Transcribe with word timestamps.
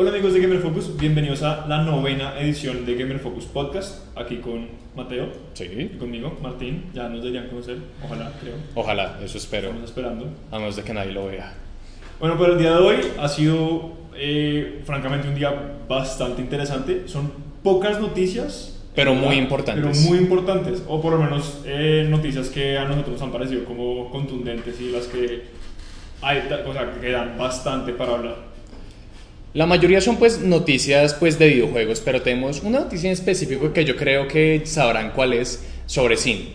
Hola 0.00 0.10
amigos 0.10 0.32
de 0.32 0.38
Gamer 0.40 0.60
Focus, 0.60 0.96
bienvenidos 0.96 1.42
a 1.42 1.66
la 1.66 1.82
novena 1.82 2.38
edición 2.38 2.86
de 2.86 2.94
Gamer 2.94 3.18
Focus 3.18 3.46
Podcast, 3.46 4.16
aquí 4.16 4.36
con 4.36 4.68
Mateo 4.94 5.26
Sí. 5.54 5.64
y 5.64 5.98
conmigo, 5.98 6.38
Martín, 6.40 6.84
ya 6.94 7.08
nos 7.08 7.20
deberían 7.20 7.48
conocer, 7.48 7.78
ojalá, 8.04 8.32
creo, 8.40 8.54
Ojalá, 8.76 9.18
eso 9.24 9.38
espero. 9.38 9.70
estamos 9.70 9.88
esperando. 9.90 10.26
A 10.52 10.60
menos 10.60 10.76
de 10.76 10.84
que 10.84 10.94
nadie 10.94 11.10
lo 11.10 11.26
vea. 11.26 11.52
Bueno, 12.20 12.36
pero 12.38 12.52
el 12.52 12.60
día 12.60 12.74
de 12.74 12.78
hoy 12.78 12.96
ha 13.18 13.26
sido 13.26 13.90
eh, 14.14 14.82
francamente 14.84 15.26
un 15.26 15.34
día 15.34 15.52
bastante 15.88 16.42
interesante, 16.42 17.08
son 17.08 17.32
pocas 17.64 18.00
noticias. 18.00 18.80
Pero 18.94 19.14
muy 19.14 19.34
importantes. 19.34 19.84
Pero 19.98 20.08
muy 20.08 20.18
importantes, 20.18 20.80
o 20.86 21.02
por 21.02 21.14
lo 21.14 21.18
menos 21.18 21.62
eh, 21.66 22.06
noticias 22.08 22.50
que 22.50 22.78
a 22.78 22.84
nosotros 22.84 23.14
nos 23.14 23.22
han 23.22 23.32
parecido 23.32 23.64
como 23.64 24.10
contundentes 24.10 24.80
y 24.80 24.92
las 24.92 25.08
que 25.08 25.42
hay, 26.22 26.38
o 26.64 26.72
sea, 26.72 26.92
que 27.00 27.10
dan 27.10 27.36
bastante 27.36 27.92
para 27.94 28.12
hablar. 28.12 28.47
La 29.54 29.66
mayoría 29.66 30.00
son 30.00 30.16
pues 30.16 30.40
noticias 30.40 31.14
pues 31.14 31.38
de 31.38 31.48
videojuegos, 31.48 32.00
pero 32.04 32.22
tenemos 32.22 32.62
una 32.62 32.80
noticia 32.80 33.08
en 33.08 33.14
específico 33.14 33.72
que 33.72 33.84
yo 33.84 33.96
creo 33.96 34.28
que 34.28 34.62
sabrán 34.64 35.12
cuál 35.12 35.32
es 35.32 35.66
sobre 35.86 36.16
cine. 36.16 36.52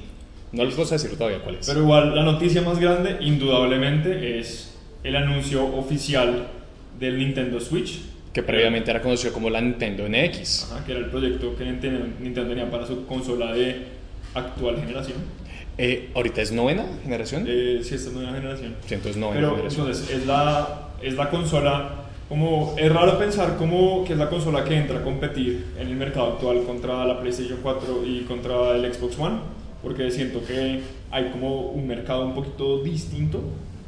No 0.52 0.64
les 0.64 0.76
voy 0.76 0.86
a 0.86 0.90
decir 0.92 1.18
todavía 1.18 1.40
cuál 1.40 1.56
es. 1.56 1.66
Pero 1.68 1.82
igual, 1.82 2.16
la 2.16 2.24
noticia 2.24 2.62
más 2.62 2.80
grande, 2.80 3.18
indudablemente, 3.22 4.40
es 4.40 4.76
el 5.04 5.16
anuncio 5.16 5.66
oficial 5.76 6.48
del 7.00 7.18
Nintendo 7.18 7.60
Switch, 7.60 8.00
que 8.32 8.44
previamente 8.44 8.92
era 8.92 9.02
conocido 9.02 9.34
como 9.34 9.50
la 9.50 9.60
Nintendo 9.62 10.08
NX. 10.08 10.72
ajá, 10.72 10.86
que 10.86 10.92
era 10.92 11.02
el 11.02 11.08
proyecto 11.08 11.56
que 11.56 11.66
Nintendo, 11.66 12.48
tenía 12.48 12.70
para 12.70 12.86
su 12.86 13.06
consola 13.08 13.52
de 13.54 13.88
actual 14.36 14.78
generación. 14.80 15.18
Eh, 15.80 16.10
ahorita 16.14 16.42
es 16.44 16.52
novena 16.52 16.86
generación. 17.04 17.46
Eh, 17.48 17.80
sí, 17.84 17.96
esta 17.96 18.10
es 18.10 18.16
nueva 18.16 18.34
generación. 18.34 18.76
Sí, 18.88 18.94
entonces 18.94 19.20
novena 19.20 19.40
Pero 19.42 19.56
generación. 19.56 19.88
entonces, 19.88 20.16
es 20.16 20.28
la, 20.28 20.90
es 21.02 21.16
la 21.16 21.30
consola, 21.32 22.03
como, 22.30 22.76
es 22.78 22.92
raro 22.92 23.18
pensar 23.20 23.58
como 23.58 24.04
que 24.06 24.14
es 24.14 24.20
la 24.20 24.30
consola 24.30 24.64
que 24.64 24.76
entra 24.76 25.00
a 25.00 25.04
competir 25.04 25.66
en 25.80 25.88
el 25.88 25.96
mercado 25.96 26.34
actual 26.34 26.64
contra 26.64 27.06
la 27.06 27.20
PlayStation 27.20 27.60
4 27.62 28.04
y 28.06 28.22
contra 28.22 28.76
el 28.76 28.92
Xbox 28.94 29.20
One, 29.20 29.36
porque 29.82 30.10
siento 30.12 30.44
que 30.46 30.80
hay 31.12 31.30
como 31.32 31.68
un 31.72 31.86
mercado 31.88 32.26
un 32.26 32.34
poquito 32.34 32.82
distinto. 32.84 33.40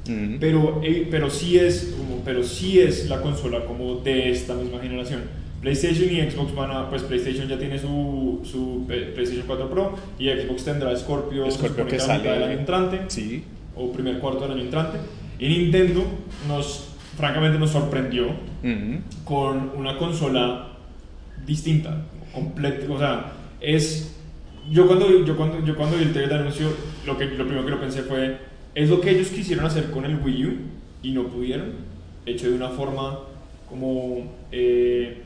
Ujú. 0.07 0.37
pero, 0.39 0.81
eh, 0.83 1.07
pero, 1.09 1.31
sí 1.31 1.57
es, 1.57 1.95
como- 1.97 2.21
pero 2.23 2.43
sí 2.43 2.79
es 2.79 3.09
la 3.09 3.21
consola 3.21 3.65
como 3.65 3.95
de 3.95 4.29
esta 4.29 4.53
misma 4.53 4.79
generación. 4.79 5.21
PlayStation 5.61 6.07
y 6.15 6.21
Xbox 6.29 6.53
van 6.53 6.69
a, 6.69 6.87
pues 6.91 7.01
PlayStation 7.01 7.47
ya 7.47 7.57
tiene 7.57 7.79
su, 7.79 8.39
su 8.43 8.85
P- 8.87 9.13
PlayStation 9.15 9.47
4 9.47 9.67
Pro 9.67 9.95
y 10.19 10.29
Xbox 10.29 10.63
tendrá 10.63 10.95
Scorpio, 10.95 11.49
Scorpio 11.49 11.87
que 11.87 11.99
sale- 11.99 12.21
del 12.29 12.43
año 12.43 12.59
entrante 12.59 12.99
Sí. 13.07 13.43
o 13.75 13.91
primer 13.91 14.19
cuarto 14.19 14.41
del 14.41 14.51
año 14.51 14.61
entrante. 14.61 14.99
Y 15.39 15.47
Nintendo 15.47 16.03
nos, 16.47 16.89
francamente 17.17 17.57
nos 17.59 17.71
sorprendió 17.71 18.27
Ujú. 18.27 18.99
con 19.23 19.71
una 19.77 19.97
consola 19.97 20.69
distinta, 21.45 22.03
completa, 22.33 22.91
o 22.91 22.97
sea, 22.97 23.31
es 23.61 24.11
yo 24.71 24.87
cuando 24.87 25.23
yo 25.25 25.37
cuando 25.37 25.63
yo 25.63 25.75
cuando 25.75 25.97
vi 25.97 26.03
el 26.03 26.11
trailer 26.11 26.33
de 26.37 26.39
anuncio 26.41 26.67
lo 27.05 27.17
que 27.17 27.25
lo 27.25 27.45
primero 27.45 27.65
que 27.65 27.71
lo 27.71 27.79
pensé 27.79 28.01
fue 28.01 28.37
es 28.73 28.89
lo 28.89 28.99
que 28.99 29.11
ellos 29.11 29.27
quisieron 29.29 29.65
hacer 29.65 29.91
con 29.91 30.05
el 30.05 30.17
Wii 30.19 30.45
U 30.45 30.53
y 31.03 31.11
no 31.11 31.27
pudieron, 31.27 31.73
hecho 32.25 32.49
de 32.49 32.55
una 32.55 32.69
forma 32.69 33.19
como 33.69 34.31
eh, 34.51 35.21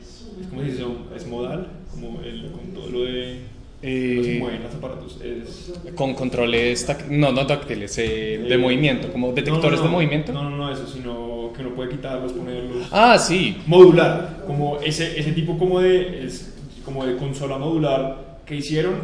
¿cómo 0.50 0.62
se 0.62 0.68
dice? 0.68 0.84
Es 1.16 1.26
modal, 1.26 1.68
como 1.90 2.20
el, 2.20 2.50
con 2.52 2.74
todo 2.74 2.90
lo 2.90 3.04
de 3.04 3.40
Eh, 3.82 4.36
mueven 4.38 4.62
los 4.62 4.74
aparatos, 4.74 5.18
es 5.22 5.72
con 5.94 6.14
controles, 6.14 6.86
no, 7.08 7.32
no 7.32 7.46
táctiles, 7.46 7.96
eh, 7.96 8.44
de 8.46 8.54
Eh, 8.54 8.58
movimiento, 8.58 9.10
como 9.10 9.32
detectores 9.32 9.62
no, 9.62 9.70
no, 9.70 9.82
de 9.82 9.84
no, 9.84 9.90
movimiento. 9.90 10.32
No, 10.32 10.50
no, 10.50 10.56
no, 10.56 10.72
eso, 10.72 10.86
sino 10.86 11.50
que 11.56 11.62
uno 11.62 11.74
puede 11.74 11.90
quitarlos, 11.90 12.32
ponerlos. 12.32 12.88
Ah, 12.90 13.16
sí. 13.18 13.56
Modular, 13.66 14.44
como 14.46 14.78
ese, 14.80 15.18
ese 15.18 15.32
tipo 15.32 15.56
como 15.56 15.80
de, 15.80 16.24
es, 16.26 16.54
como 16.84 17.06
de 17.06 17.16
consola 17.16 17.56
modular 17.56 18.40
que 18.44 18.56
hicieron, 18.56 18.96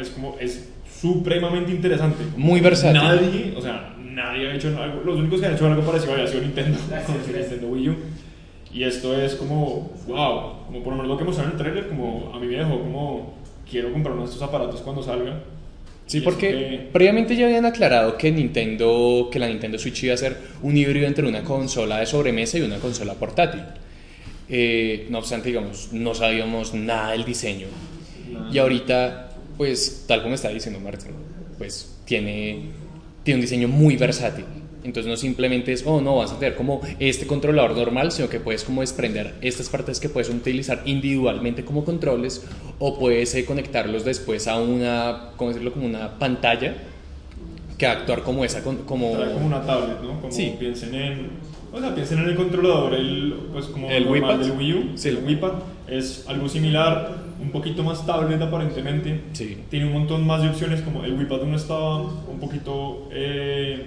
es 0.00 0.08
como, 0.10 0.36
es 0.40 0.70
supremamente 1.00 1.72
interesante. 1.72 2.24
Muy 2.36 2.60
versátil. 2.60 3.02
Nadie, 3.02 3.54
o 3.54 3.60
sea, 3.60 3.94
nadie 3.98 4.48
ha 4.48 4.54
hecho 4.54 4.68
algo, 4.80 5.02
los 5.04 5.18
únicos 5.18 5.40
que 5.40 5.46
han 5.46 5.54
hecho 5.54 5.66
algo 5.66 5.82
parecido 5.82 6.14
había 6.14 6.26
sido 6.26 6.40
Nintendo, 6.42 6.78
con 7.06 7.22
su 7.22 7.32
Nintendo 7.32 7.66
Wii 7.68 7.88
U. 7.90 7.96
Y 8.72 8.84
esto 8.84 9.14
es 9.20 9.34
como, 9.34 9.90
wow, 10.06 10.64
como 10.66 10.82
por 10.82 10.94
lo 10.94 11.02
menos 11.02 11.08
lo 11.08 11.18
que 11.18 11.24
mostraron 11.24 11.52
en 11.52 11.58
el 11.58 11.62
trailer, 11.62 11.88
como 11.90 12.32
a 12.34 12.38
mí 12.40 12.46
me 12.46 12.56
dejó 12.56 12.80
como, 12.80 13.34
quiero 13.70 13.92
comprar 13.92 14.14
uno 14.14 14.24
de 14.24 14.30
estos 14.32 14.42
aparatos 14.46 14.80
cuando 14.80 15.02
salga. 15.02 15.42
Sí, 16.06 16.20
porque 16.20 16.48
que- 16.48 16.88
previamente 16.92 17.36
ya 17.36 17.46
habían 17.46 17.64
aclarado 17.64 18.18
que 18.18 18.30
Nintendo, 18.30 19.28
que 19.32 19.38
la 19.38 19.48
Nintendo 19.48 19.78
Switch 19.78 20.02
iba 20.04 20.14
a 20.14 20.16
ser 20.16 20.36
un 20.62 20.76
híbrido 20.76 21.06
entre 21.06 21.26
una 21.26 21.42
consola 21.42 21.98
de 21.98 22.06
sobremesa 22.06 22.58
y 22.58 22.62
una 22.62 22.76
consola 22.78 23.14
portátil. 23.14 23.62
Eh, 24.48 25.06
no 25.10 25.18
obstante, 25.18 25.48
digamos, 25.48 25.90
no 25.92 26.14
sabíamos 26.14 26.74
nada 26.74 27.12
del 27.12 27.24
diseño. 27.24 27.68
Y 28.52 28.58
ahorita, 28.58 29.30
pues, 29.56 30.04
tal 30.06 30.22
como 30.22 30.34
está 30.34 30.48
diciendo 30.50 30.80
Martín, 30.80 31.12
pues 31.56 31.98
tiene, 32.04 32.64
tiene 33.22 33.36
un 33.36 33.42
diseño 33.42 33.68
muy 33.68 33.96
versátil. 33.96 34.44
Entonces 34.84 35.08
no 35.10 35.16
simplemente 35.16 35.72
es, 35.72 35.84
oh 35.86 36.00
no, 36.00 36.16
vas 36.16 36.32
a 36.32 36.38
tener 36.38 36.56
como 36.56 36.80
este 36.98 37.26
controlador 37.26 37.76
normal, 37.76 38.10
sino 38.10 38.28
que 38.28 38.40
puedes 38.40 38.64
como 38.64 38.80
desprender 38.80 39.34
estas 39.40 39.68
partes 39.68 40.00
que 40.00 40.08
puedes 40.08 40.28
utilizar 40.28 40.82
individualmente 40.86 41.64
como 41.64 41.84
controles 41.84 42.44
o 42.78 42.98
puedes 42.98 43.34
eh, 43.34 43.44
conectarlos 43.44 44.04
después 44.04 44.48
a 44.48 44.58
una, 44.60 45.30
¿cómo 45.36 45.50
decirlo? 45.50 45.72
Como 45.72 45.86
una 45.86 46.18
pantalla 46.18 46.74
que 47.78 47.86
va 47.86 47.92
a 47.92 47.96
actuar 47.96 48.22
como 48.22 48.44
esa, 48.44 48.62
como... 48.62 48.84
Como 48.84 49.46
una 49.46 49.62
tablet, 49.62 50.00
¿no? 50.02 50.20
Como 50.20 50.32
Sí. 50.32 50.54
piensen 50.58 50.94
en, 50.94 51.30
o 51.72 51.80
sea, 51.80 51.94
piensen 51.94 52.18
en 52.18 52.28
el 52.30 52.36
controlador, 52.36 52.94
el, 52.94 53.34
pues 53.52 53.66
como 53.66 53.88
¿El 53.90 54.04
normal 54.04 54.40
del 54.40 54.52
Wii 54.52 54.72
U, 54.74 54.90
Sí. 54.96 55.08
el 55.08 55.18
Wii 55.24 55.36
Pad 55.36 55.52
es 55.88 56.24
algo 56.28 56.48
similar, 56.48 57.22
un 57.40 57.50
poquito 57.50 57.82
más 57.82 58.04
tablet 58.06 58.40
aparentemente. 58.40 59.20
Sí. 59.32 59.58
Tiene 59.70 59.86
un 59.86 59.92
montón 59.92 60.24
más 60.26 60.42
de 60.42 60.48
opciones, 60.50 60.80
como 60.82 61.04
el 61.04 61.14
Wii 61.14 61.26
Pad 61.26 61.42
1 61.42 61.56
estaba 61.56 62.02
un 62.02 62.38
poquito 62.40 63.08
eh, 63.12 63.84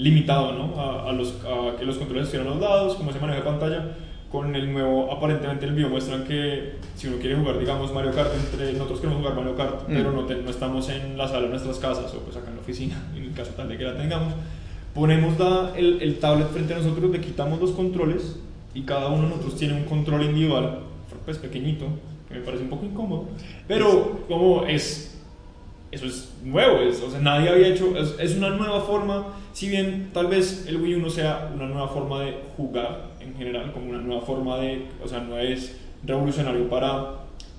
limitado, 0.00 0.52
¿no? 0.52 0.80
A, 0.80 1.08
a 1.08 1.12
los, 1.12 1.34
a 1.44 1.76
que 1.78 1.84
los 1.84 1.96
controles 1.96 2.26
estuvieran 2.26 2.52
a 2.52 2.56
los 2.56 2.62
lados, 2.62 2.94
como 2.96 3.12
se 3.12 3.18
maneja 3.20 3.44
pantalla. 3.44 3.96
Con 4.30 4.54
el 4.54 4.72
nuevo, 4.72 5.10
aparentemente 5.12 5.66
el 5.66 5.72
video 5.72 5.88
muestran 5.90 6.22
que 6.22 6.74
si 6.94 7.08
uno 7.08 7.16
quiere 7.18 7.34
jugar, 7.34 7.58
digamos, 7.58 7.92
Mario 7.92 8.12
Kart, 8.12 8.30
entre 8.34 8.72
nosotros 8.74 9.00
queremos 9.00 9.20
jugar 9.22 9.34
Mario 9.36 9.56
Kart, 9.56 9.88
Mm. 9.88 9.92
pero 9.92 10.12
no, 10.12 10.24
te- 10.24 10.36
no 10.36 10.50
estamos 10.50 10.88
en 10.88 11.18
la 11.18 11.26
sala 11.26 11.42
de 11.42 11.48
nuestras 11.48 11.78
casas 11.80 12.14
o 12.14 12.20
pues 12.20 12.36
acá 12.36 12.48
en 12.48 12.54
la 12.54 12.60
oficina, 12.60 12.94
en 13.16 13.24
el 13.24 13.32
caso 13.32 13.50
tal 13.56 13.68
de 13.68 13.76
que 13.76 13.82
la 13.82 13.96
tengamos, 13.96 14.32
ponemos 14.94 15.36
la- 15.36 15.72
el, 15.76 16.00
el 16.00 16.18
tablet 16.20 16.48
frente 16.50 16.74
a 16.74 16.78
nosotros, 16.78 17.10
le 17.10 17.20
quitamos 17.20 17.60
los 17.60 17.72
controles 17.72 18.38
y 18.72 18.82
cada 18.82 19.08
uno 19.08 19.22
de 19.24 19.28
nosotros 19.30 19.56
tiene 19.56 19.74
un 19.74 19.84
control 19.84 20.22
individual, 20.22 20.78
pues 21.24 21.38
pequeñito, 21.38 21.86
que 22.28 22.34
me 22.34 22.40
parece 22.42 22.62
un 22.62 22.70
poco 22.70 22.84
incómodo, 22.86 23.24
pero 23.66 24.20
como 24.28 24.64
es 24.66 25.19
eso 25.90 26.06
es 26.06 26.32
nuevo, 26.44 26.78
es, 26.80 27.02
o 27.02 27.10
sea, 27.10 27.20
nadie 27.20 27.48
había 27.48 27.68
hecho, 27.68 27.96
es, 27.96 28.14
es 28.18 28.36
una 28.36 28.50
nueva 28.50 28.80
forma, 28.80 29.26
si 29.52 29.68
bien 29.68 30.10
tal 30.12 30.28
vez 30.28 30.66
el 30.68 30.76
Wii 30.80 30.94
U 30.96 30.98
no 31.00 31.10
sea 31.10 31.50
una 31.54 31.66
nueva 31.66 31.88
forma 31.88 32.20
de 32.20 32.34
jugar 32.56 33.10
en 33.20 33.34
general, 33.34 33.72
como 33.72 33.90
una 33.90 33.98
nueva 34.00 34.22
forma 34.22 34.58
de, 34.58 34.86
o 35.04 35.08
sea, 35.08 35.20
no 35.20 35.38
es 35.38 35.76
revolucionario 36.04 36.68
para 36.68 37.16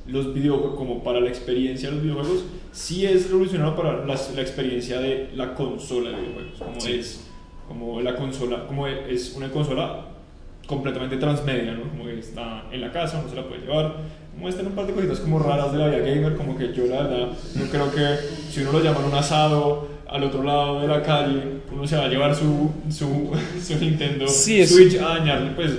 los 0.08 0.34
videojuegos, 0.34 0.76
como 0.78 1.04
para 1.04 1.20
la 1.20 1.30
experiencia 1.30 1.90
de 1.90 1.96
los 1.96 2.04
videojuegos, 2.04 2.46
sí 2.72 3.06
es 3.06 3.30
revolucionario 3.30 3.76
para 3.76 4.06
la, 4.06 4.16
la 4.36 4.42
experiencia 4.42 5.00
de 5.00 5.30
la 5.36 5.54
consola 5.54 6.10
de 6.12 6.16
videojuegos, 6.22 6.60
como 6.60 6.80
Sí. 6.82 6.94
es, 6.94 7.28
como 7.68 8.02
la 8.02 8.16
consola, 8.16 8.66
como 8.68 8.88
es 8.88 9.34
una 9.38 9.50
consola 9.50 10.06
completamente 10.68 11.18
transmedia, 11.18 11.74
¿no? 11.74 11.90
Como 11.90 12.06
que 12.06 12.20
está 12.20 12.64
en 12.72 12.82
la 12.82 12.92
casa, 12.92 13.20
uno 13.20 13.30
se 13.30 13.36
la 13.36 13.44
puede 13.48 13.62
llevar. 13.62 13.96
Muestran 14.38 14.68
un 14.68 14.74
par 14.74 14.88
de 14.88 14.94
cositas 14.94 15.20
como 15.20 15.40
raras 15.40 15.72
de 15.72 15.78
la 15.80 15.88
vida 15.88 16.00
gamer, 16.00 16.36
como 16.36 16.58
que 16.58 16.74
yo 16.74 16.86
la 16.88 17.04
verdad 17.04 17.28
no 17.56 17.66
creo 17.70 17.92
que 17.94 18.18
si 18.50 18.62
uno 18.62 18.72
lo 18.74 18.84
llama 18.84 19.02
a 19.04 19.06
un 19.08 19.14
asado 19.14 19.88
al 20.10 20.24
otro 20.24 20.42
lado 20.44 20.82
de 20.82 20.88
la 20.88 21.02
calle, 21.04 21.42
uno 21.72 21.86
se 21.88 21.96
va 21.96 22.06
a 22.06 22.08
llevar 22.08 22.36
su, 22.36 22.72
su, 22.90 23.32
su 23.64 23.78
Nintendo 23.80 24.28
Sí, 24.28 24.66
Switch 24.66 24.96
a 25.00 25.20
dañarle, 25.20 25.52
pues 25.52 25.72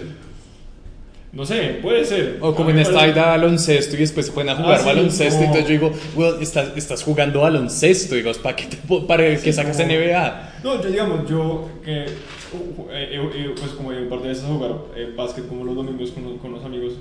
No 1.33 1.45
sé, 1.47 1.79
puede 1.83 2.05
ser. 2.05 2.39
O 2.41 2.55
como 2.55 2.71
en 2.71 2.79
esta 2.79 2.95
parece- 2.95 3.15
vida 3.15 3.27
baloncesto 3.29 3.97
y 3.97 4.01
después 4.01 4.27
se 4.27 4.33
ponen 4.33 4.51
a 4.51 4.57
jugar 4.57 4.75
Ah, 4.75 4.79
sí, 4.79 4.85
baloncesto. 4.87 5.41
como- 5.41 5.55
Entonces 5.57 5.65
yo 5.81 5.89
digo, 5.89 5.99
weón, 6.15 6.43
estás, 6.43 6.77
estás 6.77 7.03
jugando 7.03 7.41
baloncesto. 7.41 8.15
Digo, 8.15 8.31
¿para 8.43 8.55
qué 8.57 8.67
te, 8.67 8.77
po- 8.77 9.07
para 9.07 9.25
que 9.37 9.53
saques 9.53 9.77
como- 9.79 9.89
NBA? 9.89 10.53
No, 10.63 10.81
yo 10.83 10.89
digamos, 10.91 11.29
yo 11.29 11.69
que 11.85 12.05
uh, 12.53 12.83
eh, 12.93 13.09
eh, 13.17 13.31
eh, 13.35 13.55
pues 13.59 13.73
como 13.73 13.89
un 13.89 14.09
par 14.11 14.21
de 14.21 14.29
veces 14.29 14.45
a 14.45 14.49
jugar 14.49 14.73
eh, 14.95 15.11
básquet 15.17 15.49
como 15.49 15.65
los 15.65 15.75
domingos 15.75 16.11
con, 16.13 16.37
con 16.39 16.53
los 16.53 16.65
amigos, 16.65 16.93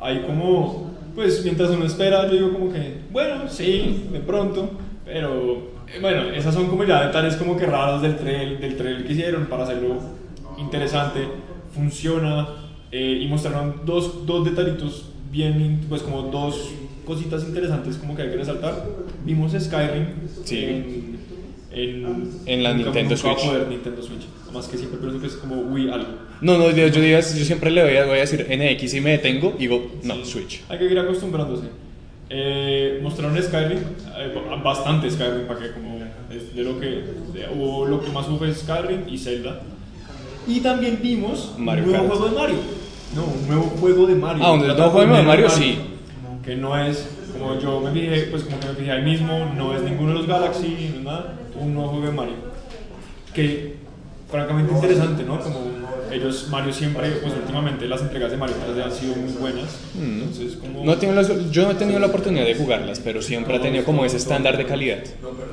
hay 0.00 0.20
como, 0.20 0.90
pues 1.14 1.42
mientras 1.44 1.70
uno 1.70 1.84
espera, 1.84 2.26
yo 2.26 2.32
digo 2.34 2.52
como 2.52 2.72
que, 2.72 2.98
bueno, 3.10 3.48
sí, 3.48 4.06
de 4.12 4.20
pronto, 4.20 4.70
pero 5.04 5.74
eh, 5.88 5.98
bueno, 6.00 6.22
esas 6.30 6.54
son 6.54 6.66
como 6.66 6.84
ya 6.84 7.06
detalles 7.06 7.36
como 7.36 7.56
que 7.56 7.66
raros 7.66 8.02
del 8.02 8.16
trail, 8.16 8.60
del 8.60 8.76
trail 8.76 9.04
que 9.04 9.12
hicieron 9.12 9.46
para 9.46 9.64
hacerlo 9.64 9.96
interesante, 10.58 11.28
funciona 11.74 12.48
eh, 12.90 13.20
y 13.22 13.26
mostraron 13.28 13.82
dos, 13.84 14.26
dos 14.26 14.44
detallitos 14.44 15.10
bien, 15.30 15.84
pues 15.88 16.02
como 16.02 16.22
dos 16.22 16.70
cositas 17.04 17.44
interesantes 17.44 17.96
como 17.96 18.16
que 18.16 18.22
hay 18.22 18.30
que 18.30 18.36
resaltar. 18.36 18.84
Vimos 19.24 19.52
Skyrim 19.52 20.06
Sí. 20.44 20.64
en, 20.64 21.05
en, 21.76 22.30
En 22.46 22.62
la 22.62 22.72
Nintendo 22.74 23.14
nunca 23.14 23.28
va 23.28 23.34
a 23.34 23.36
Switch. 23.38 23.46
poder 23.50 23.68
Nintendo 23.68 24.02
Switch. 24.02 24.22
Además 24.44 24.66
que 24.68 24.78
siempre 24.78 24.98
pienso 24.98 25.20
que 25.20 25.26
es 25.26 25.34
como 25.34 25.56
Wii 25.56 25.90
algo. 25.90 26.06
No, 26.40 26.58
no, 26.58 26.70
yo, 26.70 26.86
yo, 26.88 27.00
digo, 27.00 27.18
yo 27.18 27.22
siempre 27.22 27.70
le 27.70 27.82
voy 27.84 27.96
a, 27.96 28.04
voy 28.06 28.16
a 28.18 28.20
decir 28.20 28.46
NX 28.48 28.94
y 28.94 29.00
me 29.00 29.10
detengo. 29.10 29.54
Digo, 29.58 29.92
no, 30.02 30.14
Sí. 30.16 30.24
Switch. 30.24 30.62
Hay 30.68 30.78
que 30.78 30.84
ir 30.86 30.98
acostumbrándose. 30.98 31.66
Eh, 32.28 32.98
mostraron 33.02 33.40
Skyrim, 33.40 33.78
eh, 34.18 34.34
bastante 34.64 35.08
Skyrim, 35.10 35.46
para 35.46 35.60
que 35.60 35.70
como 35.72 35.98
es 36.30 36.56
de 36.56 36.64
lo 36.64 36.80
que 36.80 36.86
de- 36.86 37.46
hubo 37.54 37.86
lo 37.86 38.00
que 38.02 38.10
más 38.10 38.26
hubo 38.28 38.38
fue 38.38 38.52
Skyrim 38.52 39.02
y 39.08 39.16
Zelda. 39.18 39.60
Y 40.48 40.60
también 40.60 40.98
vimos 41.02 41.54
Mario 41.58 41.84
un 41.84 41.90
nuevo 41.92 42.08
Kart. 42.08 42.18
juego 42.20 42.34
de 42.34 42.40
Mario. 42.40 42.56
No, 43.14 43.24
un 43.24 43.46
nuevo 43.46 43.62
juego 43.80 44.06
de 44.06 44.14
Mario. 44.16 44.42
Ah, 44.44 44.52
un 44.52 44.58
nuevo 44.66 44.90
juego 44.90 45.14
de 45.16 45.22
Mario, 45.22 45.50
sí. 45.50 45.78
Que 46.46 46.56
no 46.56 46.80
es, 46.80 47.08
como 47.32 47.58
yo 47.58 47.80
me 47.80 47.90
fijé, 47.90 48.28
pues 48.30 48.44
como 48.44 48.56
me 48.56 48.74
fijé 48.74 48.92
ahí 48.92 49.02
mismo, 49.02 49.52
no 49.56 49.74
es 49.74 49.82
ninguno 49.82 50.10
de 50.10 50.14
los 50.14 50.26
Galaxy, 50.26 50.90
no 50.92 50.98
es 50.98 51.04
nada, 51.04 51.34
un 51.60 51.74
nuevo 51.74 51.90
juego 51.90 52.06
de 52.06 52.12
Mario. 52.12 52.34
Que 53.34 53.74
francamente 54.30 54.72
interesante, 54.72 55.24
¿no? 55.24 55.40
Ellos, 56.12 56.48
Mario 56.50 56.72
siempre, 56.72 57.08
pues 57.22 57.32
últimamente 57.34 57.86
las 57.86 58.00
entregas 58.02 58.30
de 58.30 58.36
Mario 58.36 58.56
han 58.84 58.92
sido 58.92 59.14
muy 59.16 59.32
buenas. 59.32 59.78
Entonces, 59.98 60.56
como 60.56 60.84
No 60.84 60.92
he 60.92 60.96
tenido 60.96 61.20
las- 61.20 61.50
yo 61.50 61.62
no 61.64 61.70
he 61.72 61.74
tenido 61.74 61.98
la 61.98 62.06
oportunidad 62.06 62.44
de 62.44 62.54
jugarlas, 62.54 63.00
pero 63.00 63.20
siempre 63.22 63.56
ha 63.56 63.60
tenido 63.60 63.84
como 63.84 64.04
ese 64.04 64.16
estándar 64.16 64.56
de 64.56 64.64
calidad. 64.66 64.98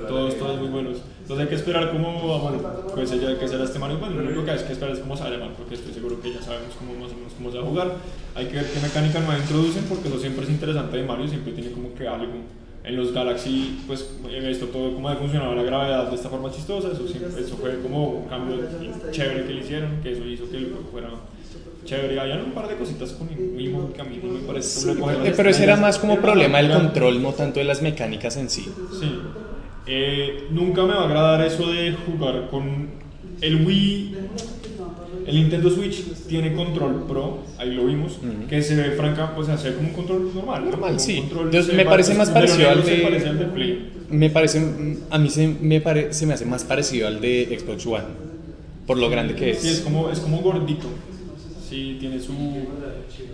todos, 0.07 0.37
todos 0.37 0.59
muy 0.59 0.69
buenos. 0.69 0.97
Entonces 1.21 1.43
hay 1.45 1.49
que 1.49 1.55
esperar 1.55 1.91
cómo, 1.91 2.39
bueno, 2.39 2.59
pues 2.93 3.11
ella 3.13 3.39
que 3.39 3.47
será 3.47 3.63
este 3.63 3.79
Mario. 3.79 3.97
Bueno, 3.99 4.15
lo 4.21 4.27
único 4.27 4.43
que 4.45 4.51
hay 4.51 4.57
que 4.59 4.73
esperar 4.73 4.93
es 4.93 4.99
cómo 4.99 5.15
sale 5.15 5.37
Mario, 5.37 5.53
porque 5.57 5.75
estoy 5.75 5.93
seguro 5.93 6.21
que 6.21 6.33
ya 6.33 6.41
sabemos 6.41 6.75
cómo 6.77 6.93
más 7.01 7.11
o 7.11 7.15
menos 7.15 7.33
cómo 7.37 7.49
se 7.51 7.57
va 7.57 7.63
a 7.63 7.67
jugar. 7.67 7.91
Hay 8.35 8.45
que 8.47 8.55
ver 8.55 8.65
qué 8.65 8.79
mecánica 8.81 9.19
nueva 9.19 9.37
introducen, 9.39 9.83
porque 9.87 10.09
eso 10.09 10.19
siempre 10.19 10.43
es 10.43 10.51
interesante 10.51 10.97
de 10.97 11.03
Mario, 11.03 11.27
siempre 11.29 11.53
tiene 11.53 11.71
como 11.71 11.93
que 11.95 12.07
algo. 12.07 12.33
En 12.83 12.97
los 12.97 13.13
Galaxy, 13.13 13.79
pues 13.87 14.13
he 14.29 14.45
visto 14.45 14.67
todo 14.67 14.93
cómo 14.93 15.07
ha 15.07 15.15
funcionado 15.15 15.55
la 15.55 15.63
gravedad 15.63 16.09
de 16.09 16.15
esta 16.15 16.27
forma 16.27 16.51
chistosa, 16.51 16.89
eso, 16.89 17.05
eso 17.05 17.55
fue 17.55 17.79
como 17.81 18.09
un 18.09 18.27
cambio 18.27 18.57
chévere 19.09 19.45
que 19.45 19.53
le 19.53 19.61
hicieron, 19.61 20.01
que 20.03 20.11
eso 20.11 20.25
hizo 20.25 20.49
que 20.49 20.57
el 20.57 20.65
juego 20.65 20.89
fuera 20.91 21.09
chévere. 21.85 22.19
Había 22.19 22.35
un 22.43 22.51
par 22.51 22.67
de 22.67 22.75
cositas 22.75 23.11
con 23.13 23.29
Wiimote 23.29 23.93
que 23.93 24.01
a 24.01 24.03
mí 24.03 24.19
no 24.21 24.33
me 24.33 24.39
parece. 24.39 24.97
cogieron 24.97 25.25
Eh, 25.25 25.33
pero 25.35 25.49
ese 25.49 25.63
era 25.63 25.77
más 25.77 25.97
como 25.97 26.17
problema 26.19 26.57
del 26.61 26.71
control, 26.71 27.21
no 27.21 27.31
tanto 27.31 27.59
de 27.59 27.65
las 27.65 27.81
mecánicas 27.81 28.37
en 28.37 28.49
sí. 28.49 28.65
Sí. 28.99 29.11
Eh, 29.85 30.47
nunca 30.51 30.83
me 30.83 30.93
va 30.93 31.01
a 31.01 31.05
agradar 31.05 31.41
eso 31.45 31.67
de 31.71 31.93
jugar 31.93 32.49
con 32.49 32.89
el 33.41 33.65
Wii. 33.65 34.15
El 35.33 35.41
Nintendo 35.41 35.69
Switch 35.71 36.03
tiene 36.27 36.53
control 36.53 37.05
Pro, 37.07 37.39
ahí 37.57 37.71
lo 37.71 37.85
vimos, 37.85 38.19
que 38.47 38.61
se 38.61 38.75
ve 38.75 38.91
franca, 38.91 39.33
pues 39.35 39.47
se 39.59 39.69
ve 39.69 39.75
como 39.75 39.87
un 39.89 39.93
control 39.95 40.31
normal. 40.35 40.65
Normal, 40.65 40.99
sí. 40.99 41.17
control- 41.21 41.45
Entonces, 41.45 41.65
se 41.71 41.73
me 41.73 41.85
parece 41.85 42.13
más 42.13 42.29
parecido 42.29 42.69
al 42.69 42.83
se 42.83 42.91
de- 42.97 43.01
parece 43.01 43.27
al 43.29 43.39
de 43.39 43.45
Play. 43.45 43.89
Me 44.11 44.29
parece, 44.29 44.61
a 45.09 45.17
mí 45.17 45.29
se 45.29 45.47
me, 45.47 45.81
pare- 45.81 46.13
se 46.13 46.25
me 46.27 46.33
hace 46.35 46.45
más 46.45 46.63
parecido 46.63 47.07
al 47.07 47.19
de 47.19 47.57
Xbox 47.59 47.85
One, 47.87 48.03
por 48.85 48.97
lo 48.97 49.09
grande 49.09 49.33
que 49.33 49.55
Sí, 49.55 49.67
es 49.69 49.73
es. 49.77 49.81
como, 49.81 50.09
es 50.11 50.19
como 50.19 50.37
gordito. 50.41 50.87
Sí, 51.67 51.97
tiene 51.99 52.19
su. 52.19 52.33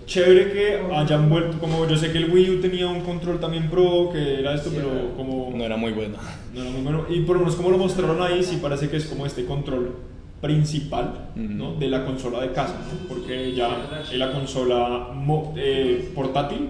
Chévere 0.06 0.52
que 0.54 0.80
hayan 0.96 1.30
vuelto. 1.30 1.60
Como 1.60 1.86
yo 1.88 1.98
sé 1.98 2.12
que 2.12 2.20
el 2.20 2.32
Wii 2.32 2.50
U 2.52 2.62
tenía 2.62 2.88
un 2.88 3.02
control 3.02 3.40
también 3.42 3.70
pro, 3.70 4.10
que 4.14 4.40
era 4.40 4.56
esto, 4.56 4.72
pero 4.74 5.14
como. 5.18 5.52
No 5.54 5.66
era 5.66 5.76
muy 5.76 5.92
bueno. 5.92 6.16
No 6.56 6.62
era 6.62 6.70
muy 6.70 6.82
bueno. 6.82 7.06
Y 7.10 7.22
por 7.22 7.36
lo 7.36 7.42
menos 7.42 7.56
como 7.56 7.70
lo 7.72 7.78
mostraron 7.78 8.22
ahí, 8.22 8.42
sí 8.44 8.58
parece 8.62 8.88
que 8.90 8.96
es 8.98 9.06
como 9.06 9.26
este 9.26 9.44
control 9.46 9.96
principal 10.42 11.30
¿no? 11.36 11.74
de 11.76 11.90
la 11.90 12.06
consola 12.06 12.42
de 12.42 12.52
casa, 12.52 12.76
¿no? 12.76 13.08
porque 13.08 13.54
ya 13.54 14.06
en 14.12 14.20
la 14.20 14.32
consola 14.32 15.10
eh, 15.56 16.12
portátil, 16.16 16.70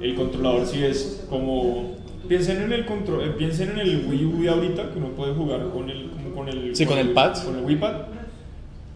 el 0.00 0.14
controlador 0.14 0.66
sí 0.66 0.82
es 0.82 1.26
como... 1.28 1.98
Piensen 2.28 2.62
en 2.62 2.72
el 2.72 2.86
control, 2.86 3.22
eh, 3.24 3.34
piensen 3.36 3.70
en 3.70 3.78
el 3.80 4.06
Wii 4.08 4.24
U 4.24 4.42
de 4.42 4.48
ahorita, 4.48 4.90
que 4.92 4.98
uno 4.98 5.08
puede 5.08 5.34
jugar 5.34 5.68
con 5.72 5.90
el, 5.90 6.10
como 6.10 6.34
con 6.34 6.48
el, 6.48 6.76
Sí, 6.76 6.86
con 6.86 6.98
el 6.98 7.10
pad. 7.10 7.36
Con 7.44 7.56
el 7.56 7.64
Wii 7.64 7.76
Pad. 7.76 7.94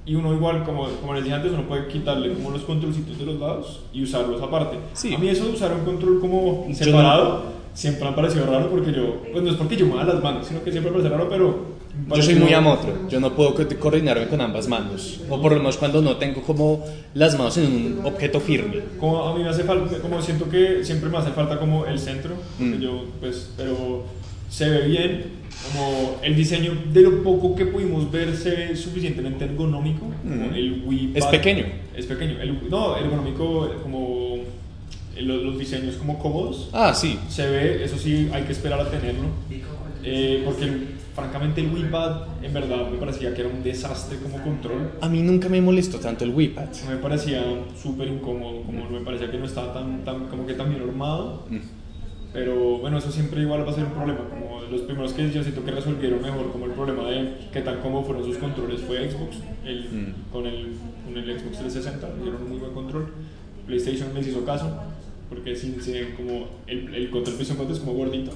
Y 0.06 0.14
uno 0.14 0.34
igual, 0.34 0.62
como, 0.64 0.86
como 0.86 1.14
les 1.14 1.24
dije 1.24 1.34
antes, 1.34 1.50
uno 1.50 1.62
puede 1.62 1.88
quitarle 1.88 2.32
como 2.34 2.50
los 2.50 2.62
controlcitos 2.62 3.18
de 3.18 3.26
los 3.26 3.40
lados 3.40 3.80
y 3.92 4.02
usarlos 4.02 4.40
aparte. 4.40 4.76
Sí. 4.92 5.14
A 5.14 5.18
mí 5.18 5.28
eso 5.28 5.46
de 5.46 5.52
usar 5.52 5.72
un 5.72 5.84
control 5.84 6.20
como 6.20 6.68
separado 6.74 7.54
siempre 7.72 8.04
me 8.04 8.10
ha 8.10 8.14
parecido 8.14 8.46
raro 8.46 8.70
porque 8.70 8.92
yo, 8.92 9.22
pues 9.32 9.42
no 9.42 9.50
es 9.50 9.56
porque 9.56 9.76
yo 9.76 9.86
haga 9.98 10.14
las 10.14 10.22
manos, 10.22 10.46
sino 10.46 10.62
que 10.62 10.70
siempre 10.70 10.92
me 10.92 10.98
parece 10.98 11.14
raro, 11.14 11.28
pero... 11.28 11.83
Yo 12.14 12.22
soy 12.22 12.34
muy 12.34 12.52
amotro, 12.52 13.08
yo 13.08 13.20
no 13.20 13.34
puedo 13.34 13.54
co- 13.54 13.64
coordinarme 13.80 14.26
con 14.26 14.40
ambas 14.40 14.68
manos, 14.68 15.20
o 15.30 15.40
por 15.40 15.52
lo 15.52 15.58
menos 15.58 15.76
cuando 15.76 16.02
no 16.02 16.16
tengo 16.16 16.42
como 16.42 16.84
las 17.14 17.36
manos 17.38 17.56
en 17.58 17.66
un 17.66 18.00
objeto 18.04 18.40
firme. 18.40 18.80
Como 18.98 19.22
a 19.22 19.34
mí 19.36 19.42
me 19.42 19.48
hace 19.48 19.62
falta, 19.64 19.98
como 19.98 20.20
siento 20.20 20.48
que 20.48 20.84
siempre 20.84 21.08
me 21.08 21.18
hace 21.18 21.30
falta 21.30 21.58
como 21.58 21.86
el 21.86 21.98
centro, 21.98 22.34
Mm. 22.58 22.74
yo, 22.80 23.04
pues, 23.20 23.50
pero 23.56 24.04
se 24.50 24.68
ve 24.68 24.86
bien, 24.88 25.44
como 25.72 26.16
el 26.22 26.34
diseño 26.36 26.72
de 26.92 27.00
lo 27.02 27.22
poco 27.22 27.54
que 27.56 27.64
pudimos 27.66 28.10
ver 28.10 28.36
se 28.36 28.50
ve 28.50 28.76
suficientemente 28.76 29.44
ergonómico, 29.44 30.06
Mm. 30.24 30.54
el 30.54 30.82
Wii 30.84 31.12
Es 31.14 31.24
pequeño. 31.26 31.64
Es 31.96 32.06
pequeño, 32.06 32.40
el, 32.42 32.58
no, 32.68 32.96
ergonómico 32.96 33.70
como 33.82 34.23
los, 35.22 35.42
los 35.42 35.58
diseños 35.58 35.96
como 35.96 36.18
cómodos, 36.18 36.68
Ah, 36.72 36.92
sí, 36.94 37.18
se 37.28 37.46
ve, 37.48 37.84
eso 37.84 37.96
sí 37.98 38.28
hay 38.32 38.42
que 38.44 38.52
esperar 38.52 38.80
a 38.80 38.90
tenerlo, 38.90 39.28
eh, 40.02 40.42
porque 40.44 40.64
el- 40.64 40.88
francamente 41.14 41.60
el 41.60 41.72
Wii 41.72 41.84
Pad 41.92 42.22
en 42.42 42.52
verdad 42.52 42.90
me 42.90 42.98
parecía 42.98 43.32
que 43.32 43.42
era 43.42 43.48
un 43.50 43.62
desastre 43.62 44.18
como 44.18 44.42
control. 44.42 44.90
a 45.00 45.08
mí 45.08 45.22
nunca 45.22 45.48
me 45.48 45.60
molestó 45.60 45.98
tanto 46.00 46.24
el 46.24 46.30
Wii 46.34 46.48
Pad. 46.48 46.68
Me 46.88 46.96
parecía 46.96 47.40
súper 47.80 48.08
incómodo, 48.08 48.62
como 48.62 48.90
me 48.90 49.00
parecía 49.00 49.30
que 49.30 49.38
no 49.38 49.44
estaba 49.46 49.72
tan, 49.72 50.04
tan, 50.04 50.26
como 50.26 50.44
que 50.46 50.54
tan 50.54 50.70
bien 50.70 50.82
armado. 50.82 51.44
Mm. 51.48 51.58
Pero 52.32 52.78
bueno, 52.78 52.98
eso 52.98 53.12
siempre 53.12 53.42
igual 53.42 53.64
va 53.64 53.70
a 53.70 53.74
ser 53.74 53.84
un 53.84 53.92
problema. 53.92 54.18
Como 54.28 54.60
los 54.68 54.80
primeros 54.80 55.12
que 55.12 55.30
yo 55.30 55.40
siento 55.44 55.64
que 55.64 55.70
resolvieron 55.70 56.20
mejor, 56.20 56.50
como 56.50 56.64
el 56.66 56.72
problema 56.72 57.08
de 57.08 57.32
qué 57.52 57.60
tan 57.60 57.78
cómodo 57.80 58.02
fueron 58.02 58.24
sus 58.24 58.38
controles, 58.38 58.80
fue 58.80 59.08
Xbox. 59.08 59.36
El, 59.64 59.84
Mm. 59.84 60.32
con, 60.32 60.44
el, 60.46 60.72
con 61.04 61.16
el 61.16 61.24
Xbox 61.38 61.58
360 61.60 62.08
dieron 62.20 62.42
un 62.42 62.48
muy 62.48 62.58
buen 62.58 62.72
control. 62.72 63.06
PlayStation 63.68 64.12
les 64.14 64.26
hizo 64.26 64.44
caso, 64.44 64.68
porque 65.28 65.56
sin 65.56 65.80
ser 65.82 66.14
como 66.14 66.48
el, 66.66 66.94
el 66.94 67.10
control 67.10 67.34
PlayStation 67.36 67.56
4 67.56 67.74
es 67.74 67.80
como 67.80 67.94
gordito. 67.94 68.32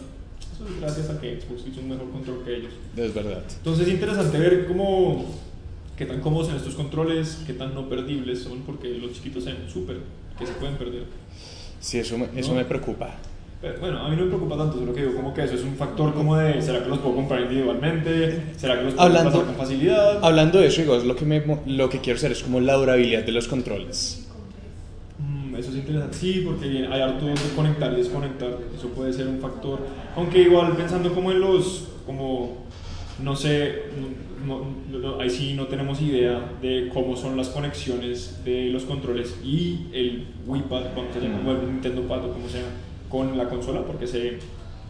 Eso 0.54 0.64
es 0.68 0.80
gracias 0.80 1.11
a 1.11 1.21
que 1.21 1.40
Xbox 1.40 1.62
hizo 1.71 1.80
un 1.80 1.88
mejor 1.90 2.11
control 2.11 2.42
que 2.45 2.57
ellos. 2.57 2.73
Es 2.97 3.14
verdad. 3.14 3.42
Entonces 3.59 3.87
es 3.87 3.95
interesante 3.95 4.38
ver 4.38 4.66
cómo, 4.66 5.25
qué 5.97 6.04
tan 6.07 6.21
cómodos 6.21 6.49
son 6.49 6.57
estos 6.57 6.75
controles, 6.75 7.42
qué 7.47 7.52
tan 7.52 7.75
no 7.75 7.88
perdibles 7.88 8.40
son, 8.42 8.61
porque 8.62 8.88
los 8.99 9.12
chiquitos 9.12 9.45
se 9.45 9.52
ven 9.52 9.68
súper, 9.73 9.99
que 10.38 10.47
se 10.47 10.52
pueden 10.54 10.76
perder. 10.76 11.04
Sí, 11.80 11.99
eso 11.99 12.18
me, 12.18 12.26
eso 12.38 12.54
me 12.54 12.64
preocupa. 12.64 13.14
Pero, 13.61 13.78
bueno, 13.80 13.99
a 13.99 14.09
mí 14.09 14.14
no 14.16 14.23
me 14.23 14.28
preocupa 14.28 14.57
tanto, 14.57 14.78
solo 14.78 14.92
que 14.95 15.00
digo 15.02 15.14
como 15.16 15.35
que 15.35 15.42
eso 15.42 15.54
es 15.54 15.62
un 15.64 15.75
factor 15.76 16.14
como 16.14 16.37
de, 16.37 16.62
¿será 16.62 16.83
que 16.83 16.88
los 16.88 16.99
puedo 17.00 17.16
comprar 17.16 17.40
individualmente? 17.42 18.40
¿Será 18.57 18.78
que 18.78 18.85
los 18.85 18.95
puedo 18.95 19.07
Hablando- 19.07 19.30
pasar 19.33 19.47
con 19.47 19.54
facilidad? 19.57 20.25
Hablando 20.25 20.61
de 20.61 20.66
eso, 20.68 20.80
digo, 20.80 20.97
es 20.97 21.04
lo 21.04 21.16
que, 21.16 21.25
me, 21.25 21.42
lo 21.66 21.88
que 21.88 21.99
quiero 22.00 22.16
hacer 22.18 22.30
es 22.33 22.42
como 22.42 22.61
la 22.61 22.75
durabilidad 22.75 23.25
de 23.25 23.33
los 23.33 23.49
controles. 23.49 24.27
Mm, 25.58 25.60
eso 25.60 25.70
es 25.70 25.76
interesante, 25.76 26.16
sí, 26.16 26.42
porque 26.46 26.86
hay 26.90 27.00
harto 27.00 27.26
de 27.26 27.34
conectar 27.56 27.92
y 27.92 27.96
desconectar, 27.96 28.56
eso 28.76 28.88
puede 28.88 29.12
ser 29.12 29.28
un 29.28 29.38
factor, 29.40 29.80
aunque 30.16 30.42
igual 30.42 30.76
pensando 30.76 31.12
como 31.14 31.30
en 31.32 31.40
los, 31.40 31.88
como, 32.06 32.64
no 33.22 33.34
sé, 33.36 33.84
no, 34.46 34.60
no- 34.98 35.20
ahí 35.20 35.28
sí 35.30 35.54
no 35.54 35.66
tenemos 35.66 36.00
idea 36.00 36.52
de 36.62 36.90
cómo 36.94 37.16
son 37.16 37.36
las 37.36 37.48
conexiones 37.48 38.40
de 38.44 38.66
los 38.70 38.84
controles 38.84 39.36
y 39.44 39.86
el 39.92 40.26
Wii 40.46 40.62
Pad, 40.62 40.82
cuando 40.94 41.12
se 41.12 41.20
llama, 41.20 41.40
o 41.48 41.52
el 41.52 41.66
Nintendo 41.72 42.02
Pad 42.02 42.24
o 42.26 42.32
como 42.32 42.48
sea, 42.48 42.62
con 43.08 43.36
la 43.36 43.48
consola, 43.48 43.82
porque 43.84 44.06
se, 44.06 44.38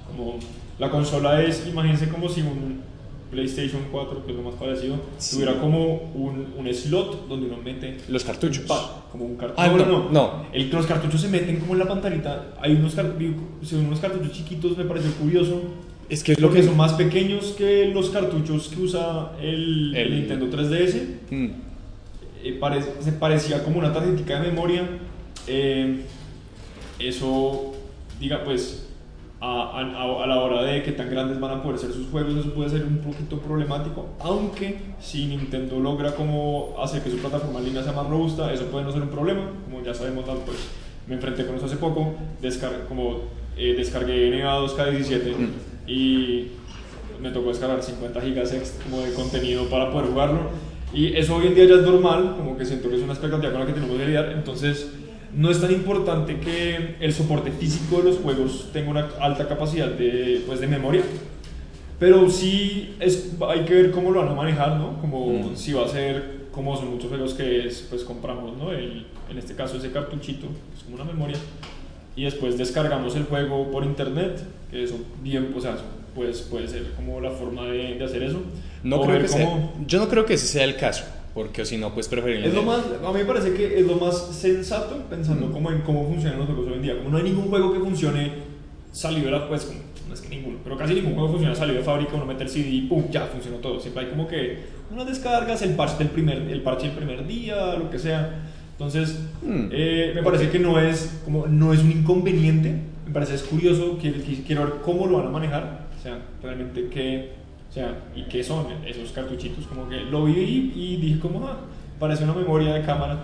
como, 0.06 0.38
la 0.78 0.90
consola 0.90 1.42
es, 1.42 1.66
imagínense 1.66 2.08
como 2.08 2.28
si 2.28 2.42
un 2.42 2.80
PlayStation 3.30 3.82
4, 3.92 4.24
que 4.24 4.30
es 4.32 4.36
lo 4.36 4.42
más 4.42 4.54
parecido, 4.54 4.96
Sí. 5.18 5.36
tuviera 5.36 5.60
como 5.60 6.10
un, 6.14 6.46
un 6.56 6.72
slot 6.74 7.28
donde 7.28 7.46
uno 7.46 7.58
mete 7.62 7.98
Los 8.08 8.24
cartuchos. 8.24 8.64
Como 9.12 9.24
un 9.24 9.36
cartucho. 9.36 9.60
Ah, 9.60 9.68
no, 9.68 10.10
no. 10.10 10.46
El, 10.52 10.70
los 10.70 10.86
cartuchos 10.86 11.20
se 11.20 11.28
meten 11.28 11.56
como 11.60 11.74
en 11.74 11.78
la 11.80 11.88
pantallita. 11.88 12.54
Hay 12.60 12.72
unos, 12.74 12.94
unos 13.72 14.00
cartuchos 14.00 14.32
chiquitos, 14.32 14.76
me 14.76 14.84
pareció 14.84 15.10
curioso. 15.12 15.60
Es 16.08 16.22
que 16.24 16.32
es 16.32 16.40
lo 16.40 16.50
que 16.50 16.62
son 16.62 16.76
más 16.76 16.94
pequeños 16.94 17.54
que 17.58 17.90
los 17.92 18.08
cartuchos 18.10 18.68
que 18.68 18.80
usa 18.80 19.32
el, 19.42 19.94
el 19.94 20.12
El- 20.12 20.20
Nintendo 20.20 20.46
3DS. 20.46 21.02
Mm. 21.30 21.46
Eh, 22.44 22.52
pare- 22.58 22.82
se 23.00 23.12
parecía 23.12 23.62
como 23.62 23.78
una 23.78 23.92
tarjetita 23.92 24.40
de 24.40 24.48
memoria. 24.48 24.88
eh, 25.46 26.00
eso, 26.98 27.74
diga, 28.20 28.42
pues, 28.44 28.87
a, 29.40 29.78
a, 29.78 30.24
a, 30.24 30.26
la 30.26 30.40
hora 30.40 30.62
de 30.62 30.82
que 30.82 30.92
tan 30.92 31.08
grandes 31.10 31.38
van 31.38 31.58
a 31.58 31.62
poder 31.62 31.78
ser 31.78 31.92
sus 31.92 32.08
juegos, 32.08 32.34
eso 32.34 32.52
puede 32.54 32.70
ser 32.70 32.84
un 32.84 32.98
poquito 32.98 33.38
problemático, 33.38 34.06
aunque 34.20 34.78
si 35.00 35.26
Nintendo 35.26 35.78
logra 35.78 36.14
como 36.14 36.74
hacer 36.82 37.02
que 37.02 37.10
su 37.10 37.18
plataforma 37.18 37.60
en 37.60 37.66
línea 37.66 37.82
sea 37.82 37.92
más 37.92 38.08
robusta, 38.08 38.52
eso 38.52 38.66
puede 38.66 38.84
no 38.84 38.92
ser 38.92 39.02
un 39.02 39.08
problema, 39.08 39.42
como 39.64 39.84
ya 39.84 39.94
sabemos, 39.94 40.24
pues 40.44 40.58
me 41.06 41.14
enfrenté 41.14 41.46
con 41.46 41.56
eso 41.56 41.66
hace 41.66 41.76
poco, 41.76 42.14
descar 42.42 42.86
como 42.88 43.22
eh, 43.56 43.74
descargué 43.76 44.30
NVA 44.30 44.60
2K17 44.60 45.34
y 45.86 46.48
me 47.20 47.30
tocó 47.30 47.48
descargar 47.48 47.82
50 47.82 48.20
gigas 48.20 48.76
como 48.84 49.02
de 49.02 49.12
contenido 49.12 49.68
para 49.68 49.90
poder 49.90 50.10
jugarlo. 50.10 50.38
Y 50.92 51.16
eso 51.16 51.36
hoy 51.36 51.48
en 51.48 51.54
día 51.54 51.64
ya 51.64 51.74
es 51.74 51.82
normal, 51.82 52.34
como 52.36 52.56
que 52.56 52.64
siento 52.64 52.88
que 52.88 52.96
es 52.96 53.02
una 53.02 53.12
expectativa 53.12 53.52
con 53.52 53.60
la 53.60 53.66
que 53.66 53.72
tenemos 53.72 53.96
que 53.96 54.06
lidiar, 54.06 54.32
entonces 54.32 54.90
no 55.34 55.50
es 55.50 55.60
tan 55.60 55.72
importante 55.72 56.38
que 56.38 56.96
el 57.00 57.12
soporte 57.12 57.50
físico 57.50 57.98
de 57.98 58.10
los 58.10 58.18
juegos 58.18 58.70
tenga 58.72 58.90
una 58.90 59.08
alta 59.20 59.46
capacidad 59.46 59.88
de, 59.88 60.42
pues, 60.46 60.60
de 60.60 60.66
memoria, 60.66 61.02
pero 61.98 62.30
sí 62.30 62.94
es, 63.00 63.32
hay 63.48 63.64
que 63.64 63.74
ver 63.74 63.90
cómo 63.90 64.10
lo 64.10 64.20
van 64.20 64.28
a 64.30 64.34
manejar, 64.34 64.76
¿no? 64.76 65.00
Como 65.00 65.54
si 65.56 65.72
va 65.72 65.84
a 65.84 65.88
ser, 65.88 66.46
como 66.52 66.76
son 66.76 66.90
muchos 66.90 67.08
juegos 67.08 67.34
que 67.34 67.66
es, 67.66 67.86
pues 67.90 68.04
compramos, 68.04 68.56
¿no? 68.56 68.72
El, 68.72 69.06
en 69.30 69.38
este 69.38 69.54
caso 69.54 69.76
ese 69.76 69.90
cartuchito, 69.90 70.46
es 70.76 70.84
como 70.84 70.96
una 70.96 71.04
memoria, 71.04 71.36
y 72.16 72.24
después 72.24 72.56
descargamos 72.56 73.14
el 73.16 73.24
juego 73.24 73.70
por 73.70 73.84
internet, 73.84 74.42
que 74.70 74.84
eso 74.84 74.96
bien, 75.22 75.52
o 75.56 75.60
sea, 75.60 75.76
pues 76.14 76.40
puede 76.42 76.66
ser 76.66 76.92
como 76.96 77.20
la 77.20 77.30
forma 77.30 77.66
de, 77.66 77.94
de 77.94 78.04
hacer 78.04 78.22
eso. 78.22 78.40
No 78.82 79.02
creo 79.02 79.20
que 79.20 79.28
sea, 79.28 79.70
yo 79.86 79.98
no 79.98 80.08
creo 80.08 80.24
que 80.24 80.34
ese 80.34 80.46
sea 80.46 80.64
el 80.64 80.76
caso 80.76 81.04
porque 81.38 81.64
si 81.64 81.76
no, 81.76 81.94
pues 81.94 82.08
preferiría... 82.08 82.48
Es 82.48 82.54
lo 82.54 82.64
más, 82.64 82.80
a 82.80 83.12
mí 83.12 83.18
me 83.20 83.24
parece 83.24 83.54
que 83.54 83.78
es 83.78 83.86
lo 83.86 83.94
más 83.94 84.34
sensato 84.34 84.96
pensando 85.08 85.52
como 85.52 85.70
en 85.70 85.82
cómo 85.82 86.04
funcionan 86.04 86.36
los 86.36 86.48
juegos 86.48 86.66
hoy 86.66 86.74
en 86.74 86.82
día. 86.82 86.98
Como 86.98 87.10
no 87.10 87.18
hay 87.18 87.22
ningún 87.22 87.48
juego 87.48 87.72
que 87.72 87.78
funcione 87.78 88.32
salido 88.90 89.26
de 89.26 89.30
la, 89.30 89.48
pues 89.48 89.66
como, 89.66 89.78
no 90.08 90.14
es 90.14 90.20
que 90.20 90.30
ninguno, 90.30 90.58
pero 90.64 90.76
casi 90.76 90.94
ningún 90.94 91.14
juego 91.14 91.28
funciona 91.28 91.54
salido 91.54 91.78
de 91.78 91.84
fábrica, 91.84 92.14
uno 92.16 92.26
mete 92.26 92.42
el 92.42 92.48
CD 92.48 92.68
y 92.68 92.80
pum, 92.88 93.04
ya 93.08 93.26
funcionó 93.26 93.58
todo. 93.58 93.78
Siempre 93.78 94.02
hay 94.02 94.10
como 94.10 94.26
que 94.26 94.64
unas 94.90 95.06
descargas, 95.06 95.62
el 95.62 95.76
parche 95.76 95.98
del 95.98 96.08
primer, 96.08 96.38
el 96.38 96.60
parche 96.60 96.88
del 96.88 96.96
primer 96.96 97.24
día, 97.24 97.76
lo 97.76 97.88
que 97.88 98.00
sea. 98.00 98.50
Entonces, 98.72 99.20
mm. 99.40 99.68
eh, 99.70 100.12
me 100.16 100.24
parece 100.24 100.50
que 100.50 100.58
no 100.58 100.80
es, 100.80 101.20
como, 101.24 101.46
no 101.46 101.72
es 101.72 101.78
un 101.78 101.92
inconveniente, 101.92 102.74
me 103.06 103.12
parece 103.12 103.36
es 103.36 103.42
curioso, 103.42 103.96
quiero, 104.00 104.18
quiero 104.44 104.64
ver 104.64 104.74
cómo 104.82 105.06
lo 105.06 105.18
van 105.18 105.28
a 105.28 105.30
manejar, 105.30 105.86
o 105.96 106.02
sea, 106.02 106.18
realmente 106.42 106.88
qué 106.88 107.37
sea, 107.78 107.94
¿y 108.14 108.22
qué 108.24 108.42
son 108.42 108.66
esos 108.86 109.12
cartuchitos? 109.12 109.66
Como 109.66 109.88
que 109.88 110.00
lo 110.00 110.24
vi 110.24 110.72
y 110.74 110.96
dije 110.96 111.20
como, 111.20 111.46
ah, 111.46 111.58
parece 111.98 112.24
una 112.24 112.34
memoria 112.34 112.74
de 112.74 112.82
cámara 112.82 113.18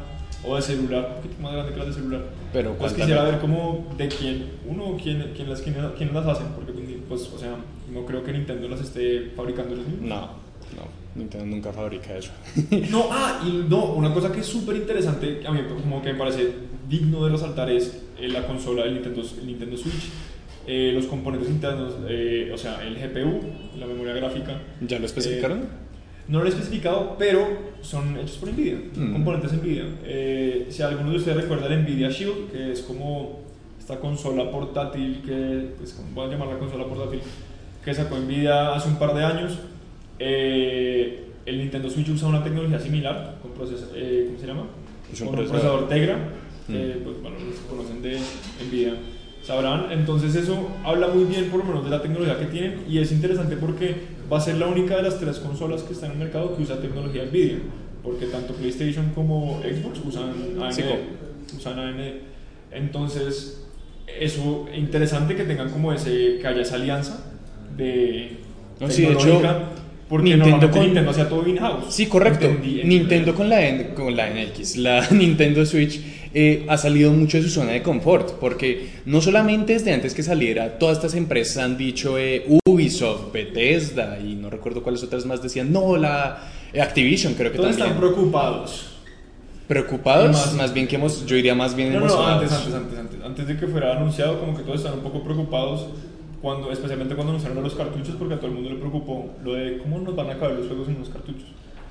o 0.47 0.57
de 0.57 0.63
celular, 0.63 1.15
un 1.17 1.23
poquito 1.23 1.43
más 1.43 1.53
grande 1.53 1.73
que 1.73 1.79
las 1.79 1.87
de 1.89 1.93
celular. 1.95 2.23
Pero 2.53 2.75
pues 2.75 2.93
quisiera 2.93 3.25
ver 3.25 3.39
cómo, 3.41 3.87
de 3.97 4.09
quién, 4.09 4.51
uno, 4.67 4.97
quién, 5.03 5.33
quién, 5.35 5.49
las, 5.51 5.61
quién, 5.61 5.75
quién 5.97 6.15
las 6.15 6.27
hacen, 6.27 6.49
porque 6.55 6.73
pues, 7.09 7.31
o 7.35 7.39
sea, 7.39 7.57
no 7.93 8.05
creo 8.05 8.23
que 8.23 8.33
Nintendo 8.33 8.69
las 8.69 8.81
esté 8.81 9.33
fabricando 9.35 9.75
ellos 9.75 9.89
mismos. 9.89 10.09
No, 10.09 10.21
no, 10.21 10.89
Nintendo 11.15 11.47
nunca 11.47 11.73
fabrica 11.73 12.17
eso. 12.17 12.31
no, 12.91 13.09
ah, 13.11 13.43
y 13.45 13.67
no, 13.69 13.87
una 13.95 14.13
cosa 14.13 14.31
que 14.31 14.41
es 14.41 14.47
súper 14.47 14.77
interesante, 14.77 15.43
a 15.47 15.51
mí 15.51 15.61
como 15.83 16.03
que 16.03 16.13
me 16.13 16.19
parece 16.19 16.53
digno 16.89 17.25
de 17.25 17.31
resaltar 17.31 17.71
es 17.71 18.03
eh, 18.19 18.29
la 18.29 18.47
consola 18.47 18.85
del 18.85 18.95
Nintendo, 18.95 19.23
el 19.41 19.47
Nintendo 19.47 19.77
Switch 19.77 20.11
eh, 20.67 20.93
los 20.95 21.07
componentes 21.07 21.51
internos, 21.51 21.95
eh, 22.09 22.51
o 22.53 22.57
sea, 22.57 22.83
el 22.83 22.95
GPU, 22.95 23.41
la 23.79 23.87
memoria 23.87 24.15
gráfica. 24.15 24.61
¿Ya 24.81 24.99
lo 24.99 25.05
especificaron? 25.05 25.59
Eh, 25.59 25.65
no 26.29 26.41
lo 26.41 26.47
he 26.47 26.49
especificado, 26.49 27.17
pero 27.19 27.47
son 27.83 28.17
hechos 28.17 28.39
por 28.39 28.51
Nvidia, 28.51 28.79
mm. 28.97 29.13
componentes 29.13 29.53
Nvidia. 29.53 29.85
si 30.71 30.83
alguno 30.83 31.11
de 31.11 31.17
ustedes 31.17 31.37
recuerda 31.37 31.67
el 31.67 31.83
Nvidia 31.83 32.09
Shield, 32.09 32.51
que 32.51 32.73
es 32.73 32.81
como 32.81 33.41
esta 33.79 34.01
consola 34.01 34.51
portátil, 34.51 35.21
que 35.25 35.75
pues, 35.77 36.01
voy 36.15 36.27
a 36.27 36.31
llamar 36.31 36.49
la 36.49 36.59
consola 36.59 36.87
portátil, 36.87 37.21
que 37.85 37.93
sacó 37.93 38.17
Nvidia 38.17 38.75
hace 38.75 38.89
un 38.89 38.99
par 38.99 39.15
de 39.15 39.23
años, 39.23 39.59
el 40.19 41.59
Nintendo 41.59 41.91
Switch 41.91 42.09
usa 42.09 42.29
una 42.29 42.43
tecnología 42.43 42.81
similar, 42.81 43.37
con 43.43 43.51
proceso, 43.51 43.89
¿cómo 43.89 44.39
se 44.39 44.47
llama? 44.47 44.67
con 45.19 45.29
un 45.29 45.35
procesador 45.35 45.89
Tegra, 45.89 46.17
mm. 46.69 47.05
pues, 47.05 47.21
bueno, 47.21 47.37
los 47.47 47.59
conocen 47.69 48.01
de 48.01 48.19
Nvidia 48.67 48.95
sabrán. 49.47 49.93
Entonces 49.93 50.35
eso 50.35 50.71
habla 50.85 51.09
muy 51.09 51.25
bien 51.25 51.47
por 51.47 51.61
lo 51.61 51.67
menos 51.67 51.85
de 51.85 51.91
la 51.91 52.03
tecnología 52.03 52.39
que 52.39 52.47
tienen 52.47 52.85
y 52.89 52.99
es 52.99 53.13
interesante 53.13 53.57
porque 53.57 53.95
va 54.33 54.39
a 54.39 54.41
ser 54.41 54.57
la 54.57 54.67
única 54.67 54.97
de 54.97 55.03
las 55.03 55.21
tres 55.21 55.39
consolas 55.39 55.83
que 55.83 55.93
están 55.93 56.13
en 56.13 56.17
el 56.17 56.25
mercado 56.25 56.57
que 56.57 56.63
usa 56.63 56.81
tecnología 56.81 57.25
NVIDIA, 57.25 57.59
porque 58.03 58.27
tanto 58.27 58.55
PlayStation 58.55 59.13
como 59.15 59.61
Xbox 59.61 60.01
usan 60.05 60.31
AMD. 60.61 61.57
Usan 61.57 61.79
AMD. 61.79 62.01
Entonces, 62.73 63.65
eso 64.19 64.67
interesante 64.75 65.35
que 65.37 65.45
tengan 65.45 65.71
como 65.71 65.93
ese, 65.93 66.39
que 66.41 66.47
haya 66.47 66.63
esa 66.63 66.77
alianza 66.77 67.25
de 67.77 68.39
no, 68.81 68.91
sí, 68.91 69.03
de 69.03 69.13
hecho, 69.13 69.41
porque 70.09 70.37
Nintendo, 70.37 70.71
con, 70.71 70.83
Nintendo 70.83 71.11
hacía 71.11 71.29
todo 71.29 71.49
in-house. 71.49 71.87
Sí, 71.89 72.07
correcto. 72.07 72.49
Nintendo 72.85 73.35
con 73.35 73.49
la, 73.49 73.95
con 73.95 74.15
la 74.17 74.31
NX, 74.31 74.77
la 74.77 75.09
Nintendo 75.11 75.65
Switch 75.65 76.01
eh, 76.37 76.67
ha 76.69 76.77
salido 76.77 77.13
mucho 77.13 77.37
de 77.37 77.45
su 77.45 77.49
zona 77.49 77.71
de 77.71 77.83
confort, 77.83 78.33
porque 78.41 78.91
no 79.07 79.21
solamente 79.21 79.75
desde 79.75 79.93
antes 79.93 80.15
que 80.15 80.25
saliera, 80.25 80.81
todas 80.81 80.97
estas 80.97 81.15
empresas 81.15 81.63
han 81.63 81.79
dicho 81.79 82.19
eh, 82.19 82.45
Ubisoft, 82.67 83.33
Bethesda 83.33 84.19
y 84.19 84.35
no 84.35 84.51
recuerdo 84.51 84.83
cuáles 84.83 85.01
otras 85.05 85.25
más 85.27 85.41
decían, 85.41 85.73
no, 85.73 85.97
la 85.97 86.43
eh, 86.73 86.81
Activision 86.81 87.35
creo 87.35 87.53
que 87.53 87.59
Todos 87.59 87.77
también. 87.77 87.95
están 87.95 88.01
preocupados. 88.01 88.97
¿Preocupados? 89.69 90.55
Más, 90.55 90.75
bien 90.75 90.89
que 90.89 90.97
hemos, 90.97 91.25
yo 91.25 91.37
diría 91.37 91.55
más 91.55 91.77
bien 91.77 91.93
no, 91.93 92.01
no, 92.01 92.27
antes, 92.27 92.51
antes, 92.51 92.75
antes, 92.75 92.99
antes, 92.99 93.25
antes 93.25 93.47
de 93.47 93.57
que 93.57 93.69
fuera 93.69 93.97
anunciado, 93.97 94.41
como 94.41 94.57
que 94.57 94.65
todos 94.65 94.81
están 94.81 94.95
un 94.95 95.05
poco 95.05 95.23
preocupados 95.23 95.87
cuando, 96.43 96.73
especialmente 96.73 97.15
cuando 97.15 97.31
anunciaron 97.31 97.63
los 97.63 97.77
cartuchos, 97.77 98.17
porque 98.19 98.35
a 98.35 98.37
todo 98.39 98.49
el 98.49 98.55
mundo 98.55 98.71
le 98.71 98.77
preocupó 98.77 99.31
lo 99.45 99.55
de 99.55 99.79
cómo 99.79 100.01
nos 100.01 100.17
van 100.17 100.31
a 100.31 100.39
caber 100.39 100.59
los 100.59 100.67
juegos 100.67 100.89
en 100.89 100.99
los 100.99 101.09
cartuchos. 101.11 101.47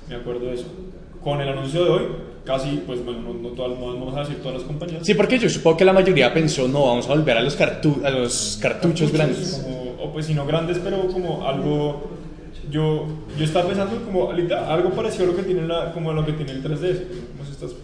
Me 0.06 0.16
acuerdo 0.16 0.46
de 0.46 0.54
eso 0.54 0.66
con 1.24 1.40
el 1.40 1.48
anuncio 1.48 1.84
de 1.84 1.90
hoy, 1.90 2.02
casi, 2.44 2.82
pues 2.86 3.02
bueno, 3.04 3.22
no, 3.22 3.34
no, 3.34 3.48
todas, 3.48 3.78
no 3.78 3.86
vamos 3.86 4.14
a 4.14 4.20
decir 4.20 4.36
todas 4.36 4.58
las 4.58 4.64
compañías. 4.64 5.04
Sí, 5.04 5.14
porque 5.14 5.38
yo 5.38 5.48
supongo 5.48 5.78
que 5.78 5.84
la 5.84 5.94
mayoría 5.94 6.32
pensó, 6.32 6.68
no, 6.68 6.86
vamos 6.86 7.06
a 7.06 7.14
volver 7.14 7.38
a 7.38 7.42
los, 7.42 7.56
cartu 7.56 8.02
a 8.04 8.10
los 8.10 8.58
cartuchos, 8.60 9.10
grandes. 9.10 9.66
o 10.00 10.12
pues 10.12 10.26
si 10.26 10.34
no 10.34 10.46
grandes, 10.46 10.78
pero 10.78 11.08
como 11.08 11.48
algo, 11.48 12.10
yo, 12.70 13.06
yo 13.38 13.44
estaba 13.44 13.66
pensando 13.66 13.96
como 14.04 14.30
algo 14.30 14.90
parecido 14.90 15.24
a 15.24 15.26
lo 15.28 15.36
que 15.36 15.42
tiene, 15.42 15.66
la, 15.66 15.92
como 15.92 16.12
lo 16.12 16.24
que 16.26 16.32
tiene 16.32 16.52
el 16.52 16.62
3DS, 16.62 17.02
como 17.32 17.50
estas, 17.50 17.74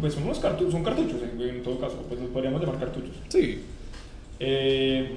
pues 0.00 0.14
son 0.14 0.24
unos 0.24 0.38
cartuchos, 0.38 0.72
son 0.72 0.84
cartuchos 0.84 1.16
en, 1.22 1.62
todo 1.62 1.78
caso, 1.78 2.04
pues 2.08 2.20
los 2.20 2.30
podríamos 2.30 2.60
llamar 2.60 2.78
cartuchos. 2.78 3.16
Sí. 3.28 3.62
Eh, 4.38 5.16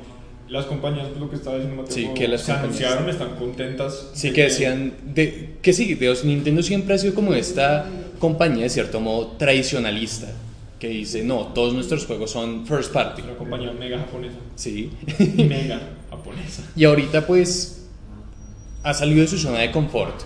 las 0.50 0.66
compañías, 0.66 1.08
pues 1.08 1.20
lo 1.20 1.30
que 1.30 1.36
estaba 1.36 1.58
diciendo 1.58 1.82
Mateo, 1.82 1.96
sí, 1.96 2.10
que 2.16 2.28
las 2.28 2.42
se 2.42 2.52
anunciaron, 2.52 3.10
están 3.10 3.36
contentas. 3.36 4.10
Sí, 4.14 4.32
que 4.32 4.44
decían, 4.44 4.94
de, 5.06 5.58
que 5.62 5.74
sí, 5.74 5.94
Dios, 5.96 6.26
Nintendo 6.26 6.64
siempre 6.64 6.96
ha 6.96 6.98
sido 6.98 7.14
como 7.14 7.34
esta 7.34 7.86
compañía 8.20 8.64
de 8.64 8.70
cierto 8.70 9.00
modo 9.00 9.28
tradicionalista, 9.38 10.28
que 10.80 10.90
dice, 10.90 11.24
no, 11.24 11.48
todos 11.48 11.74
nuestros 11.74 12.06
juegos 12.06 12.32
son 12.32 12.66
first 12.66 12.92
party. 12.92 13.22
Una 13.22 13.36
compañía 13.36 13.72
mega 13.72 14.00
japonesa. 14.00 14.38
Sí. 14.56 14.92
mega 15.38 15.82
japonesa. 16.10 16.64
Y 16.76 16.84
ahorita 16.86 17.28
pues 17.28 17.88
ha 18.84 18.94
salido 18.94 19.22
de 19.22 19.28
su 19.28 19.38
zona 19.38 19.60
de 19.60 19.72
confort 19.72 20.22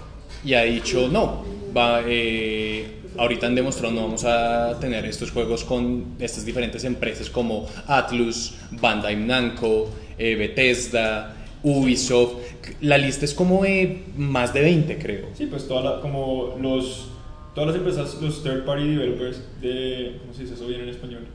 y 0.45 0.53
ha 0.53 0.63
dicho, 0.63 1.09
no, 1.09 1.43
va, 1.75 2.01
eh, 2.05 3.01
ahorita 3.17 3.47
han 3.47 3.55
demostrado 3.55 3.93
no 3.93 4.03
vamos 4.03 4.23
a 4.25 4.77
tener 4.79 5.05
estos 5.05 5.31
juegos 5.31 5.63
con 5.63 6.15
estas 6.19 6.45
diferentes 6.45 6.83
empresas 6.83 7.29
como 7.29 7.67
Atlus, 7.87 8.55
Bandai 8.71 9.15
Namco, 9.15 9.89
eh, 10.17 10.35
Bethesda, 10.35 11.35
Ubisoft. 11.63 12.35
La 12.81 12.97
lista 12.97 13.25
es 13.25 13.33
como 13.33 13.63
de 13.63 14.03
más 14.17 14.53
de 14.53 14.61
20, 14.61 14.97
creo. 14.97 15.27
Sí, 15.33 15.47
pues 15.47 15.67
toda 15.67 16.01
como 16.01 16.57
los, 16.61 17.09
todas 17.55 17.67
las 17.67 17.77
empresas, 17.77 18.21
los 18.21 18.43
third 18.43 18.65
party 18.65 18.87
developers 18.87 19.41
de. 19.61 20.17
¿Cómo 20.21 20.33
se 20.33 20.43
dice 20.43 20.55
eso 20.55 20.67
bien 20.67 20.81
en 20.81 20.89
español? 20.89 21.27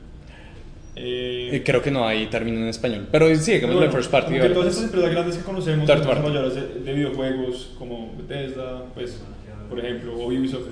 Eh, 0.95 1.49
eh, 1.53 1.63
creo 1.63 1.81
que 1.81 1.91
no 1.91 2.05
hay 2.05 2.27
término 2.27 2.57
en 2.57 2.67
español, 2.67 3.07
pero 3.09 3.33
sí, 3.35 3.53
digamos 3.53 3.77
bueno, 3.77 3.91
first 3.91 4.11
party. 4.11 4.33
Que 4.33 4.49
todas 4.49 4.69
estas 4.69 4.85
empresas 4.85 5.11
grandes 5.11 5.37
que 5.37 5.43
conocemos, 5.43 5.87
desarrolladores 5.87 6.55
de, 6.55 6.79
de, 6.83 6.93
videojuegos 6.93 7.71
como 7.79 8.13
Bethesda, 8.17 8.83
pues, 8.93 9.21
por 9.69 9.79
ejemplo, 9.79 10.15
o 10.15 10.27
Ubisoft, 10.27 10.67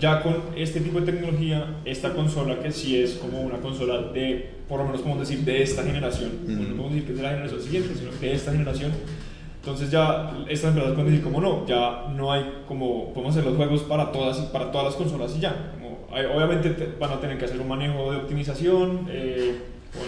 ya 0.00 0.22
con 0.22 0.42
este 0.56 0.80
tipo 0.80 1.00
de 1.00 1.12
tecnología, 1.12 1.76
esta 1.84 2.12
consola 2.12 2.58
que 2.58 2.72
sí 2.72 3.00
es 3.00 3.12
como 3.12 3.40
una 3.40 3.58
consola 3.58 4.10
de, 4.12 4.55
por 4.68 4.78
lo 4.78 4.86
menos 4.86 5.00
podemos 5.00 5.28
decir, 5.28 5.44
de 5.44 5.62
esta 5.62 5.82
generación, 5.82 6.32
no 6.46 6.76
podemos 6.76 6.90
decir 6.92 7.06
que 7.06 7.12
es 7.12 7.18
de 7.18 7.22
la 7.22 7.30
generación 7.30 7.62
siguiente, 7.62 7.94
sino 7.94 8.10
de 8.12 8.32
esta 8.32 8.52
generación, 8.52 8.92
entonces 9.60 9.90
ya 9.90 10.44
estas 10.48 10.68
empresas 10.68 10.94
pueden 10.94 11.10
decir 11.10 11.24
como 11.24 11.40
no, 11.40 11.66
ya 11.66 12.06
no 12.14 12.32
hay 12.32 12.62
como, 12.68 13.12
podemos 13.12 13.34
hacer 13.34 13.44
los 13.44 13.56
juegos 13.56 13.82
para 13.82 14.12
todas, 14.12 14.38
para 14.46 14.70
todas 14.70 14.86
las 14.86 14.94
consolas 14.94 15.34
y 15.36 15.40
ya, 15.40 15.72
como, 15.72 16.06
obviamente 16.34 16.94
van 16.98 17.12
a 17.12 17.20
tener 17.20 17.38
que 17.38 17.44
hacer 17.44 17.60
un 17.60 17.68
manejo 17.68 18.10
de 18.10 18.18
optimización, 18.18 19.06
eh, 19.10 19.56
con, 19.92 20.02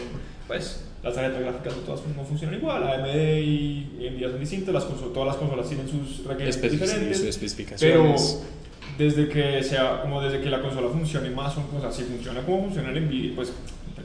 pues. 0.47 0.85
las 1.03 1.15
tarjetas 1.15 1.41
gráficas 1.41 1.77
no 1.77 1.83
todas 1.83 2.01
no 2.17 2.25
funcionan 2.25 2.57
igual, 2.57 2.83
AMD 2.83 3.39
y 3.39 4.09
Nvidia 4.11 4.31
son 4.31 4.41
distintas, 4.41 4.75
las 4.75 4.87
todas 4.87 5.27
las 5.27 5.37
consolas 5.37 5.69
tienen 5.69 5.89
sus 5.89 6.25
requerimientos 6.25 6.71
diferentes, 6.71 7.19
sus 7.19 7.27
especificaciones. 7.27 8.41
Pero 8.41 8.59
desde 8.99 9.29
que 9.29 9.63
sea 9.63 10.03
como 10.03 10.21
desde 10.21 10.41
que 10.41 10.51
la 10.51 10.61
consola 10.61 10.89
funcione 10.89 11.31
más 11.31 11.55
o 11.57 11.81
sea 11.81 11.93
si 11.93 12.03
funciona 12.03 12.43
como 12.43 12.65
funciona 12.65 12.91
el 12.91 13.07
Nvidia 13.07 13.33
pues 13.37 13.53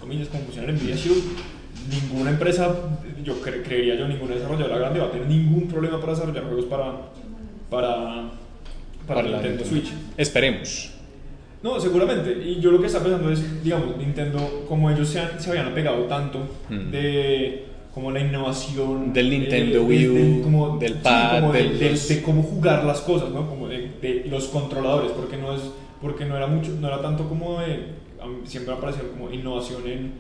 comillas 0.04 0.28
como 0.28 0.44
funciona 0.44 0.70
el 0.70 0.76
Nvidia 0.76 0.96
Shield 0.96 1.24
ninguna 1.90 2.30
empresa 2.32 2.76
yo 3.24 3.42
cre- 3.42 3.64
creería 3.64 3.96
yo 3.96 4.08
ninguna 4.08 4.36
desarrolladora 4.36 4.78
grande 4.78 5.00
va 5.00 5.06
a 5.08 5.12
tener 5.12 5.28
ningún 5.28 5.68
problema 5.68 6.00
para 6.00 6.14
desarrollar 6.14 6.44
juegos 6.46 6.66
para 6.66 6.92
para 7.70 8.30
para, 9.08 9.22
la 9.24 9.42
Nintendo 9.42 9.66
Switch 9.66 9.88
Esperemos. 10.18 10.92
no, 11.62 11.80
seguramente. 11.80 12.32
Y 12.46 12.60
yo 12.62 12.72
lo 12.72 12.80
que 12.80 12.88
estaba 12.88 13.04
pensando 13.06 13.30
es, 13.32 13.64
digamos, 13.64 13.98
Nintendo, 13.98 14.66
como 14.68 14.90
ellos 14.90 15.10
se, 15.10 15.20
han- 15.20 15.40
se 15.42 15.50
habían 15.50 15.68
apegado 15.68 16.04
tanto 16.04 16.40
Mm. 16.70 16.92
de 16.92 17.66
como 17.94 18.12
la 18.12 18.20
innovación 18.22 19.12
Del 19.14 19.30
Nintendo 19.30 19.80
de- 19.80 19.86
Wii 19.86 20.08
U, 20.08 20.14
del- 20.14 20.42
como- 20.42 20.78
del 20.78 20.94
sí, 20.94 21.00
pad, 21.04 21.40
como 21.42 21.52
de, 21.54 21.64
del- 21.64 21.80
de- 21.80 21.90
los- 21.92 22.08
de 22.08 22.22
cómo 22.22 22.44
jugar 22.44 22.84
las 22.86 23.02
cosas, 23.02 23.30
¿no? 23.32 23.48
Como 23.50 23.68
de, 23.68 23.92
de 24.02 24.26
los 24.30 24.46
controladores, 24.48 25.12
porque 25.12 25.36
no 25.38 25.54
es 25.56 25.62
porque 26.02 26.26
no 26.26 26.36
era 26.38 26.48
mucho, 26.48 26.72
no 26.82 26.88
era 26.88 27.02
tanto 27.02 27.28
como 27.30 27.60
de 27.62 27.80
a 28.24 28.27
mí 28.27 28.38
siempre 28.46 28.74
ha 28.74 28.80
parecido 28.80 29.10
como 29.10 29.30
innovación 29.32 29.86
en 29.86 30.13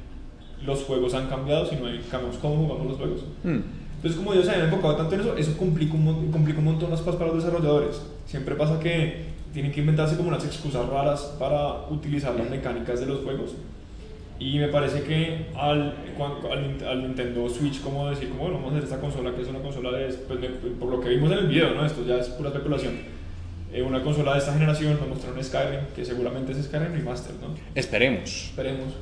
los 0.65 0.83
juegos 0.83 1.13
han 1.13 1.27
cambiado, 1.27 1.65
sino 1.65 1.87
en 1.87 2.01
cambiamos 2.03 2.37
cómo 2.37 2.55
jugamos 2.57 2.87
los 2.87 2.97
juegos. 2.97 3.21
Mm. 3.43 3.59
Entonces, 3.95 4.17
como 4.17 4.33
ellos 4.33 4.45
se 4.45 4.51
habían 4.51 4.67
enfocado 4.67 4.97
tanto 4.97 5.15
en 5.15 5.21
eso, 5.21 5.37
eso 5.37 5.57
complica 5.57 5.93
un, 5.93 6.31
complica 6.31 6.59
un 6.59 6.65
montón 6.65 6.89
las 6.89 6.99
cosas 6.99 7.15
para 7.15 7.31
los 7.31 7.43
desarrolladores. 7.43 8.01
Siempre 8.25 8.55
pasa 8.55 8.79
que 8.79 9.27
tienen 9.53 9.71
que 9.71 9.79
inventarse 9.79 10.17
como 10.17 10.29
unas 10.29 10.43
excusas 10.45 10.85
raras 10.89 11.35
para 11.39 11.87
utilizar 11.89 12.35
las 12.35 12.49
mecánicas 12.49 12.99
de 12.99 13.05
los 13.05 13.21
juegos. 13.23 13.51
Y 14.39 14.57
me 14.57 14.67
parece 14.67 15.03
que 15.03 15.45
al, 15.55 15.95
al, 16.51 16.85
al 16.85 17.01
Nintendo 17.03 17.47
Switch, 17.47 17.81
como 17.81 18.09
decir, 18.09 18.29
como 18.29 18.43
bueno, 18.43 18.57
vamos 18.57 18.73
a 18.73 18.77
hacer 18.77 18.83
esta 18.83 18.99
consola 18.99 19.33
que 19.33 19.41
es 19.43 19.47
una 19.47 19.59
consola 19.59 19.91
de, 19.91 20.07
pues, 20.27 20.39
por 20.79 20.89
lo 20.89 20.99
que 20.99 21.09
vimos 21.09 21.31
en 21.31 21.37
el 21.37 21.47
video, 21.47 21.73
¿no? 21.73 21.85
Esto 21.85 22.03
ya 22.05 22.17
es 22.17 22.27
pura 22.29 22.49
especulación. 22.49 22.93
Eh, 23.73 23.81
una 23.81 24.03
consola 24.03 24.33
de 24.33 24.39
esta 24.39 24.53
generación, 24.53 24.99
nos 24.99 25.09
mostraron 25.09 25.43
Skyrim, 25.43 25.85
que 25.95 26.05
seguramente 26.05 26.51
es 26.51 26.63
Skyrim 26.65 26.93
Remastered, 26.93 27.39
¿no? 27.41 27.55
Esperemos. 27.73 28.45
Esperemos. 28.49 28.93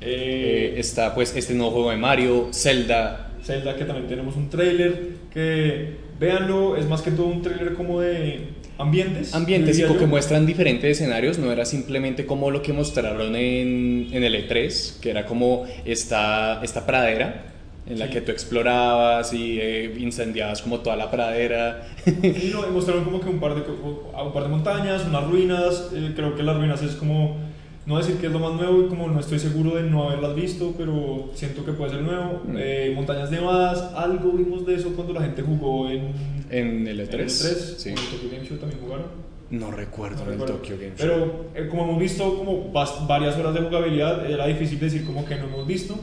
Eh, 0.00 0.74
Eh, 0.74 0.80
está 0.80 1.14
pues 1.14 1.34
este 1.36 1.54
nuevo 1.54 1.70
juego 1.70 1.90
de 1.90 1.96
Mario, 1.96 2.48
Zelda. 2.52 3.30
Zelda 3.44 3.76
que 3.76 3.84
también 3.84 4.08
tenemos 4.08 4.34
un 4.34 4.50
trailer 4.50 5.10
que 5.32 5.96
véanlo 6.18 6.76
es 6.76 6.86
más 6.86 7.02
que 7.02 7.12
todo 7.12 7.26
un 7.26 7.42
trailer 7.42 7.74
como 7.74 8.00
de 8.00 8.40
ambientes 8.78 9.34
Ambientes 9.34 9.78
y 9.78 9.84
que 9.84 10.06
muestran 10.06 10.46
diferentes 10.46 10.98
escenarios, 10.98 11.38
no 11.38 11.52
era 11.52 11.64
simplemente 11.64 12.26
como 12.26 12.50
lo 12.50 12.62
que 12.62 12.72
mostraron 12.72 13.36
en, 13.36 14.08
en 14.12 14.24
el 14.24 14.34
E3, 14.48 15.00
que 15.00 15.10
era 15.10 15.26
como 15.26 15.64
esta, 15.84 16.60
esta 16.64 16.84
pradera 16.84 17.51
en 17.86 17.98
la 17.98 18.06
Sí. 18.06 18.12
que 18.12 18.20
tú 18.20 18.30
explorabas 18.32 19.32
y 19.32 19.58
eh, 19.60 19.94
incendiabas 19.98 20.62
como 20.62 20.80
toda 20.80 20.96
la 20.96 21.10
pradera. 21.10 21.88
y 22.06 22.50
no, 22.52 22.66
y 22.66 22.70
mostraron 22.72 23.04
como 23.04 23.20
que 23.20 23.28
un 23.28 23.40
par 23.40 23.54
de 23.54 23.62
un 23.62 24.32
par 24.32 24.42
de 24.44 24.48
montañas 24.48 25.04
unas 25.06 25.24
ruinas 25.28 25.90
eh, 25.94 26.12
creo 26.14 26.34
que 26.36 26.42
las 26.42 26.56
ruinas 26.56 26.80
es 26.82 26.92
como 26.94 27.36
no 27.84 27.98
decir 27.98 28.16
que 28.18 28.26
es 28.28 28.32
lo 28.32 28.38
más 28.38 28.52
nuevo 28.52 28.86
como 28.88 29.08
no 29.08 29.18
estoy 29.18 29.40
seguro 29.40 29.74
de 29.74 29.82
no 29.82 30.04
haberlas 30.04 30.36
visto 30.36 30.72
pero 30.78 31.30
siento 31.34 31.64
que 31.64 31.72
puede 31.72 31.90
ser 31.90 32.02
nuevo 32.02 32.40
Mm. 32.46 32.56
Eh, 32.56 32.92
montañas 32.94 33.30
nevadas 33.32 33.92
algo 33.96 34.30
vimos 34.32 34.64
de 34.64 34.76
eso 34.76 34.90
cuando 34.94 35.12
la 35.14 35.22
gente 35.22 35.42
jugó 35.42 35.88
en 35.90 36.12
En 36.50 36.86
el 36.86 37.00
E3. 37.00 37.14
en 37.14 37.20
el 37.20 37.26
3 37.26 37.74
sí. 37.78 37.88
en 37.88 37.98
el 37.98 38.04
Tokyo 38.04 38.28
Game 38.32 38.46
Show 38.46 38.56
también 38.58 38.80
jugaron 38.80 39.06
No 39.50 39.70
recuerdo 39.72 40.18
No 40.18 40.22
en 40.22 40.28
el 40.28 40.38
recuerdo. 40.38 40.54
Tokyo 40.58 40.76
Game 40.80 40.92
Show. 40.96 41.08
Pero 41.08 41.44
eh, 41.56 41.68
como 41.68 41.82
hemos 41.84 41.98
visto 41.98 42.36
como 42.38 42.70
varias 43.08 43.36
horas 43.36 43.54
de 43.54 43.60
jugabilidad, 43.60 44.30
era 44.30 44.46
difícil 44.46 44.78
decir 44.78 45.04
como 45.04 45.24
que 45.26 45.34
no 45.34 45.44
hemos 45.46 45.66
visto. 45.66 45.94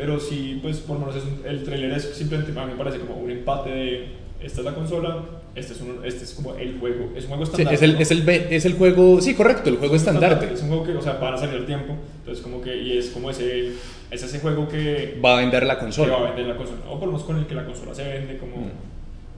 Pero 0.00 0.18
sí, 0.18 0.58
pues 0.62 0.78
por 0.78 0.98
lo 0.98 1.04
menos 1.06 1.22
un- 1.22 1.46
el 1.46 1.62
trailer 1.62 1.92
es 1.92 2.04
simplemente, 2.14 2.58
a 2.58 2.64
mí 2.64 2.72
me 2.72 2.78
parece 2.78 2.98
como 3.00 3.16
un 3.16 3.30
empate 3.30 3.68
de 3.68 4.06
esta 4.42 4.60
es 4.60 4.64
la 4.64 4.74
consola, 4.74 5.22
este 5.54 5.74
es, 5.74 5.80
un- 5.82 6.02
este 6.06 6.24
es 6.24 6.32
como 6.32 6.54
el 6.54 6.78
juego, 6.80 7.12
es 7.14 7.24
un 7.24 7.28
juego 7.28 7.44
Sí, 7.44 7.50
estándar. 7.52 7.74
es, 7.74 7.82
el, 7.82 7.92
¿no? 7.92 7.98
es, 7.98 8.10
el, 8.10 8.26
es 8.30 8.64
el 8.64 8.72
juego, 8.78 9.20
sí, 9.20 9.34
correcto, 9.34 9.68
el 9.68 9.76
juego 9.76 9.94
estandarte. 9.96 10.54
Es 10.54 10.62
un 10.62 10.68
juego 10.68 10.84
que, 10.84 10.92
o 10.92 11.02
sea, 11.02 11.18
van 11.18 11.34
a 11.34 11.36
salir 11.36 11.56
al 11.56 11.66
tiempo, 11.66 11.94
entonces 12.20 12.42
como 12.42 12.62
que, 12.62 12.74
y 12.82 12.96
es 12.96 13.10
como 13.10 13.28
ese, 13.28 13.74
es 14.10 14.22
ese 14.22 14.40
juego 14.40 14.66
que, 14.68 15.20
Va 15.22 15.34
a 15.36 15.40
vender 15.42 15.64
la 15.66 15.74
que 15.74 15.80
va 15.80 15.82
a 15.82 15.84
consola. 15.84 16.18
vender 16.30 16.46
la 16.46 16.56
consola, 16.56 16.78
o 16.88 16.98
por 16.98 17.08
lo 17.08 17.12
menos 17.12 17.26
con 17.26 17.36
el 17.38 17.46
que 17.46 17.54
la 17.54 17.66
consola 17.66 17.94
se 17.94 18.04
vende, 18.08 18.38
como, 18.38 18.56
Mm. 18.56 18.70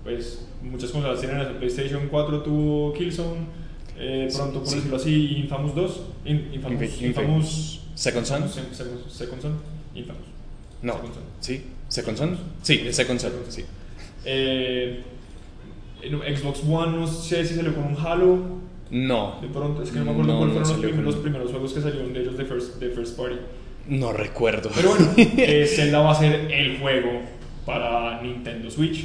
pues 0.05 0.47
muchas 0.63 0.91
consolas 0.93 1.19
tienen 1.19 1.41
eso, 1.41 1.51
PlayStation 1.59 2.07
4 2.09 2.41
tuvo 2.45 2.93
Killzone, 2.93 3.41
eh, 3.99 4.29
pronto 4.33 4.61
por 4.61 4.69
Sí. 4.69 4.77
decirlo 4.77 4.97
así, 4.97 5.35
Infamous 5.39 5.75
2, 5.75 6.01
In- 6.27 6.51
Infamous, 6.53 7.03
Infamous, 7.03 7.81
Second 7.97 8.25
Son. 8.25 8.49
Second 8.49 9.43
Son, 9.43 9.55
Infamous. 9.97 10.23
No, 10.83 10.95
Second 10.95 11.15
Son. 11.15 11.23
sí, 11.41 11.63
Second 11.89 12.17
Son. 12.19 12.39
Sí, 12.63 12.83
es 12.87 12.97
Second 12.97 13.21
Son, 13.21 13.33
sí. 13.49 13.65
Eh, 14.25 15.03
en 16.03 16.37
Xbox 16.37 16.61
One 16.69 16.97
no 16.99 17.07
sé 17.07 17.45
si 17.45 17.55
salió 17.55 17.75
con 17.75 17.85
un 17.85 17.97
Halo, 17.97 18.39
No, 18.91 19.39
de 19.41 19.49
pronto, 19.49 19.83
es 19.83 19.91
que 19.91 19.99
no 20.01 20.05
me 20.07 20.11
acuerdo 20.13 20.33
No, 20.33 20.39
cuáles 20.41 20.57
no 20.57 20.65
fueron 20.65 20.83
los, 20.83 20.91
primeros, 20.91 21.15
con- 21.15 21.23
primeros 21.23 21.51
juegos 21.51 21.73
que 21.73 21.81
salieron 21.81 22.13
de 22.13 22.21
ellos 22.21 22.37
de 22.37 22.45
First, 22.45 22.77
de 22.81 22.91
first 22.91 23.17
Party. 23.17 23.37
no 23.89 24.13
recuerdo. 24.13 24.71
Pero 24.75 24.91
bueno, 24.91 25.09
eh, 25.17 25.67
Zelda 25.67 26.01
va 26.01 26.13
a 26.13 26.15
ser 26.15 26.51
el 26.53 26.79
juego 26.79 27.21
para 27.65 28.21
Nintendo 28.23 28.71
Switch. 28.71 29.05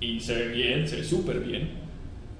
Y 0.00 0.18
se 0.20 0.34
ve 0.34 0.48
bien, 0.48 0.88
se 0.88 0.96
ve 0.96 1.04
súper 1.04 1.40
bien. 1.40 1.68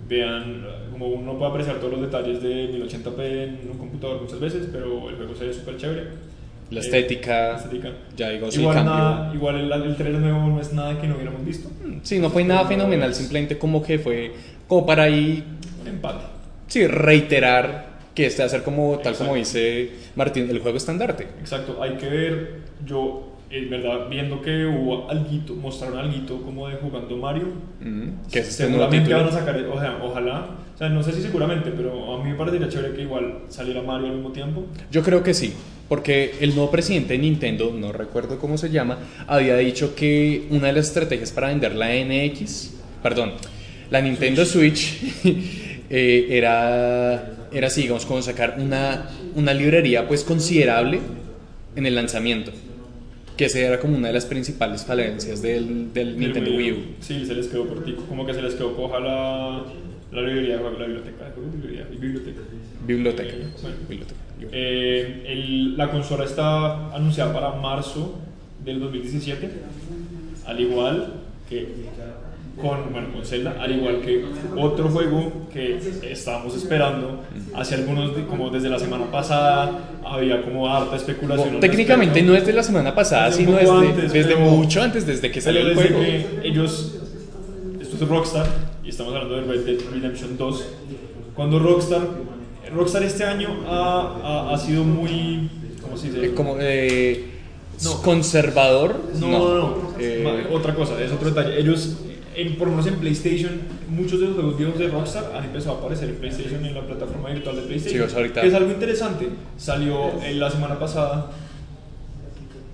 Vean, 0.09 0.64
como 0.90 1.09
uno 1.09 1.37
puede 1.38 1.50
apreciar 1.50 1.76
todos 1.79 1.92
los 1.92 2.00
detalles 2.00 2.42
de 2.42 2.70
1080p 2.72 3.20
en 3.20 3.68
un 3.70 3.79
computador 3.79 4.22
muchas 4.22 4.40
veces, 4.40 4.68
pero 4.72 5.09
el 5.11 5.16
juego 5.16 5.35
se 5.37 5.44
ve 5.46 5.53
súper 5.53 5.76
chévere. 5.76 6.05
La 6.70 6.78
Eh, 6.80 6.83
estética, 6.85 7.48
la 7.52 7.56
estética. 7.56 7.88
ya 8.16 8.30
digo, 8.30 8.50
sí, 8.50 8.61
igual, 8.61 8.76
cambio. 8.76 8.94
nada, 8.94 9.35
igual 9.35 9.56
el, 9.56 9.72
el 9.72 9.96
trailer 9.96 10.20
nuevo 10.20 10.46
no 10.48 10.61
es 10.61 10.72
nada 10.72 11.00
que 11.00 11.06
no 11.09 11.14
hubiéramos 11.16 11.44
visto. 11.44 11.68
Sí, 12.02 12.18
no 12.18 12.30
fue 12.30 12.44
nada 12.44 12.64
fenomenal, 12.66 13.12
simplemente 13.14 13.59
como 13.59 13.83
que 13.83 13.98
fue 13.98 14.33
como 14.68 14.87
para 14.87 15.02
ahí, 15.04 15.44
Un 15.83 15.88
empate. 15.88 16.24
sí, 16.68 16.87
reiterar 16.87 17.90
que 18.14 18.26
este 18.26 18.42
va 18.42 18.46
a 18.46 18.50
ser 18.50 18.62
como, 18.62 18.98
tal 18.98 19.14
como 19.16 19.37
Exacto. 19.37 19.59
dice 19.59 19.90
Martín, 20.16 20.48
el 20.50 20.61
juego 20.61 20.76
estandarte. 20.76 21.24
Exacto, 21.40 21.83
hay 21.83 21.92
que 21.96 22.09
ver, 22.09 22.61
yo, 22.87 23.37
en 23.50 23.68
verdad, 23.70 24.09
viendo 24.09 24.40
que 24.40 24.64
hubo 24.66 25.11
alguito, 25.11 25.54
mostraron 25.54 25.98
alguito 25.98 26.40
como 26.42 26.68
de 26.68 26.76
jugando 26.76 27.16
Mario, 27.16 27.46
Mm, 27.80 28.28
Que 28.30 28.40
es 28.40 28.48
este 28.48 28.64
seguramente 28.66 29.12
van 29.12 29.26
a 29.26 29.33
sacar, 29.33 29.56
o 29.64 29.80
sea, 29.80 29.98
ojalá, 30.02 30.46
o 30.74 30.78
sea, 30.78 30.88
no 30.88 31.02
sé 31.02 31.12
si 31.12 31.22
seguramente, 31.22 31.72
pero 31.76 32.14
a 32.14 32.22
mí 32.22 32.30
me 32.30 32.37
parecería 32.37 32.68
chévere 32.68 32.94
que 32.94 33.02
igual 33.02 33.38
saliera 33.48 33.83
Mario 33.83 34.09
al 34.09 34.14
mismo 34.14 34.30
tiempo. 34.33 34.64
Yo 34.90 35.02
creo 35.02 35.22
que 35.22 35.33
sí, 35.35 35.54
porque 35.90 36.37
el 36.40 36.55
nuevo 36.55 36.70
presidente 36.70 37.14
de 37.14 37.18
Nintendo, 37.18 37.74
no 37.76 37.90
recuerdo 37.90 38.38
cómo 38.38 38.57
se 38.57 38.70
llama, 38.70 38.98
había 39.26 39.57
dicho 39.57 39.96
que 39.96 40.46
una 40.50 40.68
de 40.68 40.74
las 40.74 40.87
estrategias 40.87 41.33
para 41.33 41.48
vender 41.48 41.74
la 41.74 41.88
NX, 41.88 42.74
perdón, 43.03 43.33
la 43.90 44.00
Nintendo 44.00 44.44
Switch, 44.46 45.03
eh, 45.90 46.29
era, 46.31 47.48
era 47.50 47.66
así, 47.66 47.83
digamos, 47.83 48.07
como 48.07 48.22
sacar 48.22 48.59
una, 48.61 49.11
una 49.35 49.53
librería 49.53 50.07
pues 50.07 50.22
considerable 50.22 51.00
en 51.74 51.85
el 51.85 51.96
lanzamiento, 51.96 52.53
que 53.37 53.46
esa 53.46 53.59
era 53.59 53.81
como 53.81 53.96
una 53.96 54.07
de 54.07 54.14
las 54.14 54.26
principales 54.26 54.85
falencias 54.85 55.42
del, 55.42 55.92
del 55.92 56.16
Nintendo 56.16 56.53
Wii 56.53 56.72
U. 56.72 56.76
Sí, 57.00 57.26
se 57.26 57.35
les 57.35 57.48
quedó 57.48 57.66
cortico. 57.66 58.05
Como 58.05 58.24
que 58.24 58.33
se 58.33 58.42
les 58.42 58.55
quedó 58.55 58.76
coja 58.76 59.00
la, 59.00 59.64
la 60.12 60.22
librería, 60.22 60.55
la 60.61 60.87
biblioteca. 60.87 61.33
¿cómo 61.35 61.48
es 61.48 61.55
librería? 61.55 61.88
biblioteca. 61.90 62.40
Biblioteca. 62.87 63.35
Eh, 63.35 63.48
bueno. 63.61 63.76
biblioteca. 63.88 64.19
Eh, 64.53 65.24
el- 65.26 65.76
la 65.76 65.90
consola 65.90 66.24
está 66.24 66.94
anunciada 66.94 67.33
para 67.33 67.53
marzo 67.53 68.14
del 68.64 68.81
2017. 68.81 69.50
Al 70.46 70.61
igual 70.61 71.12
que 71.48 71.68
con, 72.61 72.92
bueno, 72.92 73.09
con 73.14 73.24
Zelda, 73.24 73.57
al 73.59 73.74
igual 73.74 74.00
que 74.03 74.22
otro 74.57 74.88
juego 74.90 75.46
que 75.53 75.79
estábamos 76.11 76.55
esperando 76.57 77.20
hace 77.55 77.76
algunos, 77.76 78.11
como 78.29 78.50
desde 78.50 78.68
la 78.68 78.79
semana 78.79 79.11
pasada, 79.11 79.79
había 80.05 80.42
como 80.42 80.68
harta 80.68 80.96
especulación. 80.96 81.61
técnicamente 81.61 82.14
respecto. 82.16 82.33
no 82.33 82.37
es 82.38 82.46
de 82.46 82.53
la 82.53 82.62
semana 82.62 82.94
pasada, 82.94 83.26
Desde 83.31 83.44
sino 83.44 83.57
desde, 83.57 83.70
antes, 83.70 84.12
desde 84.12 84.37
mucho 84.37 84.83
antes, 84.83 85.07
desde 85.07 85.31
que 85.31 85.40
salió 85.40 85.61
el 85.62 85.68
desde 85.74 85.88
juego. 85.88 86.00
que 86.00 86.48
ellos, 86.48 86.98
esto 87.81 87.96
es 88.05 88.09
Rockstar, 88.11 88.46
y 88.85 88.88
estamos 88.90 89.14
hablando 89.14 89.37
de 89.37 89.42
Red 89.42 89.64
Dead 89.64 89.79
Redemption 89.90 90.37
2, 90.37 90.64
cuando 91.35 91.59
Rockstar, 91.61 92.03
Rockstar 92.74 93.02
este 93.02 93.24
año 93.24 93.64
ha, 93.68 94.16
ha, 94.50 94.54
ha 94.54 94.59
sido 94.59 94.85
muy, 94.85 95.48
¿cómo 95.83 95.96
se 95.96 96.09
dice? 96.09 96.26
Eh, 96.26 96.35
como 96.35 96.56
eh, 96.61 97.24
No. 97.85 98.02
conservador. 98.02 99.00
No, 99.18 99.28
no, 99.28 99.54
no, 99.59 99.76
Eh, 99.98 100.46
otra 100.52 100.74
cosa, 100.74 101.00
es 101.02 101.11
otro 101.12 101.30
detalle. 101.30 101.59
Ellos, 101.59 101.98
en, 102.37 102.56
por 102.56 102.68
lo 102.68 102.72
menos 102.74 102.87
en 102.87 102.96
PlayStation, 102.96 103.52
muchos 103.88 104.20
de 104.20 104.26
los 104.26 104.35
juegos 104.37 104.56
viejos 104.59 104.78
de 104.78 104.88
Rockstar 104.88 105.33
han 105.37 105.44
empezado 105.44 105.76
a 105.76 105.78
aparecer 105.80 106.09
en 106.11 106.16
PlayStation, 106.16 106.64
en 106.64 106.74
la 106.74 106.83
plataforma 106.83 107.30
virtual 107.30 107.56
de 107.56 107.62
PlayStation. 107.62 108.09
Sí, 108.09 108.14
ahorita- 108.16 108.40
Que 108.42 108.48
es 108.48 108.54
algo 108.54 108.70
interesante. 108.70 109.28
Salió 109.56 110.12
la 110.35 110.50
semana 110.50 110.78
pasada 110.78 111.30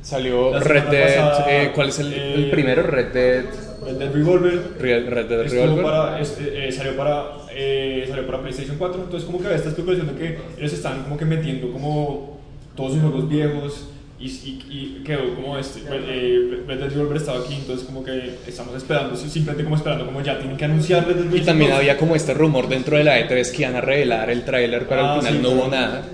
salió 0.03 0.57
Red 0.61 0.85
Dead. 0.85 1.17
pasada, 1.17 1.47
eh, 1.51 1.73
¿Cuál 1.75 1.89
es 1.89 1.99
el, 1.99 2.13
el 2.13 2.45
eh, 2.45 2.49
primero? 2.53 2.83
Red 2.85 3.13
Dead. 3.13 3.45
Red 3.85 3.95
Dead 3.97 4.13
Revolver. 4.13 4.63
Red, 4.79 5.09
Red 5.09 5.27
Dead 5.27 5.49
Revolver. 5.51 5.85
para, 5.85 6.21
es- 6.21 6.39
eh, 6.41 6.69
eh, 6.69 6.73
salió, 6.73 6.97
para, 6.97 7.25
eh, 7.59 8.05
salió 8.09 8.27
para 8.27 8.41
PlayStation 8.43 8.77
4, 8.77 9.03
entonces 9.05 9.25
como 9.25 9.39
que 9.39 9.47
había 9.47 9.57
esta 9.57 9.71
especulación 9.71 10.09
de 10.09 10.15
que 10.15 10.39
ellos 10.59 10.73
están 10.75 11.05
como 11.05 11.17
que 11.17 11.25
metiendo 11.25 11.73
como 11.73 12.39
todos 12.77 12.93
sus 12.93 13.01
juegos 13.01 13.29
viejos 13.31 13.89
y, 14.21 14.27
y, 14.27 14.63
y 14.71 15.03
quedó 15.05 15.35
como 15.35 15.57
este. 15.57 15.81
Eh, 15.91 16.63
Red 16.67 16.79
Dead 16.81 16.91
Revolver 16.91 17.17
estaba 17.17 17.41
aquí, 17.41 17.55
entonces 17.55 17.87
como 17.87 18.05
que 18.05 18.37
estamos 18.47 18.75
esperando, 18.77 19.17
simplemente 19.17 19.65
como 19.65 19.77
esperando, 19.77 20.05
como 20.07 20.21
ya 20.23 20.39
tienen 20.39 20.57
que 20.59 20.65
anunciar 20.67 21.07
Red 21.07 21.17
Dead 21.17 21.35
Y 21.43 21.45
también 21.45 21.71
2. 21.71 21.79
había 21.81 21.97
como 21.97 22.15
este 22.15 22.35
rumor 22.35 22.69
dentro 22.69 22.97
de 22.99 23.05
la 23.05 23.19
E3 23.19 23.51
que 23.53 23.63
iban 23.63 23.77
a 23.77 23.81
revelar 23.81 24.29
el 24.31 24.45
tráiler, 24.45 24.87
pero 24.87 25.01
Ah, 25.03 25.15
al 25.15 25.21
final 25.21 25.35
sí, 25.37 25.41
no 25.43 25.51
hubo 25.51 25.69
nada. 25.69 26.05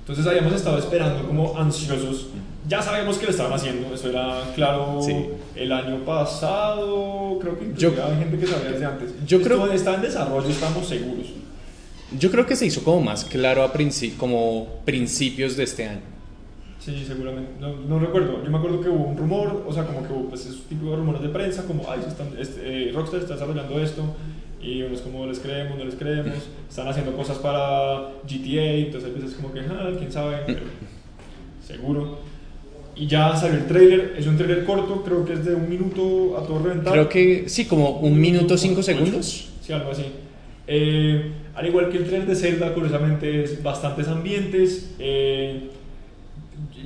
Entonces 0.00 0.26
habíamos 0.26 0.52
estado 0.54 0.78
esperando 0.78 1.26
como 1.26 1.56
ansiosos. 1.58 2.26
Ya 2.70 2.80
sabemos 2.80 3.18
que 3.18 3.24
lo 3.26 3.32
estaban 3.32 3.52
haciendo, 3.52 3.92
eso 3.92 4.08
era 4.10 4.44
claro 4.54 5.00
Sí. 5.02 5.12
el 5.56 5.72
año 5.72 6.04
pasado, 6.04 7.36
creo 7.40 7.58
que 7.58 7.72
Yo- 7.76 7.88
había 7.88 8.16
gente 8.18 8.38
que 8.38 8.46
sabía 8.46 8.70
desde 8.70 8.84
antes. 8.86 9.10
Yo 9.26 9.38
Esto 9.38 9.48
creo- 9.48 9.72
está 9.72 9.94
en 9.96 10.02
desarrollo, 10.02 10.48
estamos 10.48 10.86
seguros. 10.86 11.26
Yo 12.16 12.30
creo 12.30 12.46
que 12.46 12.54
se 12.54 12.66
hizo 12.66 12.84
como 12.84 13.00
más 13.02 13.24
claro 13.24 13.64
a 13.64 13.72
princi- 13.72 14.16
como 14.16 14.68
principios 14.84 15.56
de 15.56 15.64
este 15.64 15.88
año. 15.88 16.00
Sí, 16.78 17.04
seguramente. 17.06 17.50
No, 17.60 17.74
no 17.76 17.98
recuerdo. 17.98 18.42
Yo 18.44 18.50
me 18.50 18.58
acuerdo 18.58 18.80
que 18.80 18.88
hubo 18.88 19.04
un 19.04 19.16
rumor, 19.16 19.64
o 19.66 19.72
sea, 19.72 19.84
como 19.84 20.06
que 20.06 20.12
hubo 20.12 20.28
pues, 20.28 20.46
esos 20.46 20.62
tipos 20.68 20.90
de 20.90 20.96
rumores 20.96 21.22
de 21.22 21.28
prensa, 21.28 21.64
como, 21.66 21.82
ay, 21.90 22.00
están, 22.06 22.28
este, 22.38 22.88
eh, 22.88 22.92
Rockstar 22.92 23.20
está 23.20 23.34
desarrollando 23.34 23.80
esto, 23.80 24.02
y 24.62 24.82
uno 24.82 24.94
es 24.94 25.00
como, 25.00 25.26
les 25.26 25.40
creemos, 25.40 25.76
no 25.76 25.84
les 25.84 25.94
creemos, 25.96 26.34
están 26.70 26.86
haciendo 26.88 27.12
cosas 27.16 27.36
para 27.38 28.12
GTA, 28.28 28.86
entonces 28.86 29.10
a 29.10 29.12
veces 29.12 29.34
como 29.34 29.52
que, 29.52 29.60
ah, 29.60 29.90
quién 29.98 30.12
sabe, 30.12 30.36
pero 30.46 30.60
seguro. 31.66 32.29
Y 33.00 33.06
ya 33.06 33.34
salió 33.34 33.56
el 33.58 33.66
trailer, 33.66 34.14
es 34.18 34.26
un 34.26 34.36
trailer 34.36 34.64
corto, 34.64 35.02
creo 35.02 35.24
que 35.24 35.32
es 35.32 35.44
de 35.44 35.54
un 35.54 35.68
minuto 35.70 36.36
a 36.38 36.46
todo 36.46 36.58
reventar. 36.62 36.92
Creo 36.92 37.08
que 37.08 37.48
sí, 37.48 37.64
como 37.64 37.98
un 38.00 38.20
minuto 38.20 38.58
cinco 38.58 38.80
ocho. 38.80 38.92
segundos. 38.92 39.48
Sí, 39.62 39.72
algo 39.72 39.90
así. 39.90 40.04
Eh, 40.66 41.32
al 41.54 41.66
igual 41.66 41.88
que 41.88 41.96
el 41.96 42.04
trailer 42.04 42.28
de 42.28 42.36
Zelda, 42.36 42.74
curiosamente 42.74 43.42
es 43.44 43.62
bastantes 43.62 44.06
ambientes. 44.06 44.94
eh, 44.98 45.70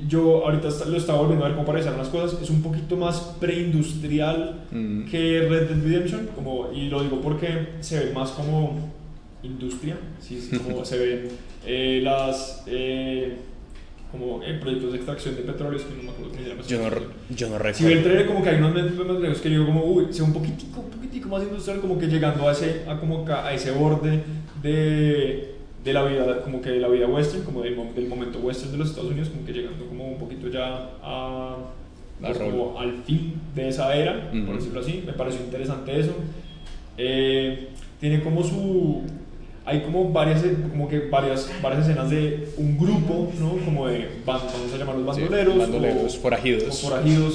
yo 0.07 0.45
ahorita 0.45 0.69
lo 0.87 0.97
estaba 0.97 1.19
volviendo 1.19 1.45
a 1.45 1.47
ver 1.47 1.55
cómo 1.57 1.65
parecen 1.67 1.97
las 1.97 2.09
cosas. 2.09 2.39
Es 2.41 2.49
un 2.49 2.61
poquito 2.61 2.95
más 2.95 3.19
preindustrial 3.39 4.61
Mm. 4.71 5.05
que 5.05 5.41
Red 5.49 5.69
Dead 5.69 5.83
Redemption. 5.83 6.29
Como, 6.35 6.69
y 6.73 6.89
lo 6.89 7.01
digo 7.01 7.19
porque 7.21 7.69
se 7.81 7.99
ve 8.05 8.13
más 8.13 8.31
como 8.31 8.77
industria. 9.43 9.97
Sí, 10.21 10.39
sí, 10.39 10.57
como 10.57 10.85
se 10.85 10.97
ven 10.99 11.27
eh, 11.65 11.99
las. 12.03 12.63
Como 14.17 14.41
eh, 14.43 14.57
proyectos 14.59 14.91
de 14.91 14.97
extracción 14.97 15.35
de 15.35 15.41
petróleo, 15.43 15.77
es 15.79 15.85
que 15.85 15.95
no 15.95 16.03
me 16.03 16.09
acuerdo 16.11 16.31
cómo 16.31 16.43
se 16.43 16.49
llama. 16.49 16.61
Yo 16.67 16.77
no, 16.77 17.35
yo 17.35 17.49
no 17.49 17.73
Si 17.73 17.83
ve 17.85 17.91
el 17.93 17.97
recuerdo. 17.99 18.03
trailer 18.03 18.25
como 18.27 18.43
que 18.43 18.49
hay 18.49 18.57
unos 18.57 19.05
más 19.07 19.19
lejos 19.21 19.37
que 19.39 19.49
yo 19.49 19.59
digo 19.59 19.65
como, 19.67 19.83
uy, 19.85 20.05
se 20.11 20.21
ve 20.21 20.27
un 20.27 20.33
poquitico, 20.33 20.79
un 20.81 20.89
poquitico 20.89 21.29
más 21.29 21.43
industrial, 21.43 21.79
como 21.81 21.99
que 21.99 22.07
llegando 22.07 22.47
a 22.47 22.51
ese, 22.51 22.83
a 22.87 22.97
como 22.99 23.25
a 23.27 23.53
ese 23.53 23.71
borde 23.71 24.21
de, 24.61 25.55
de 25.83 25.93
la 25.93 26.03
vida, 26.03 26.41
como 26.43 26.61
que 26.61 26.69
de 26.71 26.79
la 26.79 26.87
vida 26.87 27.07
western, 27.07 27.43
como 27.43 27.61
del, 27.61 27.75
del 27.95 28.07
momento 28.07 28.39
western 28.39 28.71
de 28.71 28.77
los 28.79 28.89
Estados 28.89 29.11
Unidos, 29.11 29.29
como 29.29 29.45
que 29.45 29.53
llegando 29.53 29.85
como 29.85 30.07
un 30.11 30.17
poquito 30.17 30.47
ya 30.47 30.89
a, 31.03 31.57
pues, 32.21 32.37
como 32.37 32.79
al 32.79 33.03
fin 33.03 33.33
de 33.53 33.67
esa 33.69 33.95
era, 33.95 34.29
Ujú. 34.33 34.45
por 34.45 34.55
decirlo 34.55 34.79
así, 34.79 35.03
me 35.05 35.13
pareció 35.13 35.41
interesante 35.41 35.99
eso. 35.99 36.13
Eh, 36.97 37.69
tiene 37.99 38.21
como 38.21 38.43
su 38.43 39.01
hay 39.65 39.81
como 39.81 40.11
varias 40.11 40.43
como 40.69 40.87
que 40.87 40.99
varias 41.09 41.49
varias 41.61 41.83
escenas 41.87 42.09
de 42.09 42.49
un 42.57 42.77
grupo 42.77 43.31
no 43.39 43.57
como 43.65 43.87
de 43.87 44.09
vamos 44.25 44.43
a 44.73 44.77
llamarlos 44.77 45.15
Sí, 45.15 45.21
bandoleros 45.23 45.57
bandoleros, 45.57 46.15
o- 46.15 46.19
forajidos. 46.21 46.63
o 46.83 46.87
forajidos 46.89 47.33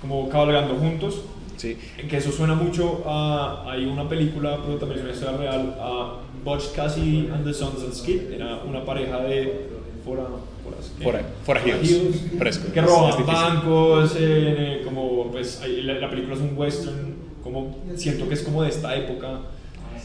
como 0.00 0.28
cabalgando 0.28 0.74
juntos 0.76 1.22
Sí. 1.56 1.76
que 2.10 2.16
eso 2.16 2.32
suena 2.32 2.54
mucho 2.54 3.02
a 3.06 3.64
hay 3.70 3.86
una 3.86 4.08
película 4.08 4.58
pero 4.64 4.76
también 4.78 4.98
es 5.00 5.04
una 5.04 5.14
historia 5.14 5.36
real 5.38 5.76
a 5.80 6.16
Butch 6.44 6.72
Cassidy 6.74 7.28
and 7.32 7.44
the 7.44 7.54
Sons 7.54 7.80
Skid 7.96 8.32
era 8.32 8.60
una 8.68 8.84
pareja 8.84 9.18
de 9.18 9.68
fora, 10.04 10.24
foras- 10.62 10.90
¿qué? 10.98 11.04
Fora- 11.04 11.22
forajidos. 11.44 12.16
Fresco, 12.36 12.72
que 12.72 12.80
roban 12.82 13.24
bancos 13.24 14.14
eh, 14.18 14.82
como 14.84 15.30
pues 15.30 15.62
la, 15.84 15.94
la 15.94 16.10
película 16.10 16.34
es 16.34 16.40
un 16.42 16.52
western 16.58 17.14
como 17.42 17.76
siento 17.94 18.28
que 18.28 18.34
es 18.34 18.42
como 18.42 18.62
de 18.62 18.68
esta 18.70 18.94
época 18.96 19.38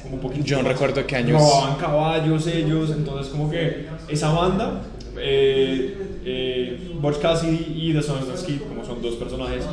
como 0.01 0.15
un 0.15 0.21
poquito 0.21 0.45
Yo 0.45 0.61
no 0.61 0.69
recuerdo 0.69 1.05
qué 1.05 1.15
años. 1.17 1.41
robaban 1.41 1.77
caballos 1.77 2.47
ellos 2.47 2.91
entonces 2.91 3.31
como 3.31 3.49
que 3.51 3.87
esa 4.07 4.31
banda 4.31 4.81
eh, 5.17 5.97
eh, 6.25 6.91
Butch 7.01 7.19
Cassidy 7.19 7.73
y 7.75 7.93
The 7.93 8.01
Sons 8.01 8.27
of 8.29 8.39
Skid 8.39 8.61
como 8.61 8.85
son 8.85 9.01
dos 9.01 9.15
personajes 9.15 9.63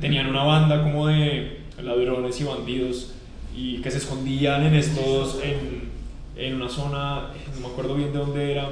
tenían 0.00 0.26
una 0.28 0.44
banda 0.44 0.82
como 0.82 1.06
de 1.08 1.58
ladrones 1.82 2.40
y 2.40 2.44
bandidos 2.44 3.12
y 3.54 3.78
que 3.82 3.90
se 3.90 3.98
escondían 3.98 4.64
en 4.64 4.74
estos 4.74 5.40
en, 5.42 5.90
en 6.36 6.54
una 6.54 6.68
zona 6.68 7.28
no 7.54 7.60
me 7.68 7.72
acuerdo 7.72 7.94
bien 7.94 8.12
de 8.12 8.18
dónde 8.18 8.52
era 8.52 8.68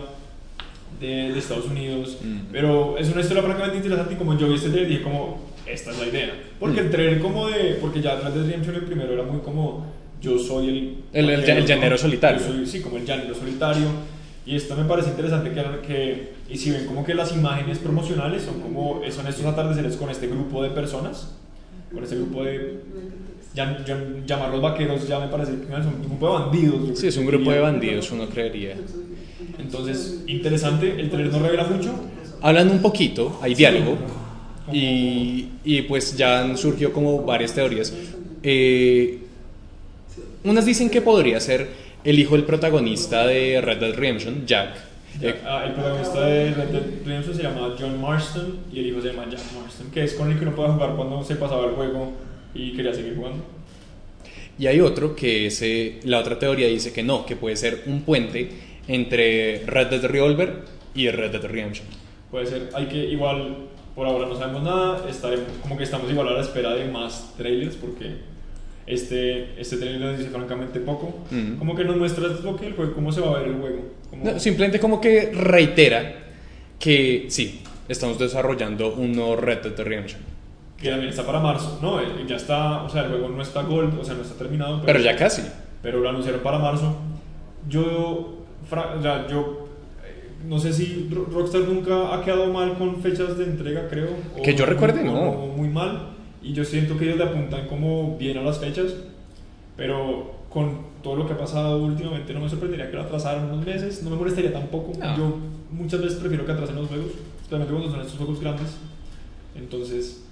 de, 1.00 1.32
de 1.32 1.38
Estados 1.38 1.66
Unidos 1.66 2.18
Mm. 2.22 2.38
pero 2.52 2.98
es 2.98 3.10
una 3.10 3.20
historia 3.22 3.42
francamente 3.42 3.76
interesante 3.78 4.14
y 4.14 4.16
como 4.16 4.36
yo 4.38 4.48
vi 4.48 4.54
este 4.54 4.68
trailer 4.70 4.88
dije 4.90 5.02
como 5.02 5.40
esta 5.66 5.90
es 5.90 5.98
la 5.98 6.06
idea 6.06 6.30
porque 6.58 6.80
el 6.80 6.90
trailer 6.90 7.20
como 7.20 7.48
de 7.48 7.78
porque 7.80 8.00
ya 8.02 8.16
Red 8.16 8.32
Dead 8.32 8.44
Redemption 8.44 8.74
el 8.76 8.82
primero 8.84 9.12
era 9.14 9.22
muy 9.22 9.40
como 9.40 9.86
yo 10.20 10.38
soy 10.38 10.68
el 10.68 10.94
El- 11.12 11.30
el- 11.30 11.48
el 11.50 11.66
llanero 11.66 11.96
solitario. 11.98 12.40
Soy- 12.40 12.66
sí 12.66 12.80
como 12.80 12.96
el 12.96 13.04
llanero 13.06 13.34
solitario 13.34 13.86
y 14.46 14.56
esto 14.56 14.74
me 14.76 14.84
parece 14.84 15.10
interesante 15.10 15.50
que, 15.52 15.62
que 15.86 16.32
y 16.48 16.56
si 16.56 16.70
ven 16.70 16.86
como 16.86 17.04
que 17.04 17.14
las 17.14 17.32
imágenes 17.32 17.78
promocionales 17.78 18.42
son 18.42 18.60
como 18.60 19.00
son 19.10 19.26
estos 19.26 19.44
atardeceres 19.46 19.96
con 19.96 20.10
este 20.10 20.26
grupo 20.26 20.62
de 20.62 20.70
personas 20.70 21.34
con 21.92 22.02
este 22.02 22.16
grupo 22.16 22.44
de 22.44 22.80
ya, 23.54 23.84
ya- 23.84 23.98
llamarlos 24.26 24.60
vaqueros 24.62 25.06
ya 25.08 25.18
me 25.20 25.28
parece 25.28 25.52
que 25.52 25.66
son 25.72 25.94
un 25.94 26.02
grupo 26.08 26.26
de 26.26 26.32
bandidos 26.44 26.98
Sí, 26.98 27.08
es 27.08 27.16
un 27.16 27.26
grupo 27.26 27.50
de 27.52 27.60
bandidos, 27.60 28.10
uno 28.12 28.26
creería. 28.28 28.76
entonces 29.58 30.22
interesante 30.26 31.00
el 31.00 31.10
trailer 31.10 31.32
no 31.32 31.40
revela 31.40 31.64
mucho 31.64 31.94
Hablan 32.42 32.70
un 32.70 32.80
poquito, 32.80 33.38
hay 33.42 33.54
diálogo. 33.54 33.98
Y, 34.72 35.48
y 35.62 35.82
pues 35.82 36.16
ya 36.16 36.40
han 36.40 36.56
surgido 36.56 36.90
como 36.90 37.22
varias 37.22 37.52
teorías. 37.52 37.92
Eh, 38.42 39.18
unas 40.44 40.64
dicen 40.66 40.90
que 40.90 41.00
podría 41.00 41.40
ser 41.40 41.68
el 42.04 42.18
hijo 42.18 42.34
del 42.34 42.44
protagonista 42.44 43.26
de 43.26 43.60
Red 43.60 43.78
Dead 43.78 43.94
Redemption, 43.94 44.46
Jack. 44.46 44.70
Eh, 45.20 45.34
Ah, 45.44 45.64
el 45.66 45.72
protagonista 45.72 46.20
de 46.24 46.54
Red 46.54 46.68
Dead 46.68 46.82
Redemption 47.04 47.36
se 47.36 47.42
llama 47.42 47.74
John 47.78 48.00
Marston 48.00 48.58
y 48.72 48.80
el 48.80 48.86
hijo 48.86 49.02
se 49.02 49.08
llama 49.08 49.26
Jack 49.30 49.42
Marston, 49.60 49.90
que 49.90 50.04
es 50.04 50.14
con 50.14 50.30
el 50.30 50.38
que 50.38 50.44
uno 50.44 50.54
puede 50.54 50.70
jugar 50.70 50.94
cuando 50.96 51.22
se 51.24 51.36
pasaba 51.36 51.66
el 51.66 51.72
juego 51.72 52.12
y 52.54 52.72
quería 52.72 52.94
seguir 52.94 53.16
jugando. 53.16 53.44
Y 54.58 54.66
hay 54.66 54.80
otro 54.80 55.16
que 55.16 55.46
es, 55.46 55.60
eh, 55.62 56.00
la 56.04 56.18
otra 56.18 56.38
teoría 56.38 56.68
dice 56.68 56.92
que 56.92 57.02
no, 57.02 57.24
que 57.26 57.34
puede 57.36 57.56
ser 57.56 57.82
un 57.86 58.02
puente 58.02 58.50
entre 58.88 59.62
Red 59.66 59.88
Dead 59.88 60.04
Revolver 60.04 60.64
y 60.94 61.08
Red 61.08 61.32
Dead 61.32 61.44
Redemption. 61.44 61.86
Puede 62.30 62.46
ser, 62.46 62.70
hay 62.74 62.86
que 62.86 62.98
igual, 62.98 63.56
por 63.94 64.06
ahora 64.06 64.26
no 64.28 64.36
sabemos 64.36 64.62
nada, 64.62 65.08
estaremos, 65.08 65.46
como 65.62 65.76
que 65.76 65.84
estamos 65.84 66.10
igual 66.10 66.28
a 66.28 66.32
la 66.32 66.40
espera 66.42 66.74
de 66.74 66.84
más 66.86 67.34
trailers 67.36 67.74
porque 67.76 68.29
este, 68.92 69.60
este 69.60 69.76
trailer 69.76 70.00
nos 70.00 70.18
dice 70.18 70.30
francamente 70.30 70.80
poco. 70.80 71.06
Ujú. 71.30 71.58
Como 71.58 71.74
que 71.76 71.84
nos 71.84 71.96
muestra 71.96 72.26
lo 72.28 72.56
que 72.56 72.66
el 72.66 72.74
juego, 72.74 72.92
cómo 72.94 73.12
se 73.12 73.20
va 73.20 73.30
a 73.36 73.38
ver 73.40 73.48
el 73.48 73.54
juego. 73.56 73.80
Como- 74.10 74.24
No, 74.24 74.38
simplemente 74.38 74.78
como 74.80 75.00
que 75.00 75.30
reitera 75.32 76.14
que 76.78 77.26
sí, 77.28 77.60
estamos 77.88 78.18
desarrollando 78.18 78.94
un 78.94 79.12
nuevo 79.12 79.36
Red 79.36 79.58
Dead 79.62 79.78
Redemption. 79.86 80.20
que 80.80 80.88
también 80.88 81.10
está 81.10 81.26
para 81.26 81.40
marzo, 81.40 81.78
no, 81.82 82.00
eh, 82.00 82.06
ya 82.26 82.36
está, 82.36 82.84
o 82.84 82.88
sea, 82.88 83.02
el 83.02 83.08
juego 83.10 83.28
no 83.28 83.42
está 83.42 83.60
gold, 83.64 83.98
o 84.00 84.02
sea, 84.04 84.14
no 84.14 84.22
está 84.22 84.34
terminado. 84.38 84.80
Pero 84.86 84.98
ya 84.98 85.14
casi. 85.14 85.42
pero 85.82 86.00
lo 86.00 86.08
anunciaron 86.08 86.40
para 86.40 86.58
marzo. 86.58 86.96
Yo, 87.68 87.82
o 87.82 89.02
sea, 89.02 89.26
yo 89.28 89.68
eh, 90.02 90.30
no 90.48 90.58
sé 90.58 90.72
si 90.72 91.06
Ro- 91.12 91.26
Rockstar 91.30 91.60
nunca 91.62 92.14
ha 92.14 92.24
quedado 92.24 92.46
mal 92.50 92.78
con 92.78 93.02
fechas 93.02 93.36
de 93.36 93.44
entrega, 93.44 93.88
creo. 93.90 94.08
o 94.38 94.40
Que 94.42 94.54
yo 94.54 94.64
muy- 94.64 94.72
recuerde, 94.74 95.00
o 95.02 95.04
no. 95.12 95.32
Muy 95.54 95.68
mal. 95.68 96.14
Y 96.42 96.52
yo 96.52 96.64
siento 96.64 96.96
que 96.96 97.04
ellos 97.04 97.18
le 97.18 97.24
apuntan 97.24 97.66
como 97.68 98.16
bien 98.16 98.38
a 98.38 98.42
las 98.42 98.58
fechas, 98.58 98.94
pero 99.76 100.34
con 100.48 100.90
todo 101.02 101.16
lo 101.16 101.26
que 101.26 101.34
ha 101.34 101.38
pasado 101.38 101.82
últimamente 101.82 102.32
no 102.34 102.40
me 102.40 102.48
sorprendería 102.48 102.90
que 102.90 102.96
lo 102.96 103.02
atrasaran 103.02 103.44
unos 103.52 103.64
meses, 103.64 104.02
no 104.02 104.10
me 104.10 104.16
molestaría 104.16 104.52
tampoco. 104.52 104.92
No. 104.98 105.16
Yo 105.16 105.36
muchas 105.70 106.00
veces 106.02 106.18
prefiero 106.18 106.44
que 106.44 106.52
atrasen 106.52 106.76
los 106.76 106.88
juegos, 106.88 107.10
especialmente 107.36 107.72
cuando 107.74 107.90
son 107.90 108.00
estos 108.00 108.16
juegos 108.18 108.40
grandes. 108.40 108.68
Entonces, 109.54 110.24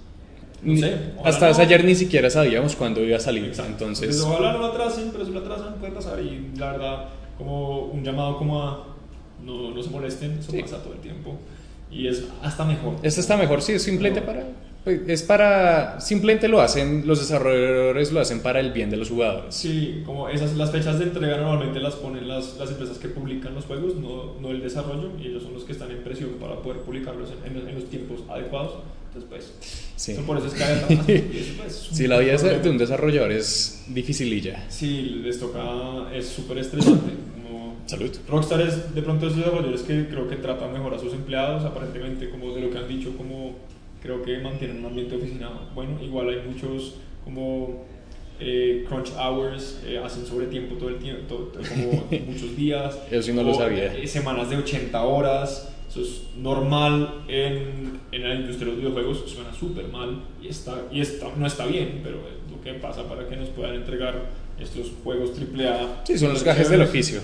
no 0.61 0.75
sé. 0.75 0.97
Hasta 1.23 1.51
no. 1.51 1.57
ayer 1.57 1.85
ni 1.85 1.95
siquiera 1.95 2.29
sabíamos 2.29 2.75
cuándo 2.75 3.01
iba 3.03 3.17
a 3.17 3.19
salir. 3.19 3.45
Exacto. 3.45 3.71
Entonces, 3.71 4.19
ojalá 4.21 4.53
no 4.53 4.59
lo 4.59 4.65
atrasen, 4.67 5.09
pero 5.11 5.25
si 5.25 5.31
lo 5.31 5.39
atrasan 5.39 5.75
puede 5.75 5.91
pasar 5.93 6.19
y 6.21 6.51
la 6.57 6.71
verdad 6.73 7.05
como 7.37 7.85
un 7.85 8.03
llamado 8.03 8.37
como 8.37 8.61
a 8.61 8.85
no, 9.43 9.71
no 9.71 9.81
se 9.83 9.89
molesten, 9.89 10.37
eso 10.39 10.51
Sí. 10.51 10.61
pasa 10.61 10.83
todo 10.83 10.93
el 10.93 10.99
tiempo 10.99 11.37
y 11.89 12.07
es 12.07 12.25
hasta 12.43 12.65
mejor. 12.65 12.95
este 13.01 13.21
está 13.21 13.37
mejor, 13.37 13.61
sí, 13.61 13.71
es 13.73 13.83
simplemente 13.83 14.21
para. 14.21 14.43
Pues, 14.83 15.01
Es 15.07 15.23
para. 15.23 15.99
Simplemente 16.01 16.47
lo 16.47 16.61
hacen, 16.61 17.03
los 17.05 17.19
desarrolladores 17.19 18.11
lo 18.11 18.19
hacen 18.19 18.39
para 18.41 18.59
el 18.59 18.71
bien 18.71 18.89
de 18.89 18.97
los 18.97 19.09
jugadores. 19.09 19.53
Sí, 19.55 20.01
como 20.05 20.29
esas 20.29 20.55
las 20.55 20.71
fechas 20.71 20.97
de 20.99 21.05
entrega 21.05 21.37
normalmente 21.37 21.79
las 21.79 21.95
ponen 21.95 22.27
las, 22.27 22.57
las 22.57 22.69
empresas 22.71 22.97
que 22.97 23.07
publican 23.09 23.53
los 23.55 23.65
juegos, 23.65 23.95
no, 23.95 24.35
no 24.39 24.51
el 24.51 24.61
desarrollo, 24.61 25.11
y 25.21 25.27
ellos 25.27 25.43
son 25.43 25.53
los 25.53 25.63
que 25.63 25.71
están 25.73 25.91
en 25.91 26.03
presión 26.03 26.31
para 26.39 26.55
poder 26.61 26.81
publicarlos 26.81 27.29
en, 27.45 27.57
en- 27.57 27.67
en 27.69 27.75
los 27.75 27.89
tiempos 27.89 28.21
adecuados. 28.29 28.73
Entonces, 29.07 29.29
pues, 29.29 29.53
Sí. 29.95 30.11
eso 30.13 30.21
por 30.21 30.37
eso 30.37 30.47
es 30.47 30.53
que 30.53 30.63
eso, 30.63 31.03
pues, 31.57 31.65
es 31.65 31.89
Sí, 31.91 32.07
la 32.07 32.19
vida 32.19 32.35
problema. 32.37 32.59
de 32.63 32.69
un 32.69 32.77
desarrollador 32.77 33.31
es 33.31 33.83
dificililla. 33.89 34.65
Sí, 34.69 35.19
les 35.23 35.39
toca, 35.39 35.59
es 36.13 36.27
súper 36.27 36.59
estresante. 36.59 37.11
Salud. 37.85 38.11
Rockstar 38.27 38.61
es 38.61 38.93
de 38.93 39.01
pronto 39.01 39.25
esos 39.25 39.39
desarrolladores 39.39 39.81
que 39.81 40.07
creo 40.07 40.27
que 40.29 40.35
tratan 40.35 40.71
mejor 40.71 40.93
a 40.93 40.99
sus 40.99 41.11
empleados, 41.11 41.65
aparentemente, 41.65 42.29
como 42.29 42.53
de 42.53 42.61
lo 42.61 42.69
que 42.69 42.77
han 42.77 42.87
dicho, 42.87 43.17
como 43.17 43.55
creo 44.01 44.21
que 44.23 44.37
mantienen 44.39 44.79
un 44.79 44.85
ambiente 44.87 45.15
de 45.17 45.21
oficina 45.23 45.49
bueno. 45.75 45.97
Igual 46.01 46.29
hay 46.29 46.41
muchos 46.47 46.95
como 47.23 47.85
eh, 48.39 48.85
crunch 48.87 49.09
hours, 49.17 49.81
eh, 49.85 49.97
hacen 50.03 50.25
sobre 50.25 50.45
tiempo 50.47 50.75
todo 50.75 50.89
el 50.89 50.95
tiempo, 50.97 51.21
todo- 51.27 51.45
todo- 51.47 51.63
como 51.63 52.07
muchos 52.27 52.55
días. 52.55 52.97
Eso 53.11 53.21
sí 53.23 53.33
no 53.33 53.43
lo 53.43 53.53
sabía. 53.53 53.93
eh, 53.95 54.07
semanas 54.07 54.49
de 54.49 54.57
80 54.57 55.03
horas. 55.03 55.75
Eso 55.89 56.01
es 56.01 56.21
normal 56.37 57.23
en, 57.27 57.99
en 58.11 58.21
la 58.29 58.35
industria 58.35 58.67
de 58.67 58.73
los 58.73 58.77
videojuegos, 58.77 59.23
suena 59.27 59.51
súper 59.51 59.87
mal 59.87 60.21
y, 60.39 60.47
está, 60.47 60.83
y 60.91 61.01
está, 61.01 61.27
no 61.35 61.47
está 61.47 61.65
bien, 61.65 62.01
pero 62.03 62.17
es 62.17 62.51
lo 62.51 62.61
que 62.61 62.73
pasa 62.79 63.09
para 63.09 63.27
que 63.27 63.35
nos 63.35 63.49
puedan 63.49 63.73
entregar 63.73 64.29
estos 64.59 64.91
juegos 65.03 65.31
AAA. 65.31 66.03
Sí, 66.05 66.15
son 66.19 66.29
los 66.33 66.43
gajes 66.43 66.69
del 66.69 66.83
oficio. 66.83 67.21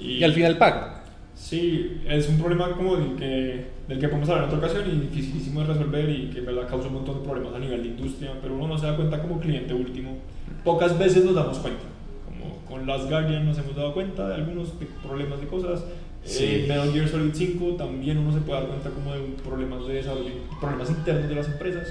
Y, 0.00 0.12
Y 0.14 0.24
al 0.24 0.32
final 0.32 0.56
pagan. 0.56 1.01
Sí, 1.34 2.02
es 2.06 2.28
un 2.28 2.38
problema 2.38 2.70
como 2.72 2.96
del 2.96 3.16
que, 3.16 3.66
del 3.88 3.98
que 3.98 4.08
podemos 4.08 4.28
hablar 4.28 4.44
en 4.44 4.54
otra 4.54 4.58
ocasión 4.58 4.84
y 4.88 5.00
dificilísimo 5.00 5.60
de 5.60 5.66
resolver 5.66 6.08
y 6.08 6.30
que 6.30 6.40
verdad 6.40 6.68
causa 6.68 6.88
un 6.88 6.94
montón 6.94 7.18
de 7.18 7.24
problemas 7.28 7.54
a 7.54 7.58
nivel 7.58 7.82
de 7.82 7.88
industria, 7.88 8.32
pero 8.40 8.54
uno 8.54 8.68
no 8.68 8.78
se 8.78 8.86
da 8.86 8.96
cuenta 8.96 9.20
como 9.20 9.40
cliente 9.40 9.74
último. 9.74 10.18
Pocas 10.64 10.98
veces 10.98 11.24
nos 11.24 11.34
damos 11.34 11.58
cuenta, 11.58 11.82
como 12.26 12.56
con 12.66 12.86
Last 12.86 13.08
Guardian 13.08 13.46
nos 13.46 13.58
hemos 13.58 13.74
dado 13.74 13.94
cuenta 13.94 14.28
de 14.28 14.34
algunos 14.36 14.78
de 14.78 14.86
problemas 15.02 15.40
de 15.40 15.46
cosas. 15.46 15.84
Sí. 16.24 16.44
Eh, 16.44 16.66
Metal 16.68 16.92
Gear 16.92 17.08
Solid 17.08 17.34
5 17.34 17.74
también 17.76 18.18
uno 18.18 18.32
se 18.32 18.40
puede 18.40 18.60
dar 18.60 18.68
cuenta 18.68 18.90
como 18.90 19.12
de 19.12 19.20
problemas 19.42 19.86
de 19.86 19.94
desarrollo, 19.94 20.30
problemas 20.60 20.90
internos 20.90 21.28
de 21.28 21.34
las 21.34 21.48
empresas, 21.48 21.88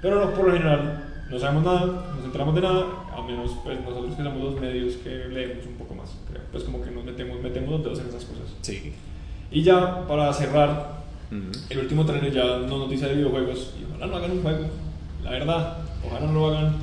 pero 0.00 0.20
no, 0.20 0.30
por 0.32 0.46
lo 0.46 0.52
general 0.52 1.11
no 1.32 1.38
sabemos 1.38 1.64
nada, 1.64 1.80
no 1.86 2.14
nos 2.16 2.24
enteramos 2.26 2.54
de 2.54 2.60
nada, 2.60 2.84
a 3.16 3.22
menos 3.22 3.50
pues 3.64 3.80
nosotros 3.80 4.14
que 4.14 4.22
somos 4.22 4.42
los 4.42 4.60
medios 4.60 4.94
que 4.96 5.10
leemos 5.10 5.66
un 5.66 5.74
poco 5.74 5.94
más, 5.94 6.10
creo. 6.30 6.42
Pues 6.52 6.64
como 6.64 6.80
que 6.82 6.90
nos 6.90 7.04
metemos, 7.04 7.40
metemos 7.40 7.70
los 7.70 7.82
dedos 7.84 8.00
en 8.00 8.08
esas 8.08 8.24
cosas. 8.24 8.44
Sí. 8.60 8.92
Y 9.50 9.62
ya, 9.62 10.06
para 10.06 10.32
cerrar, 10.32 11.00
Mm. 11.30 11.50
el 11.70 11.78
último 11.78 12.04
trailer 12.04 12.30
ya 12.30 12.44
no 12.58 12.76
noticia 12.76 13.08
de 13.08 13.14
videojuegos. 13.14 13.72
Y 13.80 13.84
ojalá 13.90 14.06
no 14.06 14.16
hagan 14.18 14.30
un 14.32 14.42
juego, 14.42 14.66
la 15.24 15.30
verdad. 15.30 15.78
Ojalá 16.06 16.26
no 16.26 16.32
lo 16.34 16.46
hagan. 16.48 16.74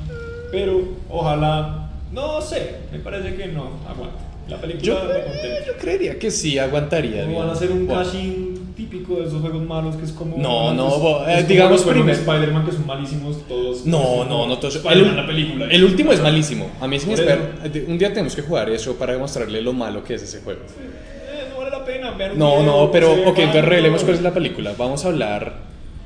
Pero 0.50 0.80
ojalá, 1.08 1.88
no 2.10 2.40
sé, 2.40 2.78
me 2.90 2.98
parece 2.98 3.36
que 3.36 3.46
no 3.46 3.70
aguante. 3.88 4.18
La 4.48 4.60
película 4.60 4.82
Yo, 4.84 4.94
me 5.04 5.22
contenta. 5.22 5.66
yo 5.68 5.76
creería 5.80 6.18
que 6.18 6.32
sí 6.32 6.58
aguantaría. 6.58 7.24
Van 7.26 7.48
a 7.48 7.52
hacer 7.52 7.70
un 7.70 7.86
Bueno, 7.86 8.02
caching 8.02 8.49
típico 8.90 9.16
de 9.20 9.26
esos 9.28 9.40
juegos 9.40 9.62
malos 9.66 9.96
que 9.96 10.04
es 10.04 10.12
como. 10.12 10.36
No, 10.36 10.74
no, 10.74 10.88
es- 10.88 11.00
bo- 11.00 11.22
es 11.22 11.28
eh, 11.28 11.34
como 11.36 11.48
digamos 11.48 11.86
de 11.86 11.92
primero- 11.92 12.12
Spider-Man 12.18 12.66
que 12.66 12.72
son 12.72 12.86
malísimos 12.86 13.48
todos. 13.48 13.86
No, 13.86 14.24
no, 14.24 14.30
como 14.30 14.46
no 14.48 14.58
todos. 14.58 14.84
El, 14.84 15.16
la 15.16 15.26
película. 15.26 15.66
el 15.70 15.84
último 15.84 16.12
es 16.12 16.20
malísimo. 16.20 16.70
A 16.80 16.86
mí 16.88 16.98
sí 16.98 17.12
espera. 17.12 17.52
Un 17.88 17.98
día 17.98 18.08
tenemos 18.10 18.34
que 18.34 18.42
jugar 18.42 18.68
eso 18.70 18.96
para 18.96 19.12
demostrarle 19.12 19.62
lo 19.62 19.72
malo 19.72 20.02
que 20.04 20.14
es 20.14 20.22
ese 20.22 20.40
juego. 20.40 20.60
Eh, 20.60 21.48
no 21.50 21.58
vale 21.58 21.70
la 21.70 21.84
pena. 21.84 22.32
un 22.32 22.38
No, 22.38 22.56
video, 22.58 22.62
no, 22.86 22.90
pero 22.92 23.12
ok, 23.12 23.18
entonces 23.26 23.46
malo. 23.54 23.62
revelemos 23.68 24.02
cuál 24.04 24.16
es 24.16 24.22
la 24.22 24.34
película. 24.34 24.74
Vamos 24.76 25.04
a 25.04 25.08
hablar 25.08 25.54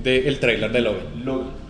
del 0.02 0.38
trailer 0.38 0.70
de 0.72 0.80
Logan. 0.80 1.24
Logan. 1.24 1.64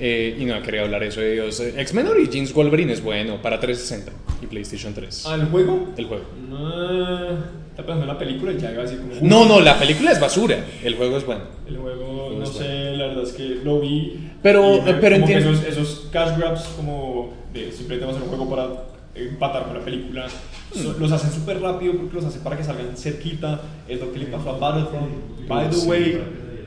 Eh, 0.00 0.36
y 0.38 0.44
no 0.44 0.62
quería 0.62 0.82
hablar 0.82 1.02
eso 1.02 1.20
de. 1.20 1.38
Eh, 1.38 1.74
X-Men 1.78 2.06
Origins 2.06 2.52
Wolverine 2.54 2.92
es 2.92 3.02
bueno 3.02 3.42
para 3.42 3.58
360 3.58 4.12
y 4.42 4.46
PlayStation 4.46 4.94
3. 4.94 5.24
Ah, 5.26 5.34
¿el 5.34 5.46
juego? 5.46 5.88
El 5.96 6.04
juego. 6.06 6.22
No, 6.48 7.30
está 7.78 7.86
pensando 7.86 8.02
en 8.02 8.08
la 8.08 8.18
película 8.18 8.52
y 8.52 8.58
ya 8.58 8.72
iba 8.72 8.80
a 8.82 8.86
decir 8.86 8.98
como. 9.00 9.14
No, 9.22 9.44
no, 9.46 9.60
la 9.60 9.78
película 9.78 10.10
es 10.10 10.18
basura. 10.20 10.58
El 10.82 10.96
juego 10.96 11.16
es 11.16 11.24
bueno. 11.24 11.42
El 11.68 11.76
juego, 11.76 12.34
no 12.36 12.44
sé, 12.46 12.96
la 12.96 13.06
verdad 13.08 13.22
es 13.22 13.32
que 13.32 13.60
lo 13.62 13.78
vi. 13.80 14.30
Pero- 14.42 14.80
pero 14.84 15.00
que 15.00 15.14
entiendo- 15.14 15.50
Esos, 15.52 15.64
esos 15.64 16.08
cash 16.12 16.36
grabs, 16.36 16.62
como 16.76 17.32
de 17.52 17.70
simplemente 17.70 18.04
vamos 18.06 18.14
a 18.16 18.18
hacer 18.18 18.22
un 18.22 18.36
juego 18.36 18.50
para 18.50 18.68
empatar 19.14 19.64
con 19.66 19.74
la 19.78 19.84
película, 19.84 20.26
so- 20.28 20.94
Mm. 20.96 21.00
los 21.00 21.12
hacen 21.12 21.30
súper 21.32 21.60
rápido 21.60 21.94
porque 21.94 22.16
los 22.16 22.24
hacen 22.24 22.42
para 22.42 22.56
que 22.56 22.64
salgan 22.64 22.96
cerquita. 22.96 23.60
Es 23.88 24.00
lo 24.00 24.12
que 24.12 24.18
le 24.18 24.26
pasó 24.26 24.50
a 24.50 24.58
Battlefront. 24.58 25.46
By 25.48 25.70
the 25.70 25.76
way, 25.88 26.20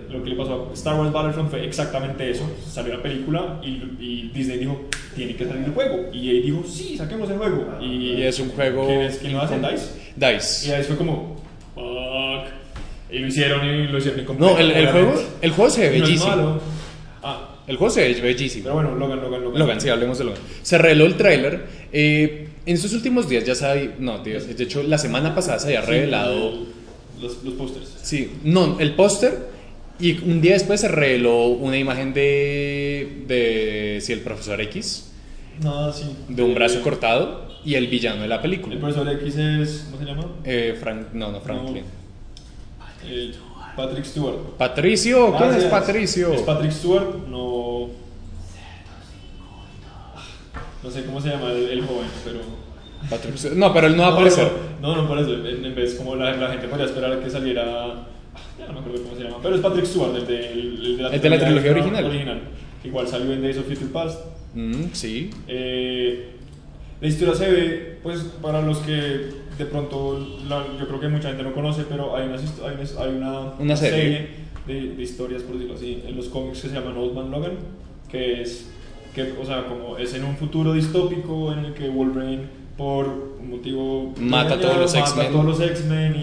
lo 0.09 0.23
que 0.23 0.29
le 0.29 0.35
pasó 0.37 0.69
a 0.69 0.73
Star 0.73 0.97
Wars 0.97 1.11
Battlefront 1.11 1.49
fue 1.49 1.65
exactamente 1.65 2.29
eso. 2.29 2.49
Salió 2.69 2.95
la 2.97 3.03
película 3.03 3.59
y, 3.63 3.67
y 3.99 4.31
Disney 4.33 4.57
dijo, 4.59 4.81
tiene 5.15 5.35
que 5.35 5.45
salir 5.45 5.63
el 5.65 5.71
juego. 5.73 6.09
Y 6.13 6.29
EA 6.29 6.41
dijo, 6.41 6.63
sí, 6.65 6.95
saquemos 6.97 7.29
el 7.29 7.37
juego. 7.37 7.65
Y, 7.81 8.13
Y 8.15 8.23
es 8.23 8.39
un 8.39 8.49
juego. 8.49 8.85
¿Quién, 8.87 9.01
es, 9.01 9.17
quién 9.17 9.33
lo 9.33 9.41
hace? 9.41 9.55
incom- 9.55 9.71
¿Dice? 9.71 10.00
Dice. 10.15 10.67
Y 10.67 10.71
ahí 10.71 10.83
fue 10.83 10.95
como, 10.97 11.41
fuck. 11.75 12.51
Y 13.11 13.19
lo 13.19 13.27
hicieron 13.27 13.65
y 13.67 13.87
lo 13.87 13.97
hicieron 13.97 14.25
No, 14.39 14.57
el, 14.57 14.71
el 14.71 14.87
juego, 14.87 15.13
el 15.41 15.51
juego 15.51 15.69
se 15.71 15.81
ve 15.89 15.95
es 15.97 16.01
bellísimo. 16.01 16.29
malo. 16.29 16.61
Ah, 17.23 17.55
El 17.67 17.77
juego 17.77 17.93
se 17.93 18.01
ve 18.07 18.21
bellísimo. 18.21 18.63
pero 18.63 18.75
bueno, 18.75 18.95
Logan, 18.95 19.21
Logan, 19.21 19.43
Logan. 19.43 19.59
Logan, 19.59 19.81
sí, 19.81 19.89
hablemos 19.89 20.17
de 20.17 20.23
Logan. 20.25 20.41
Se 20.61 20.77
reveló 20.77 21.05
el 21.05 21.15
tráiler. 21.17 21.65
eh, 21.91 22.47
en 22.65 22.75
estos 22.75 22.93
últimos 22.93 23.27
días 23.27 23.43
ya 23.43 23.55
se 23.55 23.65
había... 23.65 23.95
No, 23.99 24.19
de 24.19 24.39
de 24.39 24.63
hecho, 24.63 24.83
la 24.83 24.97
semana 24.99 25.33
pasada 25.33 25.57
se 25.59 25.67
había 25.67 25.81
revelado... 25.81 26.49
el- 26.49 26.67
los, 27.21 27.43
los 27.43 27.53
pósters. 27.55 27.97
Sí, 28.01 28.31
no, 28.43 28.79
el 28.79 28.93
póster. 28.95 29.49
Y 29.99 30.19
un 30.23 30.41
día 30.41 30.53
después 30.53 30.79
se 30.81 30.87
reveló 30.87 31.45
una 31.47 31.77
imagen 31.77 32.13
de... 32.13 33.23
De... 33.27 33.99
Sí, 34.01 34.13
el 34.13 34.21
profesor 34.21 34.59
X. 34.61 35.11
No, 35.61 35.91
sí. 35.91 36.05
De 36.29 36.41
un 36.43 36.53
brazo 36.55 36.81
cortado. 36.81 37.50
Y 37.63 37.75
el 37.75 37.87
villano 37.87 38.21
de 38.23 38.27
la 38.27 38.35
El 38.35 38.41
película. 38.41 38.79
profesor 38.79 39.07
X 39.09 39.37
es, 39.37 39.87
¿cómo 39.91 39.97
se 40.03 40.05
llama? 40.05 40.25
Eh, 40.43 40.77
Frank... 40.79 41.07
No, 41.13 41.31
no, 41.31 41.39
Franklin. 41.41 41.83
Eh, 43.05 43.31
Patrick 43.75 44.03
Stewart. 44.05 44.35
Patricio, 44.57 45.35
¿quién 45.37 45.53
es. 45.53 45.63
Patricio? 45.65 46.33
Es 46.33 46.41
Patrick 46.41 46.71
Stewart, 46.71 47.27
no. 47.29 47.89
No 50.83 50.89
sé 50.89 51.05
cómo 51.05 51.21
se 51.21 51.29
llama 51.29 51.51
el, 51.51 51.69
el 51.69 51.81
joven, 51.85 52.07
pero. 52.25 52.39
Patricio- 53.09 53.51
No, 53.55 53.73
pero 53.73 53.87
él 53.87 53.95
no 53.95 54.03
va 54.03 54.09
a 54.09 54.11
aparecer. 54.13 54.51
No, 54.81 54.95
no, 54.95 55.07
por 55.07 55.19
eso. 55.19 55.33
En, 55.33 55.75
vez, 55.75 55.95
como 55.95 56.15
la, 56.15 56.35
la 56.35 56.49
gente 56.49 56.67
podría 56.67 56.87
esperar 56.87 57.13
a 57.13 57.19
que 57.19 57.29
saliera. 57.29 58.07
Ya 58.59 58.67
no 58.67 58.73
me 58.73 58.79
acuerdo 58.79 59.03
cómo 59.03 59.15
se 59.15 59.23
llama. 59.23 59.37
Pero 59.41 59.55
es 59.55 59.61
Patrick 59.61 59.85
Stewart, 59.85 60.15
el 60.15 60.27
de, 60.27 60.51
el, 60.51 60.97
de 60.97 61.03
la, 61.03 61.09
El 61.09 61.21
de 61.21 61.29
la 61.29 61.39
trilogía 61.39 61.71
original. 61.71 62.41
que 62.81 62.87
igual 62.87 63.07
salió 63.07 63.31
en 63.31 63.41
Days 63.41 63.57
of 63.57 63.65
Future 63.67 63.91
Past. 63.91 64.19
Mm, 64.53 64.85
sí. 64.93 65.29
Eh, 65.47 66.35
la 67.01 67.07
historia 67.07 67.35
se 67.35 67.51
ve, 67.51 67.97
pues, 68.03 68.19
para 68.41 68.61
los 68.61 68.77
que 68.79 69.41
de 69.57 69.65
pronto, 69.65 70.25
la- 70.47 70.65
yo 70.79 70.87
creo 70.87 70.99
que 70.99 71.07
mucha 71.09 71.27
gente 71.29 71.43
no 71.43 71.53
conoce, 71.53 71.83
pero 71.89 72.15
hay, 72.15 72.27
unas 72.27 72.41
hay, 72.63 72.75
unas- 72.75 72.95
hay 72.97 73.09
una, 73.15 73.39
Una 73.59 73.75
serie. 73.75 74.27
de, 74.67 74.93
de 74.95 75.03
historias, 75.03 75.41
por 75.43 75.55
decirlo 75.55 75.75
así, 75.75 76.01
en 76.07 76.15
los 76.15 76.27
cómics 76.29 76.61
que 76.61 76.69
se 76.69 76.75
llaman 76.75 76.95
Old 76.97 77.13
Man 77.13 77.31
Logan, 77.31 77.53
que 78.09 78.41
es, 78.41 78.67
que, 79.13 79.33
o 79.41 79.45
sea, 79.45 79.65
como 79.65 79.97
es 79.97 80.13
en 80.13 80.23
un 80.23 80.37
futuro 80.37 80.73
distópico 80.73 81.51
en 81.51 81.65
el 81.65 81.73
que 81.73 81.89
Wolverine, 81.89 82.43
por 82.77 83.07
un 83.39 83.49
motivo... 83.51 84.13
Mata 84.17 84.53
a 84.55 84.59
todos 84.59 84.77
los 84.77 84.93
mata 84.95 85.05
X-Men. 85.07 85.27
a 85.27 85.29
todos 85.31 85.45
los 85.45 85.59
X-Men 85.61 86.15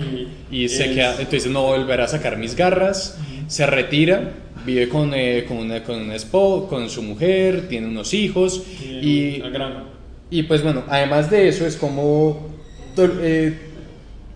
y... 0.50 0.56
Y 0.64 0.68
se 0.68 0.86
es- 0.86 0.94
queda, 0.96 1.10
entonces 1.18 1.50
no 1.50 1.62
volverá 1.64 2.04
a 2.04 2.08
sacar 2.08 2.38
mis 2.38 2.56
garras, 2.56 3.18
se 3.46 3.66
retira, 3.66 4.32
vive 4.64 4.88
con, 4.88 5.12
eh, 5.14 5.44
con, 5.46 5.58
una, 5.58 5.82
con, 5.84 6.00
una 6.00 6.14
espo- 6.16 6.66
con 6.68 6.88
su 6.88 7.02
mujer, 7.02 7.68
tiene 7.68 7.86
unos 7.86 8.14
hijos 8.14 8.64
y, 8.82 9.40
una 9.40 9.50
granja. 9.50 9.82
Y 10.30 10.42
pues 10.44 10.62
bueno, 10.62 10.84
además 10.88 11.30
de 11.30 11.48
eso 11.48 11.66
es 11.66 11.76
como 11.76 12.48
eh, 12.96 13.58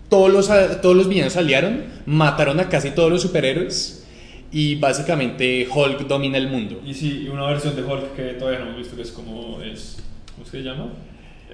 todos, 0.08 0.30
los, 0.32 0.48
todos 0.80 0.96
los 0.96 1.08
villanos 1.08 1.32
salieron, 1.34 1.84
mataron 2.06 2.60
a 2.60 2.68
casi 2.68 2.90
todos 2.90 3.10
los 3.10 3.22
superhéroes 3.22 4.06
y 4.50 4.74
básicamente 4.76 5.66
Hulk 5.72 6.06
domina 6.06 6.36
el 6.38 6.48
mundo. 6.48 6.80
Y 6.84 6.94
sí, 6.94 7.22
y 7.24 7.28
una 7.28 7.46
versión 7.46 7.74
de 7.74 7.82
Hulk 7.82 8.14
que 8.14 8.22
todavía 8.34 8.60
no 8.60 8.66
hemos 8.66 8.78
visto, 8.78 8.96
que 8.96 9.02
es 9.02 9.10
como 9.10 9.60
es... 9.62 9.98
¿Cómo 10.34 10.46
se 10.46 10.62
llama? 10.62 10.88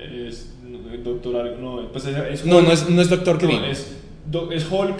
Es 0.00 0.52
Doctor 1.02 1.58
no, 1.58 1.88
pues 1.92 2.06
es, 2.06 2.16
es 2.16 2.44
No, 2.46 2.60
no 2.60 2.72
es, 2.72 2.88
no 2.88 3.00
es 3.02 3.08
Doctor 3.08 3.40
no, 3.42 3.48
Green, 3.48 3.64
es, 3.64 3.96
do- 4.26 4.52
es 4.52 4.66
Hulk, 4.70 4.96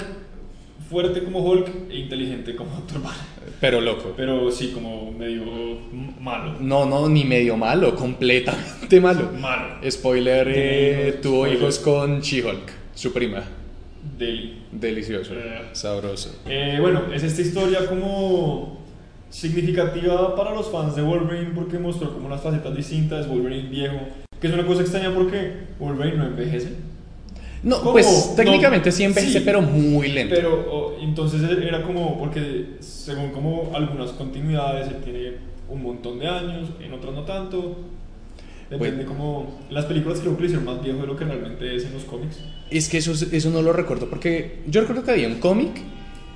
fuerte 0.91 1.23
como 1.23 1.41
Hulk 1.41 1.69
e 1.91 1.99
inteligente 1.99 2.57
como 2.57 2.71
Doctor 2.77 3.03
Banner. 3.03 3.38
Pero 3.61 3.81
loco. 3.81 4.15
Pero 4.17 4.51
sí, 4.51 4.73
como 4.73 5.13
medio 5.13 5.43
malo. 6.21 6.57
No, 6.61 6.85
no, 6.87 7.09
ni 7.09 7.25
medio 7.25 7.57
malo, 7.57 7.95
completamente 7.95 9.01
malo. 9.01 9.31
Malo. 9.39 9.77
Spoiler, 9.91 10.49
eh, 10.55 11.19
tuvo 11.23 11.45
Spoiler. 11.45 11.59
hijos 11.59 11.79
con 11.79 12.21
She-Hulk, 12.21 12.71
su 12.95 13.13
prima. 13.13 13.43
Deli. 14.19 14.63
Delicioso, 14.73 15.35
Eh. 15.35 15.63
sabroso. 15.73 16.43
Eh, 16.47 16.79
bueno, 16.81 17.03
es 17.13 17.23
esta 17.23 17.43
historia 17.43 17.87
como 17.87 18.79
significativa 19.31 20.35
para 20.37 20.55
los 20.55 20.71
fans 20.71 20.97
de 20.97 21.03
Wolverine 21.03 21.53
porque 21.55 21.79
mostró 21.79 22.13
como 22.13 22.27
unas 22.27 22.41
facetas 22.43 22.75
distintas, 22.77 23.29
Wolverine 23.29 23.69
viejo, 23.69 23.99
que 24.41 24.47
es 24.47 24.53
una 24.53 24.67
cosa 24.67 24.83
extraña 24.83 25.13
porque 25.15 25.53
Wolverine 25.79 26.17
no 26.17 26.27
envejece. 26.27 26.71
No, 27.63 27.79
¿Cómo? 27.81 27.93
pues 27.93 28.07
No, 28.31 28.37
técnicamente 28.37 28.93
sí 28.93 29.05
envejece, 29.05 29.39
sí. 29.41 29.45
pero 29.45 29.61
muy 29.61 30.09
lento. 30.09 30.35
Pero 30.35 30.97
entonces 31.01 31.41
era 31.43 31.83
como, 31.83 32.19
porque 32.19 32.77
según 32.81 33.31
como 33.31 33.73
algunas 33.75 34.11
continuidades, 34.13 34.89
él 34.89 34.97
tiene 35.03 35.33
un 35.69 35.83
montón 35.83 36.19
de 36.19 36.29
años, 36.29 36.69
en 36.81 36.93
otras 36.93 37.15
no 37.15 37.23
tanto. 37.25 37.77
Depende 38.71 39.05
Bueno. 39.05 39.09
como... 39.11 39.61
Las 39.71 39.87
películas 39.87 40.21
creo 40.21 40.35
que 40.37 40.41
lo 40.43 40.47
hicieron 40.47 40.67
más 40.67 40.83
viejo 40.83 41.01
de 41.01 41.07
lo 41.07 41.17
que 41.17 41.25
realmente 41.25 41.75
es 41.75 41.85
en 41.87 41.95
los 41.95 42.05
cómics. 42.05 42.39
Es 42.71 42.89
que 42.89 42.99
eso, 42.99 43.13
eso 43.13 43.51
no 43.51 43.63
lo 43.63 43.73
recuerdo, 43.73 44.09
porque 44.11 44.59
yo 44.67 44.83
recuerdo 44.83 45.05
que 45.05 45.11
había 45.13 45.27
un 45.27 45.41
cómic 45.41 45.71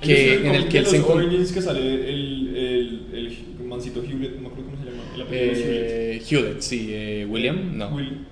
que, 0.01 0.35
el 0.37 0.45
en 0.47 0.55
el 0.55 0.67
que 0.67 0.79
él 0.79 0.85
se 0.87 0.97
encontró. 0.97 1.29
Que 1.29 1.45
sale 1.61 1.79
el, 2.09 2.55
el, 2.57 3.07
el 3.13 3.65
mancito 3.67 4.01
Hewlett, 4.03 4.35
no 4.35 4.41
me 4.41 4.47
acuerdo 4.47 4.65
cómo 4.71 4.77
se 4.83 4.89
llama. 4.89 5.03
El 5.15 5.21
apellido 5.21 5.51
es 5.53 5.59
Hewlett. 5.59 5.87
Eh, 5.87 6.21
Hewlett, 6.29 6.61
sí, 6.61 6.87
eh, 6.91 7.27
William, 7.29 7.77
no. 7.77 7.89
Will- 7.95 8.25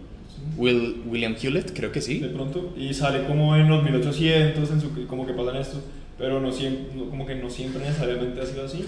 Will, 0.58 1.02
William 1.08 1.36
Hewlett, 1.42 1.74
creo 1.74 1.92
que 1.92 2.00
de 2.00 2.06
sí. 2.06 2.20
pronto, 2.34 2.74
y 2.78 2.94
sale 2.94 3.26
como 3.26 3.56
en 3.56 3.70
los 3.70 3.84
1800, 3.84 4.70
en 4.72 4.82
su, 4.82 5.08
como 5.08 5.26
que 5.26 5.34
pasan 5.34 5.56
esto, 5.58 5.80
pero 6.18 6.40
no 6.40 6.52
como 7.10 7.26
que 7.26 7.36
no 7.36 7.50
siempre 7.50 7.82
necesariamente 7.82 8.42
ha 8.42 8.46
sido 8.46 8.66
así. 8.66 8.86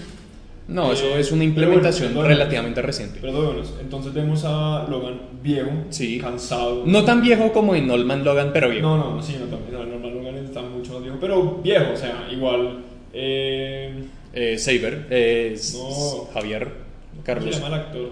No, 0.66 0.92
eso 0.92 1.04
Eh, 1.14 1.20
es 1.20 1.30
una 1.30 1.44
implementación 1.44 2.14
bueno, 2.14 2.28
relativamente 2.28 2.80
reciente. 2.80 3.18
Pero 3.20 3.32
bueno, 3.34 3.62
entonces 3.80 4.14
vemos 4.14 4.44
a 4.46 4.86
Logan 4.88 5.20
viejo, 5.42 5.70
Sí. 5.90 6.18
cansado. 6.18 6.84
No 6.86 7.04
tan 7.04 7.20
viejo 7.20 7.52
como 7.52 7.74
en 7.74 7.90
Old 7.90 8.24
Logan, 8.24 8.50
pero 8.52 8.70
viejo. 8.70 8.86
No, 8.96 9.16
no, 9.16 9.22
sí, 9.22 9.36
no, 9.38 9.44
también, 9.46 9.72
no, 9.74 9.84
normal 9.84 10.14
Logan 10.14 10.36
está 10.44 10.62
mucho 10.62 10.94
más 10.94 11.02
viejo, 11.02 11.18
pero 11.20 11.60
viejo, 11.62 11.92
o 11.92 11.96
sea, 11.96 12.26
igual. 12.32 12.78
Eh, 13.12 14.04
Eh, 14.36 14.58
Saber, 14.58 15.06
eh, 15.10 15.56
No. 15.74 16.28
Javier, 16.34 16.64
¿Cómo 16.64 17.16
se 17.18 17.22
Carlos. 17.24 17.54
llama 17.54 17.68
el 17.68 17.74
actor? 17.74 18.10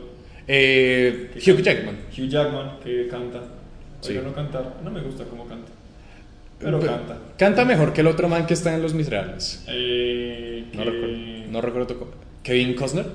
Eh, 0.49 1.31
Hugh 1.37 1.63
Jackman. 1.63 1.97
Hugh 2.17 2.29
Jackman, 2.29 2.79
que 2.83 3.09
canta. 3.09 3.41
Sí. 4.01 4.11
Oiga, 4.13 4.23
no 4.23 4.33
cantar, 4.35 4.77
no 4.83 4.91
me 4.91 5.01
gusta 5.01 5.25
cómo 5.25 5.47
canta. 5.47 5.71
Pero 6.59 6.81
Pe- 6.81 6.87
canta. 6.87 7.19
Canta 7.39 7.65
mejor 7.65 7.93
que 7.93 8.01
el 8.03 8.07
otro 8.09 8.29
man 8.29 8.47
que 8.47 8.55
está 8.55 8.75
en 8.75 8.83
Los 8.83 8.95
Miserables. 8.95 9.65
Eh, 9.69 10.65
No 10.73 10.85
que- 10.85 10.91
recuerdo. 10.91 11.17
No 11.51 11.61
recuerdo 11.61 11.99
cómo. 11.99 12.11
¿Kevin 12.43 12.75
Costner? 12.75 13.07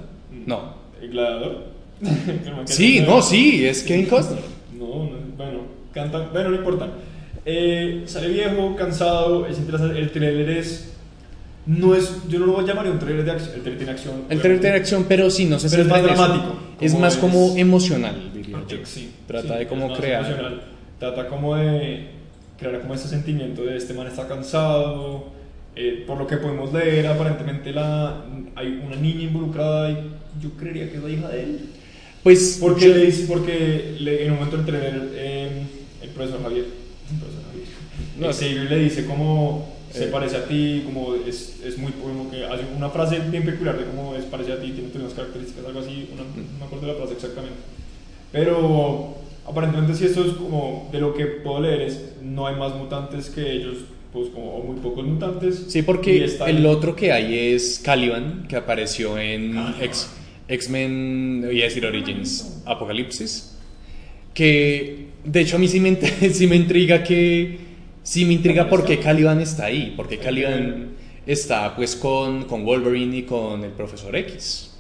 No. 0.46 0.76
¿El 1.02 1.10
gladiador? 1.10 1.66
Sí, 2.66 3.00
no, 3.02 3.22
sí, 3.22 3.66
es 3.66 3.84
Kevin 3.84 4.06
Costner. 4.06 4.40
No, 4.78 4.86
no, 5.06 5.12
bueno, 5.36 5.60
canta, 5.94 6.20
bueno, 6.32 6.50
no 6.50 6.56
importa. 6.58 6.90
Eh, 7.46 8.04
sale 8.06 8.28
viejo, 8.30 8.76
cansado, 8.76 9.46
es 9.48 9.58
interesante. 9.58 9.98
El 10.00 10.12
trailer 10.12 10.50
es. 10.50 10.94
No 11.68 11.94
es. 11.96 12.10
Yo 12.30 12.40
no 12.40 12.46
lo 12.48 12.54
voy 12.54 12.64
a 12.64 12.68
llamar 12.68 12.90
un 12.90 12.98
trailer 12.98 13.26
de 13.26 13.32
acción. 13.32 13.52
El 13.56 13.62
trailer 13.62 13.78
tiene 13.78 13.92
acción. 13.92 14.16
El 14.30 14.40
trailer 14.40 14.62
tiene 14.62 14.76
acción, 14.78 15.06
pero 15.08 15.30
sí, 15.30 15.46
no 15.46 15.60
se 15.60 15.70
Pero 15.70 15.84
es 15.84 15.88
más 15.90 16.02
dramático, 16.04 16.56
Es 16.80 16.92
como 16.94 17.02
más 17.02 17.14
es- 17.14 17.20
como 17.20 17.58
emocional, 17.58 18.32
diría 18.34 18.58
yo. 18.68 18.78
Sí, 18.86 19.12
Trata 19.28 19.60
sí, 19.60 19.66
de 19.66 19.76
más 19.76 19.98
crear. 20.00 20.26
emocional. 20.26 20.62
Trata 21.00 21.28
como 21.28 21.56
de 21.58 22.08
crear 22.58 22.80
como 22.82 22.94
ese 22.96 23.08
sentimiento 23.10 23.64
de 23.64 23.76
este 23.78 23.94
man 23.94 24.08
está 24.08 24.28
cansado. 24.28 25.36
eh, 25.80 26.06
por 26.08 26.18
lo 26.18 26.26
que 26.26 26.38
podemos 26.38 26.74
leer, 26.74 27.06
aparentemente 27.06 27.72
la, 27.72 28.26
hay 28.56 28.82
una 28.84 28.96
niña 28.96 29.26
involucrada 29.26 29.92
y 29.92 29.96
yo 30.42 30.50
creería 30.58 30.90
que 30.90 30.98
es 30.98 31.04
la 31.04 31.10
hija 31.12 31.28
de 31.30 31.44
él. 31.44 31.60
Pues, 32.24 32.58
Porque, 32.60 32.88
yo- 32.88 32.96
le 32.96 33.06
dice, 33.06 33.26
porque 33.28 33.96
le- 34.00 34.26
en 34.26 34.32
un 34.32 34.38
momento 34.40 34.58
del 34.58 34.66
trailer, 34.66 35.10
eh, 35.14 35.62
el 36.02 36.10
profesor 36.10 36.42
Javier, 36.42 36.66
el 37.12 37.20
profesor 37.20 37.44
Javier, 37.52 37.68
No, 38.18 38.34
Xavier 38.34 38.72
le 38.72 38.78
dice 38.86 39.06
como 39.06 39.77
se 39.92 40.06
Eh. 40.06 40.08
parece 40.12 40.38
a 40.38 40.46
ti, 40.46 40.82
como 40.86 41.16
es, 41.16 41.58
es 41.66 41.78
muy, 41.78 41.92
como 41.94 42.30
que 42.30 42.46
hace 42.46 42.64
una 42.76 42.90
frase 42.90 43.20
bien 43.30 43.44
peculiar 43.46 43.78
de 43.78 43.86
cómo 43.86 44.16
es 44.16 44.26
parece 44.26 44.52
a 44.54 44.62
ti, 44.62 44.72
tiene 44.72 44.90
unas 44.96 45.14
características, 45.14 45.66
algo 45.66 45.80
así, 45.80 46.10
una- 46.14 46.24
no 46.24 46.60
me 46.60 46.66
acuerdo 46.66 46.88
de 46.88 46.94
la 46.94 46.98
frase 47.00 47.14
exactamente. 47.14 47.58
Pero 48.32 49.16
aparentemente 49.48 49.96
si 49.96 50.06
esto 50.06 50.26
es 50.26 50.34
como 50.34 50.90
de 50.92 51.00
lo 51.00 51.14
que 51.14 51.26
puedo 51.26 51.62
leer 51.62 51.82
es, 51.82 52.02
no 52.22 52.46
hay 52.48 52.56
más 52.56 52.76
mutantes 52.76 53.30
que 53.30 53.50
ellos, 53.52 53.78
pues 54.12 54.30
como 54.30 54.56
o 54.56 54.64
muy 54.64 54.80
pocos 54.82 55.06
mutantes. 55.06 55.66
Sí, 55.70 55.82
porque 55.82 56.26
el 56.48 56.66
otro 56.66 56.96
que 56.96 57.12
hay 57.12 57.54
es 57.54 57.80
Caliban, 57.84 58.46
que 58.48 58.56
apareció 58.56 59.18
en 59.18 59.56
X-Men, 60.50 61.44
voy 61.46 61.62
a 61.62 61.66
decir 61.66 61.86
Origins, 61.86 62.62
Apocalipsis. 62.66 63.54
Que 64.34 65.08
de 65.26 65.42
hecho 65.42 65.56
a 65.56 65.60
mí 65.60 65.68
sí 65.68 65.80
me, 65.80 65.96
sí 66.32 66.48
me 66.48 66.56
intriga 66.56 67.04
que. 67.04 67.67
Sí 68.08 68.24
me 68.24 68.32
intriga 68.32 68.70
por 68.70 68.86
qué 68.86 69.00
Caliban 69.00 69.42
está 69.42 69.66
ahí. 69.66 69.94
Porque 69.98 70.18
Caliban 70.18 70.92
está 71.26 71.76
pues 71.76 71.94
con, 71.94 72.46
con 72.46 72.64
Wolverine 72.64 73.18
y 73.18 73.24
con 73.24 73.66
el 73.66 73.72
Profesor 73.72 74.16
X. 74.16 74.74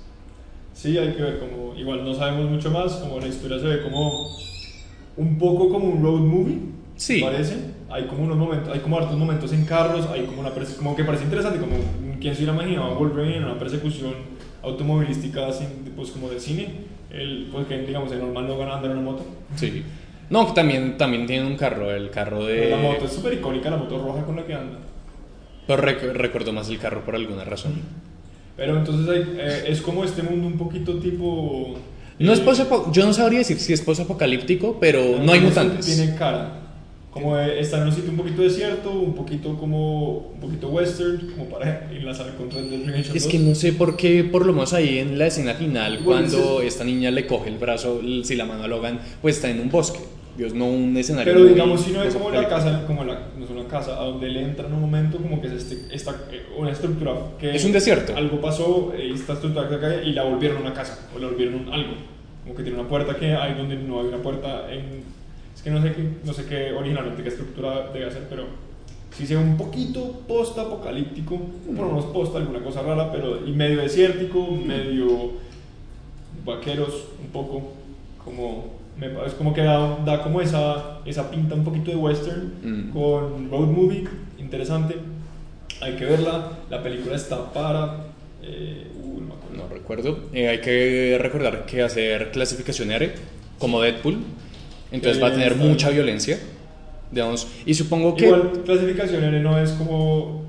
Sí, 0.73 0.97
hay 0.97 1.11
que 1.11 1.21
ver 1.21 1.39
como, 1.39 1.75
igual 1.75 2.05
no 2.05 2.13
sabemos 2.13 2.49
mucho 2.49 2.71
más, 2.71 2.93
como 2.93 3.19
la 3.19 3.27
historia 3.27 3.59
se 3.59 3.65
ve 3.65 3.81
como 3.81 4.29
un 5.17 5.37
poco 5.37 5.67
como 5.67 5.89
un 5.89 6.01
road 6.01 6.21
movie, 6.21 6.59
Sí. 6.95 7.19
parece. 7.19 7.55
Hay 7.89 8.05
como 8.05 8.23
unos 8.23 8.37
momentos, 8.37 8.73
hay 8.73 8.79
como 8.79 8.97
hartos 8.97 9.17
momentos 9.17 9.51
en 9.51 9.65
carros, 9.65 10.07
hay 10.09 10.23
como 10.25 10.39
una 10.39 10.51
como 10.77 10.95
que 10.95 11.03
parece 11.03 11.25
interesante, 11.25 11.59
como 11.59 11.75
quien 12.21 12.33
se 12.33 12.43
hubiera 12.43 12.53
imaginado 12.53 12.93
a 12.93 12.97
Wolverine 12.97 13.37
en 13.37 13.43
una 13.43 13.59
persecución 13.59 14.13
automovilística 14.63 15.47
así, 15.47 15.65
pues 15.97 16.11
como 16.11 16.29
de 16.29 16.39
cine, 16.39 16.69
el, 17.11 17.49
pues 17.51 17.67
que 17.67 17.77
digamos 17.79 18.09
en 18.13 18.19
normal 18.19 18.47
no 18.47 18.73
anda 18.73 18.85
en 18.85 18.91
una 18.93 19.01
moto. 19.01 19.25
Sí. 19.57 19.83
No, 20.29 20.53
también, 20.53 20.97
también 20.97 21.25
tiene 21.25 21.45
un 21.47 21.55
carro, 21.55 21.89
el 21.93 22.09
carro 22.09 22.45
de. 22.45 22.69
La 22.69 22.77
moto 22.77 23.05
es 23.05 23.13
súper 23.13 23.33
icónica, 23.33 23.69
la 23.69 23.77
moto 23.77 23.97
roja 23.97 24.23
con 24.25 24.35
la 24.35 24.45
que 24.45 24.53
anda. 24.53 24.79
Pero 25.65 25.81
rec- 25.83 26.13
recuerdo 26.13 26.51
más 26.53 26.69
el 26.69 26.77
carro 26.79 27.03
por 27.03 27.15
alguna 27.15 27.43
razón. 27.43 27.73
Pero 28.55 28.77
entonces 28.77 29.07
hay- 29.09 29.35
eh, 29.37 29.63
es 29.67 29.81
como 29.81 30.03
este 30.03 30.23
mundo 30.23 30.47
un 30.47 30.57
poquito 30.57 30.95
tipo... 30.99 31.75
No 32.19 32.33
es 32.33 32.39
eh, 32.39 32.65
yo 32.91 33.05
no 33.05 33.13
sabría 33.13 33.39
decir 33.39 33.59
si 33.59 33.73
es 33.73 33.81
posapocalíptico, 33.81 34.77
pero 34.79 34.99
no 35.01 35.31
hay 35.31 35.39
tiene- 35.39 35.47
mutantes. 35.49 35.85
Tiene 35.85 36.15
cara. 36.15 36.53
Como 37.11 37.35
de- 37.35 37.59
está 37.59 37.77
en 37.81 37.87
un 37.87 37.91
sitio 37.93 38.09
un 38.11 38.17
poquito 38.17 38.41
desierto, 38.41 38.91
un 38.91 39.13
poquito 39.13 39.55
como 39.57 40.17
un 40.33 40.39
poquito 40.39 40.69
western, 40.69 41.31
como 41.31 41.45
para 41.49 41.89
enlazar 41.91 42.33
con 42.35 42.49
Red 42.49 42.63
Dead 42.63 42.85
Redemption 42.85 43.17
Es 43.17 43.23
2. 43.23 43.31
que 43.31 43.39
no 43.39 43.55
sé 43.55 43.73
por 43.73 43.95
qué, 43.97 44.23
por 44.23 44.45
lo 44.45 44.53
menos 44.53 44.73
ahí 44.73 44.97
en 44.99 45.17
la 45.19 45.27
escena 45.27 45.53
final, 45.53 45.99
Bueno, 46.03 46.27
cuando 46.29 46.57
ese- 46.59 46.67
esta 46.67 46.83
niña 46.83 47.11
le 47.11 47.27
coge 47.27 47.49
el 47.49 47.57
brazo, 47.57 48.01
si 48.23 48.35
la 48.35 48.45
mano 48.45 48.63
a 48.63 48.67
Logan, 48.67 48.99
pues 49.21 49.35
está 49.35 49.49
en 49.49 49.59
un 49.59 49.69
bosque. 49.69 49.99
Dios, 50.37 50.53
no 50.53 50.65
un 50.65 50.95
escenario. 50.95 51.33
Pero 51.33 51.45
digamos, 51.45 51.81
si 51.81 51.91
no 51.91 52.03
es 52.03 52.13
como 52.13 52.29
la 52.29 52.47
casa, 52.47 52.85
como 52.85 53.03
la, 53.03 53.29
no 53.35 53.43
es 53.43 53.49
una 53.49 53.67
casa, 53.67 53.99
a 53.99 54.05
donde 54.05 54.29
le 54.29 54.43
entra 54.43 54.67
en 54.67 54.73
un 54.73 54.81
momento 54.81 55.17
como 55.17 55.41
que 55.41 55.47
es 55.47 55.53
este, 55.53 55.93
esta, 55.93 56.11
eh, 56.31 56.45
una 56.55 56.71
estructura 56.71 57.13
que... 57.39 57.55
Es 57.55 57.65
un 57.65 57.71
desierto. 57.71 58.15
Algo 58.15 58.39
pasó, 58.39 58.93
eh, 58.95 59.11
esta 59.11 59.33
estructura 59.33 59.67
que 59.67 59.79
cae 59.79 60.05
y 60.05 60.13
la 60.13 60.23
volvieron 60.23 60.61
una 60.61 60.73
casa, 60.73 61.09
o 61.15 61.19
la 61.19 61.27
volvieron 61.27 61.73
algo. 61.73 61.95
Como 62.43 62.55
que 62.55 62.61
tiene 62.61 62.79
una 62.79 62.87
puerta 62.87 63.15
que 63.15 63.33
hay 63.33 63.55
donde 63.55 63.77
no 63.77 63.99
hay 63.99 64.07
una 64.07 64.19
puerta 64.19 64.71
en... 64.71 65.03
Es 65.55 65.63
que 65.63 65.71
no 65.71 65.81
sé 65.81 65.93
qué, 65.93 66.07
no 66.23 66.33
sé 66.33 66.45
qué 66.45 66.71
originalmente 66.71 67.23
qué 67.23 67.29
estructura 67.29 67.89
debe 67.91 68.05
hacer, 68.05 68.27
pero 68.29 68.45
si 69.17 69.25
sea 69.25 69.39
un 69.39 69.57
poquito 69.57 70.21
post-apocalíptico, 70.27 71.39
por 71.75 71.87
lo 71.87 71.93
menos 71.93 72.05
post 72.05 72.35
alguna 72.35 72.59
cosa 72.59 72.83
rara, 72.83 73.11
pero 73.11 73.47
y 73.47 73.51
medio 73.51 73.81
desértico, 73.81 74.51
medio 74.51 75.31
vaqueros, 76.45 77.07
un 77.19 77.31
poco 77.31 77.73
como 78.23 78.77
me, 78.99 79.07
es 79.25 79.33
como 79.33 79.53
que 79.53 79.61
da, 79.61 79.97
da 80.05 80.23
como 80.23 80.41
esa, 80.41 80.99
esa 81.05 81.29
pinta 81.29 81.55
un 81.55 81.63
poquito 81.63 81.91
de 81.91 81.97
western 81.97 82.53
Mm. 82.63 82.89
con 82.91 83.49
road 83.51 83.67
movie, 83.67 84.05
interesante, 84.39 84.95
hay 85.81 85.93
que 85.95 86.05
verla, 86.05 86.51
la 86.69 86.81
película 86.81 87.15
está 87.15 87.51
para, 87.53 88.05
eh, 88.41 88.87
uh, 89.03 89.21
no 89.21 89.35
me. 89.51 89.57
No 89.57 89.67
recuerdo. 89.67 90.19
Eh, 90.33 90.47
hay 90.47 90.61
que 90.61 91.17
recordar 91.21 91.65
que 91.65 91.81
hacer 91.83 92.31
clasificación 92.31 92.91
R, 92.91 93.13
como 93.59 93.81
Deadpool, 93.81 94.17
entonces 94.91 95.21
va 95.21 95.27
a 95.27 95.31
tener 95.33 95.55
mucha 95.55 95.89
violencia. 95.89 96.39
Digamos, 97.11 97.47
y 97.65 97.73
supongo 97.73 98.15
que. 98.15 98.25
Igual 98.25 98.51
clasificación 98.65 99.23
N 99.23 99.39
no 99.41 99.57
es 99.59 99.71
como 99.71 100.45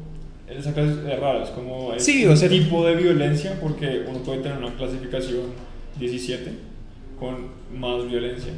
esa 0.49 0.73
clase 0.75 0.93
es 1.13 1.21
rara, 1.21 1.45
es 1.45 1.51
como 1.51 1.93
Sí, 1.99 2.25
un 2.27 2.33
o 2.33 2.37
sea- 2.37 2.49
tipo 2.49 2.85
de 2.85 2.97
violencia 2.97 3.59
porque 3.61 4.03
uno 4.09 4.19
puede 4.21 4.41
tener 4.41 4.59
una 4.59 4.75
clasificación 4.75 5.43
17 6.01 6.51
con 7.19 7.49
más 7.79 8.07
violencia. 8.09 8.53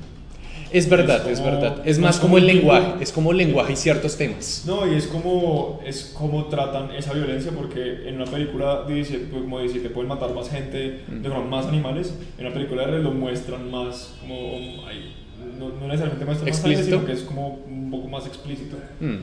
Es 0.73 0.88
verdad, 0.88 1.27
es 1.27 1.33
es, 1.33 1.40
como- 1.40 1.51
verdad. 1.51 1.83
Es 1.85 1.99
más 1.99 2.14
es 2.16 2.20
como 2.20 2.35
como 2.35 2.38
el 2.38 2.46
lenguaje, 2.46 2.92
es 3.03 3.11
como 3.12 3.33
lenguaje 3.33 3.73
y 3.73 3.77
ciertos 3.77 4.16
temas. 4.16 4.62
No, 4.66 4.87
y 4.87 4.94
es 4.94 5.07
como, 5.09 5.81
es 5.85 6.12
como 6.16 6.44
tratan 6.46 6.92
esa 6.92 7.12
violencia, 7.12 7.51
porque 7.51 8.09
en 8.09 8.16
una 8.20 8.27
película 8.31 8.85
dice, 8.87 9.18
pues, 9.31 9.42
como 9.42 9.59
dice, 9.61 9.81
te 9.81 9.90
pueden 9.90 10.09
matar 10.09 10.33
más 10.33 10.49
gente, 10.49 11.01
de 11.09 11.29
forma 11.29 11.44
más 11.57 11.66
animales, 11.66 12.14
en 12.38 12.46
una 12.46 12.55
película 12.55 12.87
de 12.87 13.01
lo 13.01 13.11
muestran 13.11 13.68
más, 13.70 14.14
como, 14.20 14.87
ay, 14.87 15.12
no, 15.59 15.70
no 15.70 15.87
necesariamente 15.88 16.25
muestran 16.25 16.49
más 16.49 16.57
sangre, 16.59 16.73
¿Explícito? 16.75 16.96
sino 16.96 17.05
que 17.07 17.12
es 17.14 17.23
como 17.23 17.49
un 17.66 17.90
poco 17.90 18.07
más 18.09 18.27
explícito. 18.27 18.77
Mm. 19.01 19.16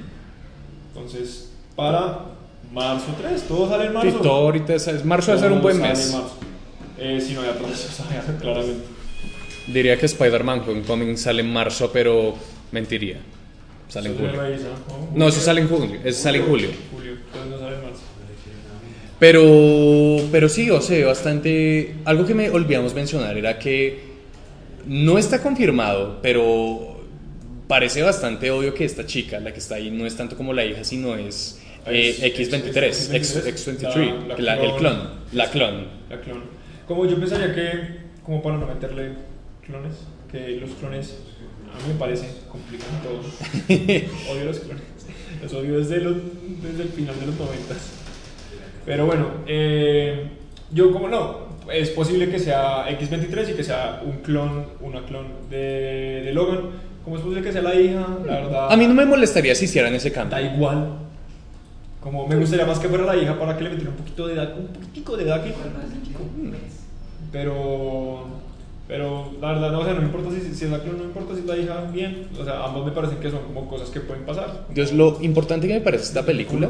Entonces, 0.96 1.54
para 1.78 2.26
marzo 2.74 3.08
3, 3.22 3.44
todo 3.44 3.70
sale 3.70 3.86
en 3.86 3.94
marzo. 3.94 4.10
Sí, 4.12 4.18
todo 4.22 4.32
ahorita 4.34 4.74
es, 4.76 4.88
es- 4.88 5.06
marzo 5.06 5.32
va 5.32 5.38
a 5.38 5.42
ser 5.42 5.52
un 5.54 5.62
buen 5.62 5.80
mes. 5.82 6.12
marzo. 6.14 6.34
Eh, 6.98 7.22
si 7.22 7.34
no 7.36 7.42
hay 7.42 7.50
atrasos, 7.50 8.02
claramente. 8.42 8.97
Diría 9.68 9.98
que 9.98 10.06
Spider-Man 10.06 10.64
Homecoming 10.68 11.18
sale 11.18 11.42
en 11.42 11.52
marzo, 11.52 11.92
pero 11.92 12.36
mentiría. 12.72 13.18
Sale 13.90 14.10
en 14.10 14.16
julio. 14.18 14.32
¿no? 15.16 15.28
Eso 15.28 15.40
sale 15.42 15.62
en 15.62 15.68
julio. 15.68 16.00
Eso 16.04 16.22
sale 16.24 16.38
en 16.40 16.46
julio. 16.46 16.70
Marzo. 17.34 18.02
Pero, 19.20 20.20
pero 20.32 20.48
sí, 20.48 20.70
o 20.70 20.80
sea, 20.82 21.08
bastante. 21.08 21.96
Algo 22.06 22.26
que 22.26 22.34
me 22.36 22.50
olvidamos 22.50 22.94
mencionar 22.94 23.36
era 23.38 23.58
que 23.58 24.00
no 24.86 25.18
está 25.18 25.42
confirmado, 25.42 26.20
pero 26.22 27.02
parece 27.68 28.04
bastante 28.04 28.52
obvio 28.52 28.74
que 28.74 28.86
esta 28.86 29.06
chica, 29.06 29.40
la 29.40 29.52
que 29.54 29.60
está 29.60 29.76
ahí, 29.76 29.90
no 29.90 30.06
es 30.06 30.16
tanto 30.16 30.38
como 30.38 30.54
la 30.54 30.64
hija, 30.66 30.84
sino 30.84 31.16
es 31.16 31.60
eh, 31.88 32.10
Es- 32.10 32.22
X23, 32.24 32.84
es- 32.84 33.10
X, 33.14 33.36
X- 33.46 33.68
X23, 33.68 34.28
la- 34.28 34.36
que 34.36 34.42
la 34.44 34.56
la- 34.56 34.62
el 34.64 34.70
clon. 34.76 34.78
clon, 34.78 35.10
la 35.34 35.50
clon. 35.50 35.88
La 36.10 36.22
clon. 36.22 36.44
Como 36.88 37.06
yo 37.08 37.18
pensaría 37.20 37.54
que, 37.56 37.72
como 38.24 38.42
para 38.44 38.58
no 38.58 38.68
meterle 38.68 39.14
clones, 39.68 39.94
que 40.32 40.58
los 40.58 40.72
clones 40.72 41.18
a 41.72 41.88
mí 41.88 41.94
me 41.94 42.00
parece 42.00 42.28
complican 42.50 42.90
todo. 43.04 43.20
odio 44.34 44.46
los 44.46 44.60
clones. 44.60 44.84
Los 45.44 45.54
odio 45.54 45.78
desde, 45.78 46.00
los, 46.00 46.16
desde 46.64 46.84
el 46.84 46.90
final 46.90 47.20
de 47.20 47.28
los 47.28 47.36
90. 47.38 47.76
Pero 48.86 49.06
bueno, 49.06 49.28
eh, 49.46 50.30
yo 50.72 50.92
como 50.92 51.08
no, 51.08 51.48
es 51.72 51.90
posible 51.90 52.30
que 52.30 52.40
sea 52.40 52.88
X23 52.90 53.52
y 53.52 53.54
que 53.54 53.64
sea 53.64 54.02
un 54.04 54.20
clon, 54.20 54.66
una 54.82 55.06
clon 55.06 55.28
de, 55.50 56.22
de 56.26 56.34
Logan 56.34 56.88
¿cómo 57.08 57.16
es 57.16 57.24
posible 57.24 57.42
que 57.42 57.54
sea 57.54 57.62
la 57.62 57.74
hija? 57.74 58.06
La 58.26 58.34
verdad. 58.34 58.68
A 58.70 58.76
mí 58.76 58.86
no 58.86 58.94
me 58.94 59.06
molestaría 59.06 59.56
si 59.56 59.64
hicieran 59.64 59.96
ese 59.96 60.10
da 60.10 60.16
cambio. 60.16 60.54
igual. 60.54 60.90
Como 62.02 62.28
me 62.28 62.36
gustaría 62.36 62.66
más 62.66 62.80
que 62.80 62.90
fuera 62.90 63.06
la 63.06 63.16
hija 63.16 63.40
para 63.40 63.56
que 63.56 63.64
le 63.64 63.70
metiera 63.70 63.92
un 63.92 63.96
poquito 63.96 64.28
de 64.28 64.34
edad, 64.34 64.58
un 64.58 64.68
poquitico 64.68 65.16
de 65.16 65.24
edad 65.24 65.40
aquí. 65.40 65.54
Pero, 67.32 68.26
pero 68.88 69.34
la 69.42 69.54
verdad, 69.54 69.72
no, 69.72 69.80
o 69.80 69.84
sea, 69.84 69.94
no 69.94 70.00
me 70.00 70.06
importa 70.06 70.30
si, 70.32 70.54
si 70.54 70.66
es 70.66 70.72
la 70.72 70.82
clon, 70.82 70.98
no 70.98 71.04
me 71.04 71.10
importa 71.10 71.34
si 71.34 71.42
es 71.42 71.46
la 71.46 71.58
hija, 71.58 71.90
bien. 71.94 72.28
O 72.40 72.44
sea, 72.44 72.64
ambos 72.64 72.86
me 72.86 72.92
parecen 72.92 73.18
que 73.20 73.30
son 73.30 73.44
como 73.44 73.68
cosas 73.68 73.90
que 73.90 74.00
pueden 74.00 74.24
pasar. 74.24 74.66
Dios, 74.74 74.94
lo 74.94 75.18
importante 75.22 75.68
que 75.68 75.74
me 75.74 75.82
parece 75.82 76.06
esta 76.06 76.26
película, 76.26 76.70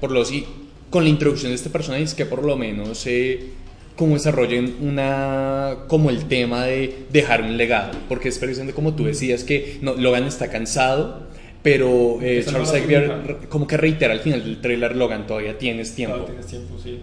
por 0.00 0.10
lo 0.10 0.24
sí, 0.24 0.46
con 0.88 1.04
la 1.04 1.10
introducción 1.10 1.50
de 1.50 1.56
este 1.56 1.70
personaje, 1.70 2.02
es 2.02 2.14
que 2.14 2.24
por 2.24 2.44
lo 2.44 2.56
menos 2.56 3.06
eh, 3.06 3.50
como 3.94 4.14
desarrollen 4.14 4.76
una, 4.80 5.80
como 5.86 6.08
el 6.08 6.24
tema 6.24 6.64
de 6.64 7.04
dejar 7.12 7.42
un 7.42 7.58
legado, 7.58 7.92
porque 8.08 8.30
es 8.30 8.38
precisamente 8.38 8.74
como 8.74 8.94
tú 8.94 9.04
decías 9.04 9.44
que 9.44 9.78
no, 9.82 9.94
Logan 9.94 10.24
está 10.24 10.48
cansado, 10.48 11.28
pero 11.62 12.18
eh, 12.22 12.42
Charles 12.42 12.70
Xavier 12.70 13.36
como 13.50 13.66
que 13.66 13.76
reitera 13.76 14.14
al 14.14 14.20
final 14.20 14.42
del 14.42 14.62
trailer 14.62 14.96
Logan, 14.96 15.26
todavía 15.26 15.58
tienes 15.58 15.94
tiempo. 15.94 16.16
Claro, 16.16 16.30
tienes 16.30 16.46
tiempo, 16.46 16.78
sí. 16.82 16.98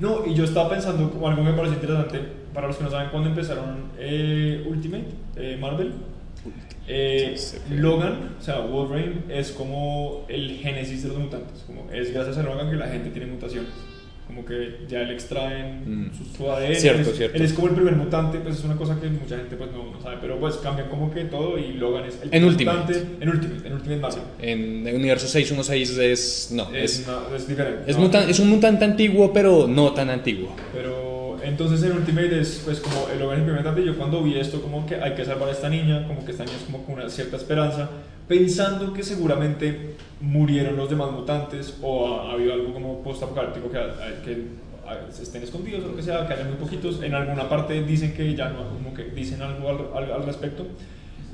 No, 0.00 0.26
y 0.26 0.34
yo 0.34 0.44
estaba 0.44 0.70
pensando 0.70 1.10
como 1.10 1.28
algo 1.28 1.44
que 1.44 1.50
me 1.50 1.56
parece 1.56 1.74
interesante, 1.74 2.20
para 2.54 2.66
los 2.66 2.76
que 2.76 2.84
no 2.84 2.90
saben 2.90 3.10
cuándo 3.10 3.28
empezaron 3.28 3.90
eh, 3.98 4.64
Ultimate, 4.66 5.08
eh, 5.36 5.58
Marvel. 5.60 5.92
eh. 6.88 7.36
Logan, 7.70 8.36
o 8.38 8.42
sea, 8.42 8.60
Wolverine, 8.60 9.24
es 9.28 9.52
como 9.52 10.24
el 10.28 10.56
génesis 10.56 11.02
de 11.02 11.10
los 11.10 11.18
mutantes. 11.18 11.64
Como 11.66 11.90
es 11.92 12.12
gracias 12.12 12.38
a 12.38 12.42
Logan 12.42 12.70
que 12.70 12.76
la 12.76 12.88
gente 12.88 13.10
tiene 13.10 13.30
mutaciones. 13.30 13.70
Como 14.30 14.44
que 14.44 14.76
ya 14.88 15.00
le 15.02 15.12
extraen 15.14 15.82
Mm. 16.06 16.10
su, 16.16 16.36
su 16.36 16.50
ADN. 16.50 16.74
Cierto, 16.76 17.10
es, 17.10 17.16
cierto. 17.16 17.36
Él 17.36 17.42
es 17.42 17.52
como 17.52 17.66
el 17.66 17.74
primer 17.74 17.96
mutante, 17.96 18.38
pues 18.38 18.58
es 18.58 18.64
una 18.64 18.76
cosa 18.76 18.96
que 19.00 19.08
mucha 19.08 19.36
gente 19.36 19.56
pues 19.56 19.70
no, 19.72 19.90
no 19.90 20.00
sabe. 20.00 20.18
Pero 20.20 20.38
pues 20.38 20.54
cambian 20.56 20.88
como 20.88 21.10
que 21.10 21.24
todo 21.24 21.58
y 21.58 21.72
Logan 21.72 22.04
es 22.04 22.14
el 22.14 22.22
En 22.24 22.30
primer 22.30 22.48
Ultimate. 22.50 22.78
mutante. 22.94 23.06
En 23.24 23.28
Ultimate, 23.28 23.66
en 23.66 23.72
Ultimate 23.74 24.00
Marvel. 24.00 24.22
En 24.40 24.86
el 24.86 24.94
universo 24.94 25.26
616 25.26 25.98
es, 25.98 26.50
no, 26.52 26.72
Es, 26.74 27.00
es, 27.00 27.08
una- 27.08 27.36
es 27.36 27.48
diferente. 27.48 27.90
es, 27.90 27.96
¿no? 27.98 28.02
mutan- 28.08 28.28
es 28.30 28.38
un 28.38 28.48
mutante 28.48 28.84
antiguo, 28.84 29.32
pero 29.32 29.66
no 29.66 29.92
tan 29.92 30.10
antiguo. 30.10 30.54
Pero 30.72 31.36
entonces 31.42 31.82
en 31.82 31.92
Ultimate 31.96 32.40
es 32.40 32.62
pues 32.64 32.78
como 32.80 33.08
el 33.12 33.18
Logan 33.18 33.40
implementante. 33.40 33.84
Yo 33.84 33.96
cuando 33.96 34.22
vi 34.22 34.38
esto, 34.38 34.62
como 34.62 34.86
que 34.86 34.94
hay 34.94 35.14
que 35.14 35.24
salvar 35.24 35.48
a 35.48 35.52
esta 35.52 35.68
niña, 35.68 36.06
como 36.06 36.24
que 36.24 36.30
esta 36.30 36.44
niña 36.44 36.56
es 36.56 36.64
como 36.64 36.84
con 36.84 36.94
una 36.94 37.08
cierta 37.10 37.36
esperanza, 37.36 37.90
pensando 38.30 38.92
que 38.92 39.02
seguramente 39.02 39.96
murieron 40.20 40.76
los 40.76 40.88
demás 40.88 41.10
mutantes 41.10 41.76
o 41.82 42.06
ha, 42.06 42.30
ha 42.30 42.32
habido 42.34 42.52
algo 42.52 42.72
como 42.72 43.02
post-apocalíptico 43.02 43.68
que, 43.72 43.78
que 44.24 44.32
a- 44.86 45.08
estén 45.20 45.42
escondidos 45.42 45.84
o 45.84 45.88
lo 45.88 45.96
que 45.96 46.02
sea, 46.04 46.28
que 46.28 46.34
haya 46.34 46.44
muy 46.44 46.54
poquitos. 46.54 47.02
En 47.02 47.12
alguna 47.12 47.48
parte 47.48 47.82
dicen 47.82 48.14
que 48.14 48.32
ya 48.36 48.48
no, 48.50 48.68
como 48.68 48.94
que 48.94 49.02
dicen 49.06 49.42
algo 49.42 49.68
al, 49.68 50.04
al- 50.04 50.12
al 50.12 50.22
respecto. 50.24 50.64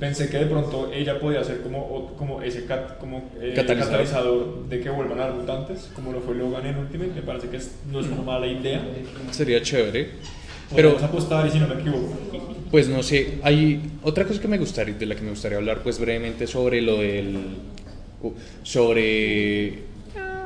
Pensé 0.00 0.28
que 0.30 0.38
de 0.38 0.46
pronto 0.46 0.90
ella 0.92 1.18
podía 1.20 1.44
ser 1.44 1.60
como, 1.62 2.14
como 2.16 2.40
ese 2.40 2.64
cat- 2.64 2.96
como, 2.98 3.30
eh, 3.40 3.52
Catalizador. 3.54 3.90
catalizador 3.90 4.68
de 4.70 4.80
que 4.80 4.88
vuelvan 4.90 5.20
a 5.20 5.24
haber 5.24 5.36
mutantes, 5.36 5.90
como 5.94 6.12
lo 6.12 6.20
fue 6.20 6.34
Logan 6.34 6.64
en 6.66 6.78
Ultimate. 6.78 7.12
Me 7.14 7.22
parece 7.22 7.48
que 7.50 7.58
es- 7.58 7.76
no 7.92 8.00
es 8.00 8.06
una 8.06 8.22
mala 8.22 8.46
idea. 8.46 8.80
Sería 9.32 9.60
chévere. 9.60 10.12
Pero 10.74 10.98
apostar 11.02 11.46
y 11.46 11.50
si 11.50 11.58
no 11.58 11.68
me 11.68 11.74
equivoco. 11.74 12.12
Pues 12.70 12.88
no 12.88 13.02
sé, 13.02 13.38
hay 13.42 13.80
otra 14.02 14.24
cosa 14.24 14.40
que 14.40 14.48
me 14.48 14.58
gustaría, 14.58 14.94
de 14.94 15.06
la 15.06 15.14
que 15.14 15.22
me 15.22 15.30
gustaría 15.30 15.58
hablar 15.58 15.82
pues 15.82 16.00
brevemente 16.00 16.46
sobre 16.46 16.82
lo 16.82 16.98
del... 16.98 17.38
sobre 18.62 19.84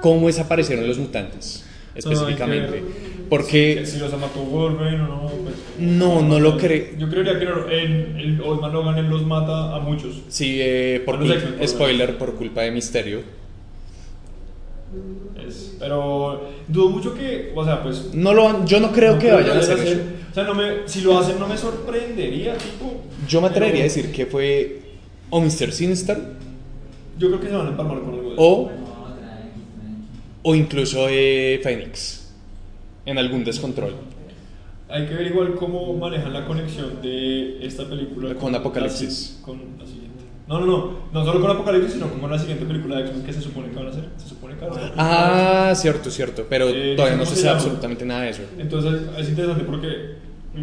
cómo 0.03 0.27
desaparecieron 0.27 0.87
los 0.87 0.99
mutantes 0.99 1.64
específicamente. 1.95 2.83
Porque 3.29 3.83
Si, 3.85 3.93
si 3.93 3.99
los 4.01 4.12
mató 4.18 4.41
Wolverine 4.41 5.03
o 5.03 5.07
no, 5.07 5.29
pues. 5.45 5.55
no, 5.79 6.21
no 6.21 6.41
lo 6.41 6.57
creo. 6.57 6.87
Yo 6.99 7.09
creería 7.09 7.39
que 7.39 7.45
en, 7.45 8.16
el 8.16 8.41
Old 8.41 8.73
Logan 8.73 8.99
él 8.99 9.09
los 9.09 9.25
mata 9.25 9.75
a 9.75 9.79
muchos. 9.79 10.23
Sí, 10.29 10.59
eh, 10.61 11.01
por 11.05 11.16
A 11.16 11.21
los 11.21 11.39
spoiler, 11.64 12.18
por 12.18 12.35
culpa 12.35 12.62
de 12.62 12.73
Misterio. 12.73 13.21
Es- 15.47 15.76
pero 15.78 16.49
dudo 16.68 16.91
mucho 16.91 17.14
que, 17.14 17.53
o 17.55 17.64
sea, 17.64 17.82
pues. 17.82 18.12
No 18.14 18.32
lo, 18.34 18.64
yo 18.66 18.80
no 18.80 18.93
creo 18.93 19.18
que 19.18 19.30
vayan 19.32 19.57
a 19.57 19.61
hacer 19.61 19.78
eso. 19.78 20.01
O 20.30 20.34
sea, 20.34 20.45
no 20.45 20.55
me, 20.55 20.86
si 20.86 21.01
lo 21.01 21.18
hacen 21.18 21.38
no 21.41 21.47
me 21.49 21.57
sorprendería, 21.57 22.57
tipo. 22.57 23.01
Yo 23.28 23.41
me 23.41 23.49
atrevería 23.49 23.80
a 23.80 23.84
decir 23.84 24.12
que 24.12 24.26
fue 24.26 24.82
o 25.30 25.41
Mr. 25.41 25.72
Sinister 25.72 26.18
Yo 27.18 27.28
creo 27.28 27.41
que 27.41 27.49
se 27.49 27.55
van 27.55 27.66
a 27.66 27.70
empalmar 27.70 28.01
con 28.01 28.14
algo 28.14 28.28
de 28.30 28.34
eso. 28.34 28.43
o, 28.43 28.70
o 30.43 30.55
incluso 30.55 31.07
eh, 31.09 31.61
Phoenix 31.62 32.32
en 33.07 33.18
algún 33.18 33.45
descontrol. 33.45 33.95
Hay 34.88 35.07
que 35.07 35.14
ver 35.14 35.26
igual 35.28 35.55
cómo 35.55 35.93
manejan 35.95 36.32
la 36.32 36.45
conexión 36.47 37.01
de 37.01 37.64
esta 37.64 37.88
película 37.88 38.34
Con 38.34 38.55
Apocalipsis. 38.55 39.38
con. 39.43 39.61
No, 40.51 40.59
no, 40.59 40.66
no. 40.66 40.92
No 41.12 41.24
solo 41.24 41.40
con 41.40 41.48
Apocalipsis, 41.53 41.92
sino 41.92 42.09
con 42.09 42.28
la 42.28 42.36
siguiente 42.36 42.66
película 42.66 42.96
de 42.96 43.03
X-Men 43.03 43.22
que 43.24 43.32
se 43.32 43.40
supone 43.40 43.68
que 43.68 43.76
van 43.76 43.86
a 43.86 43.90
hacer. 43.90 44.05
Se 44.16 44.28
supone 44.28 44.57
que 44.57 44.64
van 44.64 44.72
a 44.72 44.76
hacer. 44.76 44.92
Ah, 44.96 45.72
cierto, 45.76 46.11
cierto, 46.11 46.44
pero 46.51 46.68
Eh, 46.68 46.94
todavía 46.96 47.16
no 47.16 47.22
¿cómo 47.24 47.36
se 47.36 47.40
sabe 47.40 47.55
absolutamente 47.55 48.05
nada 48.05 48.22
de 48.22 48.30
eso. 48.30 48.42
Entonces 48.59 49.01
es 49.16 49.28
interesante 49.28 49.62
porque 49.62 50.16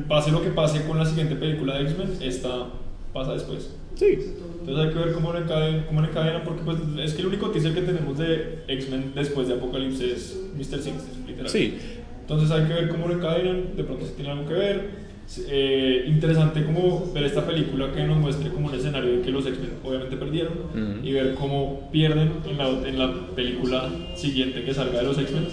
pase 0.09 0.31
lo 0.31 0.41
que 0.41 0.49
pase 0.49 0.83
con 0.85 0.97
la 0.97 1.05
siguiente 1.05 1.37
película 1.37 1.77
de 1.77 1.83
X-Men, 1.83 2.17
esta 2.21 2.67
pasa 3.13 3.31
después. 3.31 3.73
Sí. 3.95 4.35
Entonces 4.59 4.85
hay 4.85 4.93
que 4.93 4.99
ver 4.99 5.13
cómo 5.13 5.31
lo 5.31 5.39
encadenan, 5.39 5.85
cómo 5.87 6.03
encadenan 6.03 6.43
porque 6.43 6.63
pues, 6.63 6.77
es 6.99 7.13
que 7.13 7.21
el 7.21 7.27
único 7.27 7.49
teaser 7.51 7.73
que 7.73 7.81
tenemos 7.81 8.17
de 8.17 8.63
X-Men 8.67 9.13
después 9.15 9.47
de 9.47 9.53
Apocalipsis 9.53 10.01
es 10.01 10.37
Mr. 10.53 10.81
Sinister, 10.81 11.17
literal. 11.25 11.49
Sí. 11.49 11.77
Entonces 12.19 12.51
hay 12.51 12.65
que 12.65 12.73
ver 12.73 12.89
cómo 12.89 13.07
lo 13.07 13.13
encadenan, 13.13 13.73
de 13.77 13.85
pronto 13.85 14.05
si 14.05 14.11
tiene 14.11 14.31
algo 14.31 14.45
que 14.49 14.53
ver. 14.53 15.06
Eh, 15.49 16.05
interesante 16.07 16.63
como 16.63 17.11
ver 17.13 17.25
esta 17.25 17.45
película 17.45 17.91
que 17.91 18.01
nos 18.03 18.17
muestre 18.17 18.49
como 18.49 18.67
un 18.69 18.75
escenario 18.75 19.15
en 19.15 19.21
que 19.21 19.29
los 19.31 19.45
X-Men 19.45 19.71
obviamente 19.83 20.15
perdieron 20.15 20.53
Ujú. 20.73 21.05
y 21.05 21.11
ver 21.11 21.35
cómo 21.35 21.89
pierden 21.91 22.31
en 22.49 22.57
la, 22.57 22.69
en 22.87 22.97
la 22.97 23.13
película 23.35 23.89
siguiente 24.15 24.63
que 24.63 24.73
salga 24.73 24.99
de 24.99 25.03
los 25.05 25.17
X-Men. 25.17 25.47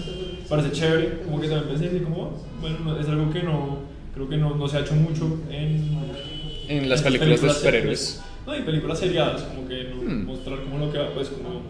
Parece 0.47 0.71
chévere, 0.71 1.19
como 1.25 1.41
que 1.41 1.49
también 1.49 1.77
pensé 1.77 2.01
como, 2.03 2.21
"Oh, 2.21 2.31
bueno, 2.61 2.77
no- 2.85 2.99
es 2.99 3.07
algo 3.09 3.29
que 3.33 3.43
no, 3.43 3.79
creo 4.13 4.29
que 4.29 4.37
no, 4.37 4.55
no 4.55 4.67
se 4.67 4.77
ha 4.77 4.81
hecho 4.81 4.95
mucho 4.95 5.39
en, 5.51 5.89
En 6.69 6.87
las 6.89 6.99
en 7.05 7.05
películas 7.19 7.41
de 7.41 7.49
superhéroes. 7.49 8.23
No, 8.47 8.55
y 8.57 8.61
películas 8.61 8.97
seriadas, 8.99 9.41
como 9.43 9.67
que 9.67 9.83
no- 9.89 10.01
Hmm. 10.09 10.25
mostrar 10.25 10.59
como 10.61 10.85
lo 10.85 10.91
que 10.91 10.99
va, 10.99 11.09
pues 11.13 11.29
como 11.29 11.61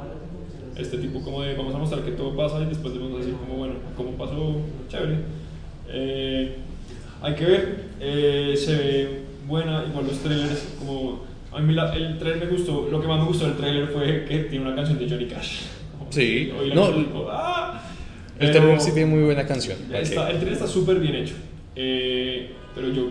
este 0.78 0.98
tipo 1.00 1.22
como 1.24 1.42
de 1.42 1.56
vamos 1.56 1.74
a 1.74 1.78
mostrar 1.80 2.04
que 2.04 2.12
todo 2.12 2.36
pasa 2.36 2.62
y 2.62 2.66
después 2.66 2.94
vamos 3.00 3.16
a 3.16 3.18
decir 3.20 3.34
como 3.36 3.56
bueno, 3.58 3.76
cómo 3.98 4.12
pasó, 4.12 4.58
chévere. 4.90 5.16
Eh, 5.90 6.56
hay 7.22 7.34
que 7.34 7.46
ver, 7.46 7.85
eh, 8.00 8.54
se 8.58 8.76
ve 8.76 9.20
buena, 9.48 9.86
igual 9.90 10.08
los 10.08 10.20
trailers, 10.20 10.68
como 10.80 11.24
a 11.52 11.60
mí 11.60 11.74
la- 11.74 11.94
el 11.96 12.18
trailer 12.18 12.46
me 12.46 12.52
gustó, 12.58 12.88
lo 12.92 13.02
que 13.02 13.08
más 13.08 13.20
me 13.20 13.26
gustó 13.28 13.46
del 13.46 13.56
trailer 13.58 13.88
fue 13.88 14.26
que 14.26 14.40
tiene 14.46 14.66
una 14.66 14.76
canción 14.76 14.98
de 15.00 15.10
Johnny 15.10 15.26
Cash. 15.28 15.62
Sí. 16.10 16.52
No, 16.74 16.92
como, 17.12 17.28
¡ah! 17.30 17.82
El 18.40 18.52
trailer 18.52 18.82
sí 18.82 18.92
tiene 18.94 19.10
muy 19.10 19.24
buena 19.24 19.46
canción. 19.46 19.78
Está- 19.94 20.30
el 20.30 20.36
trailer 20.38 20.54
está 20.54 20.68
súper 20.68 21.00
bien 21.00 21.16
hecho. 21.16 21.36
Eh, 21.76 22.52
pero 22.74 22.92
yo. 22.92 23.10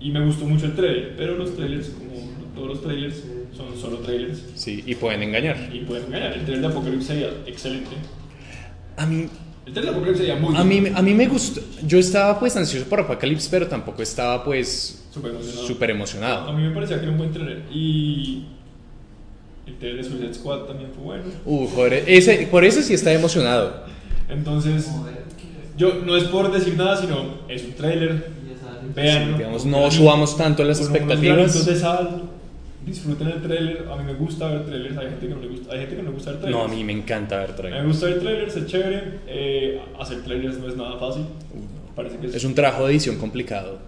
Y 0.00 0.10
me 0.10 0.24
gustó 0.24 0.44
mucho 0.44 0.66
el 0.66 0.74
trailer. 0.74 1.14
Pero 1.16 1.36
los 1.36 1.54
trailers, 1.56 1.88
como 1.90 2.16
todos 2.54 2.68
los 2.68 2.82
trailers, 2.82 3.22
son 3.56 3.76
solo 3.78 3.98
trailers. 3.98 4.42
Sí, 4.56 4.82
y 4.84 4.94
pueden 4.96 5.22
engañar. 5.22 5.56
Y 5.72 5.80
pueden 5.80 6.06
engañar. 6.06 6.32
El 6.32 6.40
trailer 6.44 6.60
de 6.62 6.66
Apocalypse 6.66 7.06
sería 7.06 7.28
excelente. 7.46 7.90
A 8.96 9.06
mí, 9.06 9.28
El 9.66 9.72
trailer 9.72 9.92
de 9.92 9.96
Apocalypse 9.98 10.24
sería 10.26 10.40
muy 10.40 10.56
a 10.56 10.62
mí, 10.62 10.92
a 10.94 11.02
mí 11.02 11.12
me 11.14 11.26
gustó. 11.26 11.60
Yo 11.84 11.98
estaba 11.98 12.38
pues 12.38 12.56
ansioso 12.56 12.86
por 12.88 13.00
Apocalypse, 13.00 13.48
pero 13.50 13.66
tampoco 13.66 14.00
estaba 14.00 14.44
pues 14.44 15.04
súper 15.12 15.32
emocionado. 15.32 15.66
súper 15.66 15.90
A 15.90 15.92
emocionado. 15.92 16.52
mí 16.52 16.62
me 16.62 16.70
parecía 16.70 16.98
que 16.98 17.02
era 17.02 17.12
un 17.12 17.18
buen 17.18 17.32
trailer. 17.32 17.62
Y. 17.72 18.44
El 19.66 19.74
trailer 19.78 20.04
de 20.04 20.08
Suicide 20.10 20.34
Squad 20.34 20.60
también 20.60 20.90
fue 20.94 21.02
bueno. 21.04 21.24
Uh, 21.44 21.66
joder, 21.66 22.04
ese, 22.06 22.46
por 22.48 22.64
eso 22.64 22.80
sí 22.80 22.94
estaba 22.94 23.16
emocionado. 23.16 23.84
Entonces. 24.28 24.88
Yo 25.76 25.96
no 26.06 26.16
es 26.16 26.24
por 26.24 26.52
decir 26.52 26.76
nada, 26.76 26.96
sino 26.96 27.40
es 27.48 27.64
un 27.64 27.72
trailer. 27.72 28.30
Vean. 28.94 29.32
Sí, 29.32 29.38
digamos, 29.38 29.66
no 29.66 29.90
subamos 29.90 30.36
tanto 30.36 30.62
las 30.62 30.78
expectativas. 30.80 31.66
de 31.66 31.76
sal. 31.76 32.22
Disfruten 32.86 33.26
el 33.28 33.42
trailer. 33.42 33.88
A 33.90 33.96
mí 33.96 34.04
me 34.04 34.14
gusta 34.14 34.48
ver 34.48 34.64
trailers. 34.64 34.96
Hay 34.96 35.06
gente 35.08 35.26
que 35.28 35.34
no 35.34 35.40
le 35.40 35.48
gusta, 35.48 35.72
hay 35.72 35.80
gente 35.80 35.96
que 35.96 36.02
no 36.02 36.08
le 36.10 36.14
gusta 36.14 36.30
ver 36.30 36.40
trailers. 36.40 36.64
No, 36.66 36.72
a 36.72 36.74
mí 36.74 36.84
me 36.84 36.92
encanta 36.92 37.36
ver 37.38 37.50
A 37.50 37.52
mí 37.52 37.52
me 37.54 37.58
trailers. 37.62 37.86
gusta 37.88 38.06
ver 38.06 38.20
trailers, 38.20 38.56
es 38.56 38.66
chévere. 38.66 39.02
Eh, 39.26 39.80
hacer 39.98 40.22
trailers 40.22 40.58
no 40.58 40.68
es 40.68 40.76
nada 40.76 40.96
fácil. 40.98 41.24
Parece 41.96 42.16
que 42.18 42.26
es. 42.28 42.34
Es 42.36 42.44
un 42.44 42.54
trabajo 42.54 42.86
de 42.86 42.92
edición 42.92 43.16
complicado. 43.18 43.78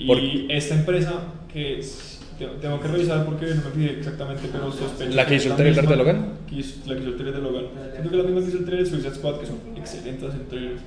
y 0.00 0.06
Por- 0.06 0.18
esta 0.50 0.74
empresa 0.76 1.12
que 1.52 1.80
es- 1.80 2.20
te- 2.38 2.46
tengo 2.60 2.80
que 2.80 2.86
revisar 2.86 3.24
porque 3.24 3.46
no 3.46 3.56
me 3.64 3.70
pide 3.74 3.98
exactamente, 3.98 4.42
pero 4.52 4.70
sospecho. 4.70 5.10
¿La 5.16 5.26
que 5.26 5.34
hizo 5.34 5.48
el 5.50 5.56
trailer 5.56 5.88
de 5.88 5.96
Logan? 5.96 6.32
que 6.48 6.54
hizo- 6.56 6.76
la 6.86 6.94
que 6.94 7.00
hizo 7.00 7.10
el 7.10 7.16
trailer 7.16 7.34
de 7.36 7.42
Logan. 7.42 7.64
Siento 7.92 8.10
que 8.10 8.16
la 8.16 8.22
misma 8.22 8.40
que 8.42 8.46
hizo 8.48 8.58
el 8.58 8.64
trailer 8.64 8.84
de 8.84 8.90
Suicide 8.92 9.14
Squad, 9.16 9.40
que 9.40 9.46
son 9.46 9.58
excelentes 9.76 10.34
en 10.34 10.48
trailers. 10.48 10.82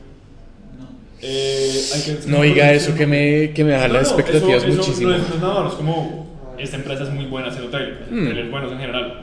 Eh, 1.23 1.81
hay 1.93 2.01
que, 2.01 2.27
No 2.27 2.41
diga 2.41 2.71
eso 2.73 2.95
que 2.95 3.05
me, 3.05 3.51
que 3.53 3.63
me 3.63 3.73
baja 3.73 3.87
No, 3.89 3.93
las 3.95 4.11
no, 4.11 4.17
expectativas 4.17 4.63
eso- 4.63 4.67
eso 4.73 4.77
muchísimo. 4.81 5.09
No 5.09 5.15
es, 5.17 5.27
no 5.29 5.35
es 5.35 5.41
nada 5.41 5.53
malo, 5.55 5.69
es 5.69 5.75
como 5.75 6.30
esta 6.57 6.77
empresa 6.77 7.03
es 7.03 7.09
muy 7.11 7.25
buena 7.25 7.49
haciendo 7.49 7.69
trailers, 7.71 8.11
Mm. 8.11 8.23
trailers 8.25 8.51
buenos 8.51 8.71
en 8.71 8.77
general. 8.79 9.21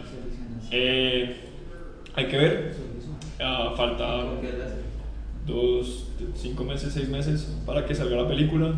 Eh, 0.71 1.37
hay 2.15 2.27
que 2.27 2.37
ver, 2.37 2.75
ah, 3.41 3.73
falta 3.77 4.25
dos, 5.47 6.09
cinco 6.35 6.65
meses, 6.65 6.93
seis 6.93 7.09
meses 7.09 7.57
para 7.65 7.85
que 7.87 7.95
salga 7.95 8.17
la 8.23 8.29
película. 8.29 8.73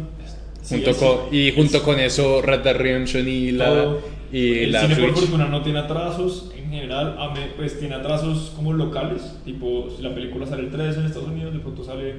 Junto 0.68 0.92
Sí, 0.92 1.00
con, 1.00 1.30
sí, 1.30 1.36
y 1.48 1.52
junto 1.52 1.82
con 1.82 1.98
eso, 1.98 2.42
Red 2.42 2.60
Dead 2.60 2.76
Redemption 2.76 3.26
y 3.26 3.50
la, 3.52 3.64
Todo. 3.66 4.00
Y 4.30 4.58
el 4.64 4.72
la 4.72 4.82
cine 4.82 4.94
por 4.96 5.04
Switch. 5.06 5.20
fortuna 5.20 5.46
no 5.46 5.62
tiene 5.62 5.78
atrasos, 5.80 6.52
en 6.56 6.70
general, 6.70 7.16
pues 7.56 7.78
tiene 7.80 7.94
atrasos 7.96 8.52
como 8.54 8.72
locales, 8.74 9.22
tipo 9.44 9.88
si 9.96 10.02
la 10.02 10.14
película 10.14 10.46
sale 10.46 10.64
el 10.64 10.70
3 10.70 10.98
en 10.98 11.06
Estados 11.06 11.28
Unidos, 11.28 11.54
de 11.54 11.58
pronto 11.60 11.82
sale 11.82 12.14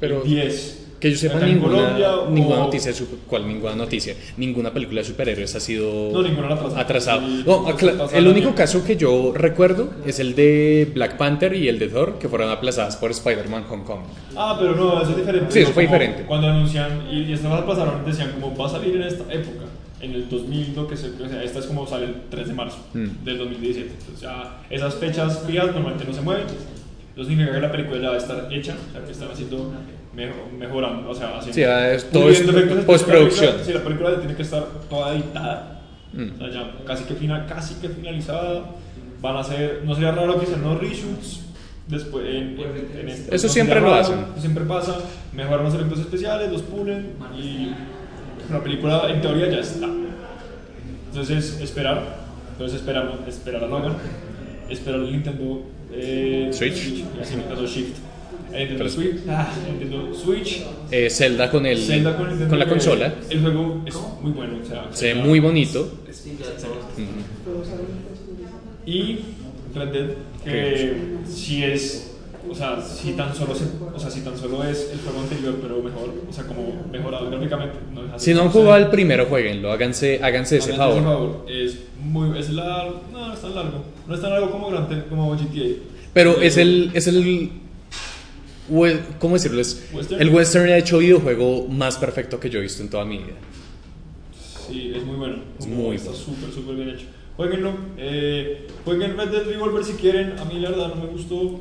Pero 0.00 0.22
el 0.22 0.28
10. 0.28 0.87
Que 1.00 1.10
yo 1.12 1.16
sepa 1.16 1.38
ninguna, 1.40 1.76
Colombia, 1.76 2.16
o- 2.16 2.30
ninguna 2.30 2.56
noticia, 2.56 2.92
¿cuál 3.28 3.46
ninguna 3.46 3.74
noticia? 3.76 4.14
Ninguna 4.36 4.72
película 4.72 5.00
de 5.00 5.06
superhéroes 5.06 5.54
ha 5.54 5.60
sido 5.60 6.10
No, 6.12 6.22
ninguna 6.22 6.48
atrasada. 6.76 7.20
No, 7.46 7.66
el 8.12 8.26
único 8.26 8.54
caso 8.54 8.84
que 8.84 8.96
yo 8.96 9.32
recuerdo 9.34 9.90
es 10.04 10.18
el 10.18 10.34
de 10.34 10.90
Black 10.94 11.16
Panther 11.16 11.54
y 11.54 11.68
el 11.68 11.78
de 11.78 11.88
Thor, 11.88 12.18
que 12.18 12.28
fueron 12.28 12.50
aplazadas 12.50 12.96
por 12.96 13.10
Spider-Man 13.12 13.64
Homecoming. 13.70 14.06
Ah, 14.36 14.56
pero 14.58 14.74
no, 14.74 15.00
eso 15.00 15.10
es 15.12 15.16
diferente. 15.18 15.52
Sí, 15.52 15.60
eso 15.60 15.72
fue 15.72 15.84
Como 15.86 15.96
diferente. 15.98 16.24
Cuando 16.26 16.48
anuncian, 16.48 17.06
y, 17.10 17.20
y 17.22 17.32
estas 17.32 17.62
pasaron, 17.62 18.04
decían 18.04 18.32
como 18.32 18.56
va 18.56 18.66
a 18.66 18.70
salir 18.70 18.96
en 18.96 19.02
esta 19.02 19.24
época, 19.32 19.64
en 20.00 20.14
el 20.14 20.28
2000, 20.28 20.74
lo 20.76 20.86
que 20.86 20.96
se, 20.96 21.08
o 21.08 21.28
sea, 21.28 21.42
esta 21.42 21.58
es 21.58 21.66
como 21.66 21.86
sale 21.86 22.06
el 22.06 22.14
3 22.30 22.48
de 22.48 22.54
marzo 22.54 22.78
Mm. 22.94 23.24
del 23.24 23.38
2017. 23.38 23.90
Entonces 23.98 24.20
ya 24.20 24.60
esas 24.70 24.94
fechas 24.94 25.42
fijas 25.46 25.66
normalmente 25.66 26.04
no 26.04 26.12
se 26.12 26.20
mueven. 26.22 26.44
Eso 27.18 27.26
significa 27.28 27.56
que 27.56 27.60
la 27.62 27.72
película 27.72 27.98
ya 28.00 28.08
va 28.10 28.14
a 28.14 28.18
estar 28.18 28.48
hecha, 28.52 28.76
o 28.88 28.92
sea, 28.92 29.04
que 29.04 29.10
están 29.10 29.28
haciendo, 29.32 29.72
mejor, 30.14 30.36
mejorando, 30.56 31.10
o 31.10 31.14
sea, 31.14 31.28
haciendo... 31.38 31.52
Sí, 31.54 31.60
ya 31.62 31.92
es- 31.92 32.08
todo 32.10 32.28
es 32.30 32.40
postproducción. 32.86 33.56
Sí, 33.64 33.72
la 33.72 33.80
película 33.82 34.10
ya 34.12 34.18
tiene 34.20 34.36
que 34.36 34.42
estar 34.42 34.64
toda 34.88 35.14
editada. 35.16 35.80
Mm. 36.12 36.30
O 36.34 36.38
sea, 36.38 36.50
ya 36.50 36.72
casi 36.86 37.04
que, 37.04 37.14
final, 37.14 37.44
casi 37.48 37.74
que 37.80 37.88
finalizada. 37.88 38.66
Van 39.20 39.36
a 39.36 39.42
ser, 39.42 39.82
no 39.84 39.94
sería 39.94 40.12
raro 40.12 40.38
que 40.38 40.46
sean 40.46 40.64
unos 40.64 40.78
reshoots 40.80 41.40
después 41.88 42.24
en, 42.24 42.56
en- 42.56 42.98
en 43.00 43.08
este- 43.08 43.34
Eso 43.34 43.48
no 43.48 43.52
siempre 43.52 43.80
lo 43.80 43.92
hacen. 43.94 44.24
siempre 44.38 44.62
pasa, 44.64 44.96
mejoran 45.32 45.64
los 45.64 45.74
efectos 45.74 45.98
especiales, 45.98 46.52
los 46.52 46.62
pulen 46.62 47.14
y 47.36 47.72
la 48.52 48.62
película 48.62 49.10
en 49.10 49.20
teoría 49.20 49.48
ya 49.50 49.58
está. 49.58 49.88
Entonces 51.08 51.60
esperar, 51.60 52.00
entonces 52.52 52.78
esperamos, 52.78 53.16
esperar 53.26 53.64
a 53.64 53.66
Logan, 53.66 53.94
esperar 54.68 55.00
el 55.00 55.10
Nintendo 55.10 55.62
eh, 55.92 56.48
Switch. 56.52 56.76
y 56.88 57.04
así 57.20 57.36
Nintendo 57.36 57.66
Shift. 57.66 57.96
El 58.52 58.58
Nintendo 58.60 58.78
Pero- 58.84 58.90
Switch, 58.90 59.16
ah, 59.28 59.52
Nintendo 59.68 60.14
Switch, 60.14 60.62
Eh, 60.90 61.10
Zelda 61.10 61.50
con 61.50 61.66
el 61.66 61.78
Zelda 61.78 62.16
con, 62.16 62.28
Nintendo, 62.28 62.48
con 62.50 62.58
la 62.58 62.66
consola. 62.66 63.14
El 63.28 63.40
juego 63.42 63.82
es 63.84 63.94
muy 64.22 64.32
bueno, 64.32 64.58
o 64.62 64.66
sea, 64.66 64.86
Se 64.90 65.12
ve 65.12 65.14
muy 65.16 65.38
bonito. 65.40 65.90
Y 68.86 69.18
Red 69.74 69.88
Dead, 69.92 70.08
que 70.44 70.96
si 71.28 71.62
es, 71.62 72.16
o 72.50 72.54
sea, 72.54 72.80
si 72.80 73.12
tan 73.12 73.34
solo 73.34 73.54
se, 73.54 73.64
o 73.94 73.98
sea, 73.98 74.10
si 74.10 74.20
tan 74.22 74.36
solo 74.36 74.64
es 74.64 74.90
el 74.92 74.98
juego 75.00 75.20
anterior, 75.20 75.58
pero 75.60 75.82
mejor, 75.82 76.14
o 76.28 76.32
sea, 76.32 76.44
como 76.44 76.86
mejorado 76.90 77.30
gráficamente. 77.30 77.74
No 77.94 78.02
deja 78.02 78.14
de 78.14 78.20
Si 78.20 78.32
no 78.32 78.42
han 78.42 78.48
jugado 78.50 78.76
el 78.78 78.88
primero, 78.88 79.26
jueguenlo, 79.26 79.70
háganse, 79.70 80.20
háganse 80.22 80.56
ese 80.56 80.72
Háganse 80.72 81.02
favor. 81.02 81.44
Es 81.48 81.78
muy, 82.02 82.38
es 82.38 82.48
largo, 82.50 83.02
no, 83.12 83.28
no 83.28 83.34
es 83.34 83.40
tan 83.40 83.54
largo, 83.54 83.84
no 84.08 84.14
es 84.14 84.20
tan 84.20 84.30
largo 84.30 84.50
como 84.50 84.70
Grand 84.70 85.08
como 85.08 85.30
GTA. 85.36 85.76
Pero 86.14 86.40
es 86.40 86.56
el, 86.56 86.90
es 86.94 87.06
el, 87.06 87.52
¿cómo 89.18 89.34
decirlo? 89.34 89.60
Es 89.60 89.86
Western. 89.92 90.20
el 90.22 90.30
western 90.30 90.70
hecho 90.70 90.98
videojuego 90.98 91.68
más 91.68 91.98
perfecto 91.98 92.40
que 92.40 92.48
yo 92.48 92.58
he 92.58 92.62
visto 92.62 92.82
en 92.82 92.88
toda 92.88 93.04
mi 93.04 93.18
vida. 93.18 93.36
Sí, 94.66 94.92
es 94.94 95.04
muy 95.04 95.16
bueno. 95.16 95.36
Es 95.58 95.66
Como 95.66 95.76
muy 95.82 95.96
Está 95.96 96.10
bueno. 96.10 96.24
súper, 96.24 96.50
súper 96.52 96.76
bien 96.76 96.88
hecho. 96.90 97.06
Jueguenlo. 97.36 97.72
Eh, 97.98 98.66
jueguen 98.84 99.16
Red 99.16 99.28
Dead 99.28 99.44
Revolver 99.44 99.84
si 99.84 99.92
quieren. 99.92 100.38
A 100.38 100.44
mí 100.46 100.58
la 100.58 100.70
verdad 100.70 100.88
no 100.94 101.02
me 101.02 101.08
gustó. 101.08 101.60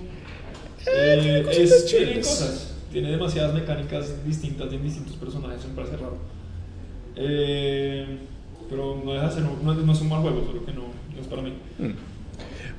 Eh, 0.86 1.44
cositas 1.46 1.72
es, 1.72 1.86
tiene 1.86 2.16
cosas. 2.22 2.76
Tiene 2.92 3.12
demasiadas 3.12 3.54
mecánicas 3.54 4.26
distintas 4.26 4.72
en 4.72 4.84
distintos 4.84 5.16
personajes. 5.18 5.66
Me 5.68 5.76
parece 5.76 5.98
raro. 5.98 6.18
Eh, 7.16 8.06
pero 8.70 9.02
no 9.04 9.14
deja 9.14 9.28
de 9.28 9.34
ser, 9.34 9.44
no, 9.44 9.74
no 9.74 9.94
es 9.94 10.02
un 10.02 10.10
mal 10.10 10.22
juego, 10.22 10.44
solo 10.46 10.66
que 10.66 10.72
no, 10.74 10.82
no 11.16 11.22
es 11.22 11.28
para 11.28 11.42
mí. 11.42 11.54
Mm. 11.80 12.17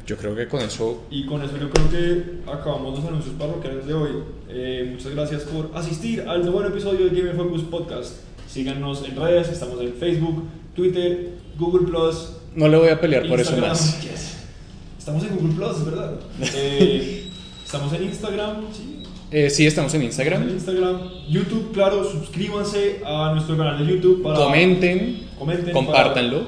Yo 0.08 0.16
creo 0.16 0.34
que 0.34 0.48
con 0.48 0.62
eso 0.62 1.04
Y 1.10 1.26
con 1.26 1.42
eso 1.42 1.52
yo 1.58 1.68
creo 1.68 1.90
que 1.90 2.50
acabamos 2.50 2.98
los 2.98 3.06
anuncios 3.06 3.34
parroquiales 3.38 3.86
de 3.86 3.92
hoy. 3.92 4.10
Eh, 4.48 4.88
muchas 4.90 5.14
gracias 5.14 5.42
por 5.42 5.70
asistir 5.74 6.22
al 6.26 6.40
nuevo 6.40 6.64
episodio 6.64 7.10
de 7.10 7.14
Gamer 7.14 7.36
Focus 7.36 7.62
Podcast. 7.64 8.14
Síganos 8.48 9.04
en 9.06 9.16
redes, 9.16 9.50
estamos 9.50 9.78
en 9.82 9.92
Facebook, 9.92 10.44
Twitter, 10.74 11.32
Google 11.58 11.86
Plus. 11.86 12.30
no 12.54 12.68
le 12.68 12.78
voy 12.78 12.88
a 12.88 12.98
pelear 12.98 13.28
por 13.28 13.38
eso 13.38 13.54
más. 13.58 14.00
Yes. 14.02 14.38
Estamos 14.98 15.22
en 15.24 15.36
Google 15.36 15.54
Plus, 15.54 15.84
verdad. 15.84 16.14
Eh, 16.54 17.28
estamos 17.62 17.92
en 17.92 18.04
Instagram, 18.04 18.56
sí. 18.72 19.02
Eh, 19.30 19.50
sí, 19.50 19.66
estamos 19.66 19.92
en 19.92 20.00
En 20.00 20.06
Instagram. 20.06 20.48
Instagram, 20.48 21.00
YouTube, 21.28 21.70
claro, 21.74 22.02
suscríbanse 22.02 23.02
a 23.04 23.32
nuestro 23.34 23.58
canal 23.58 23.76
de 23.86 23.92
YouTube 23.92 24.22
para 24.22 24.36
Comenten, 24.38 25.26
comenten, 25.38 25.74
compártanlo. 25.74 26.44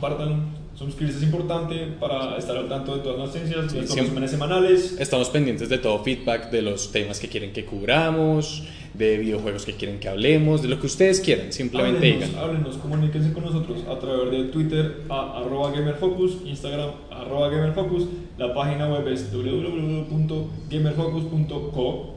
para- 0.00 0.16
compartan. 0.16 0.59
Suscribirse 0.80 1.18
es 1.18 1.24
importante 1.24 1.88
para 2.00 2.38
estar 2.38 2.56
al 2.56 2.66
tanto 2.66 2.96
de 2.96 3.02
todas 3.02 3.18
las 3.18 3.26
noticias, 3.26 3.54
nuestros 3.54 3.84
siempre. 3.84 4.04
resúmenes 4.04 4.30
semanales. 4.30 4.96
Estamos 4.98 5.28
pendientes 5.28 5.68
de 5.68 5.76
todo 5.76 6.02
feedback, 6.02 6.50
de 6.50 6.62
los 6.62 6.90
temas 6.90 7.20
que 7.20 7.28
quieren 7.28 7.52
que 7.52 7.66
cubramos, 7.66 8.62
de 8.94 9.18
videojuegos 9.18 9.66
que 9.66 9.74
quieren 9.74 10.00
que 10.00 10.08
hablemos, 10.08 10.62
de 10.62 10.68
lo 10.68 10.80
que 10.80 10.86
ustedes 10.86 11.20
quieran, 11.20 11.52
simplemente 11.52 11.98
Háblenos, 11.98 12.28
digan. 12.30 12.42
háblenos, 12.42 12.78
comuníquense 12.78 13.30
con 13.34 13.44
nosotros 13.44 13.84
a 13.90 13.98
través 13.98 14.30
de 14.30 14.44
Twitter 14.44 15.02
a 15.10 15.40
arroba 15.40 15.70
gamerfocus, 15.70 16.38
Instagram 16.46 16.92
arroba 17.10 17.50
gamerfocus, 17.50 18.06
la 18.38 18.54
página 18.54 18.88
web 18.88 19.06
es 19.08 19.30
www.gamerfocus.co 19.30 21.72
co, 21.72 22.14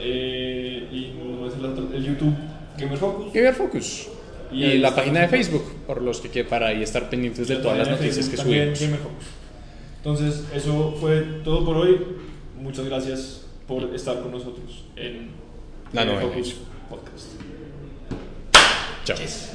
eh, 0.00 0.88
y 0.90 1.12
el, 1.94 2.02
YouTube 2.02 2.32
Gamerfocus. 2.78 3.30
Gamer 3.34 3.54
Focus. 3.54 4.08
Y 4.52 4.64
Y, 4.64 4.78
la 4.78 4.94
página 4.94 5.20
de 5.20 5.28
Facebook, 5.28 5.64
por 5.86 6.02
los 6.02 6.20
que 6.20 6.28
quieran 6.28 6.50
para 6.50 6.68
ahí 6.68 6.82
estar 6.82 7.08
pendientes 7.10 7.48
de 7.48 7.56
todas 7.56 7.78
las 7.78 7.88
noticias 7.88 8.28
que 8.28 8.36
Facebook 8.36 8.54
también, 8.54 8.76
subimos. 8.76 9.00
Entonces, 9.98 10.44
eso 10.54 10.94
fue 11.00 11.20
todo 11.44 11.64
por 11.64 11.76
hoy. 11.76 11.98
Muchas 12.60 12.84
gracias 12.86 13.46
por 13.66 13.82
estar 13.94 14.20
con 14.20 14.32
nosotros 14.32 14.84
en 14.96 15.30
La 15.92 16.04
novena. 16.04 16.20
Gamerfocus 16.22 16.56
Podcast. 16.88 17.26
Chao. 19.04 19.53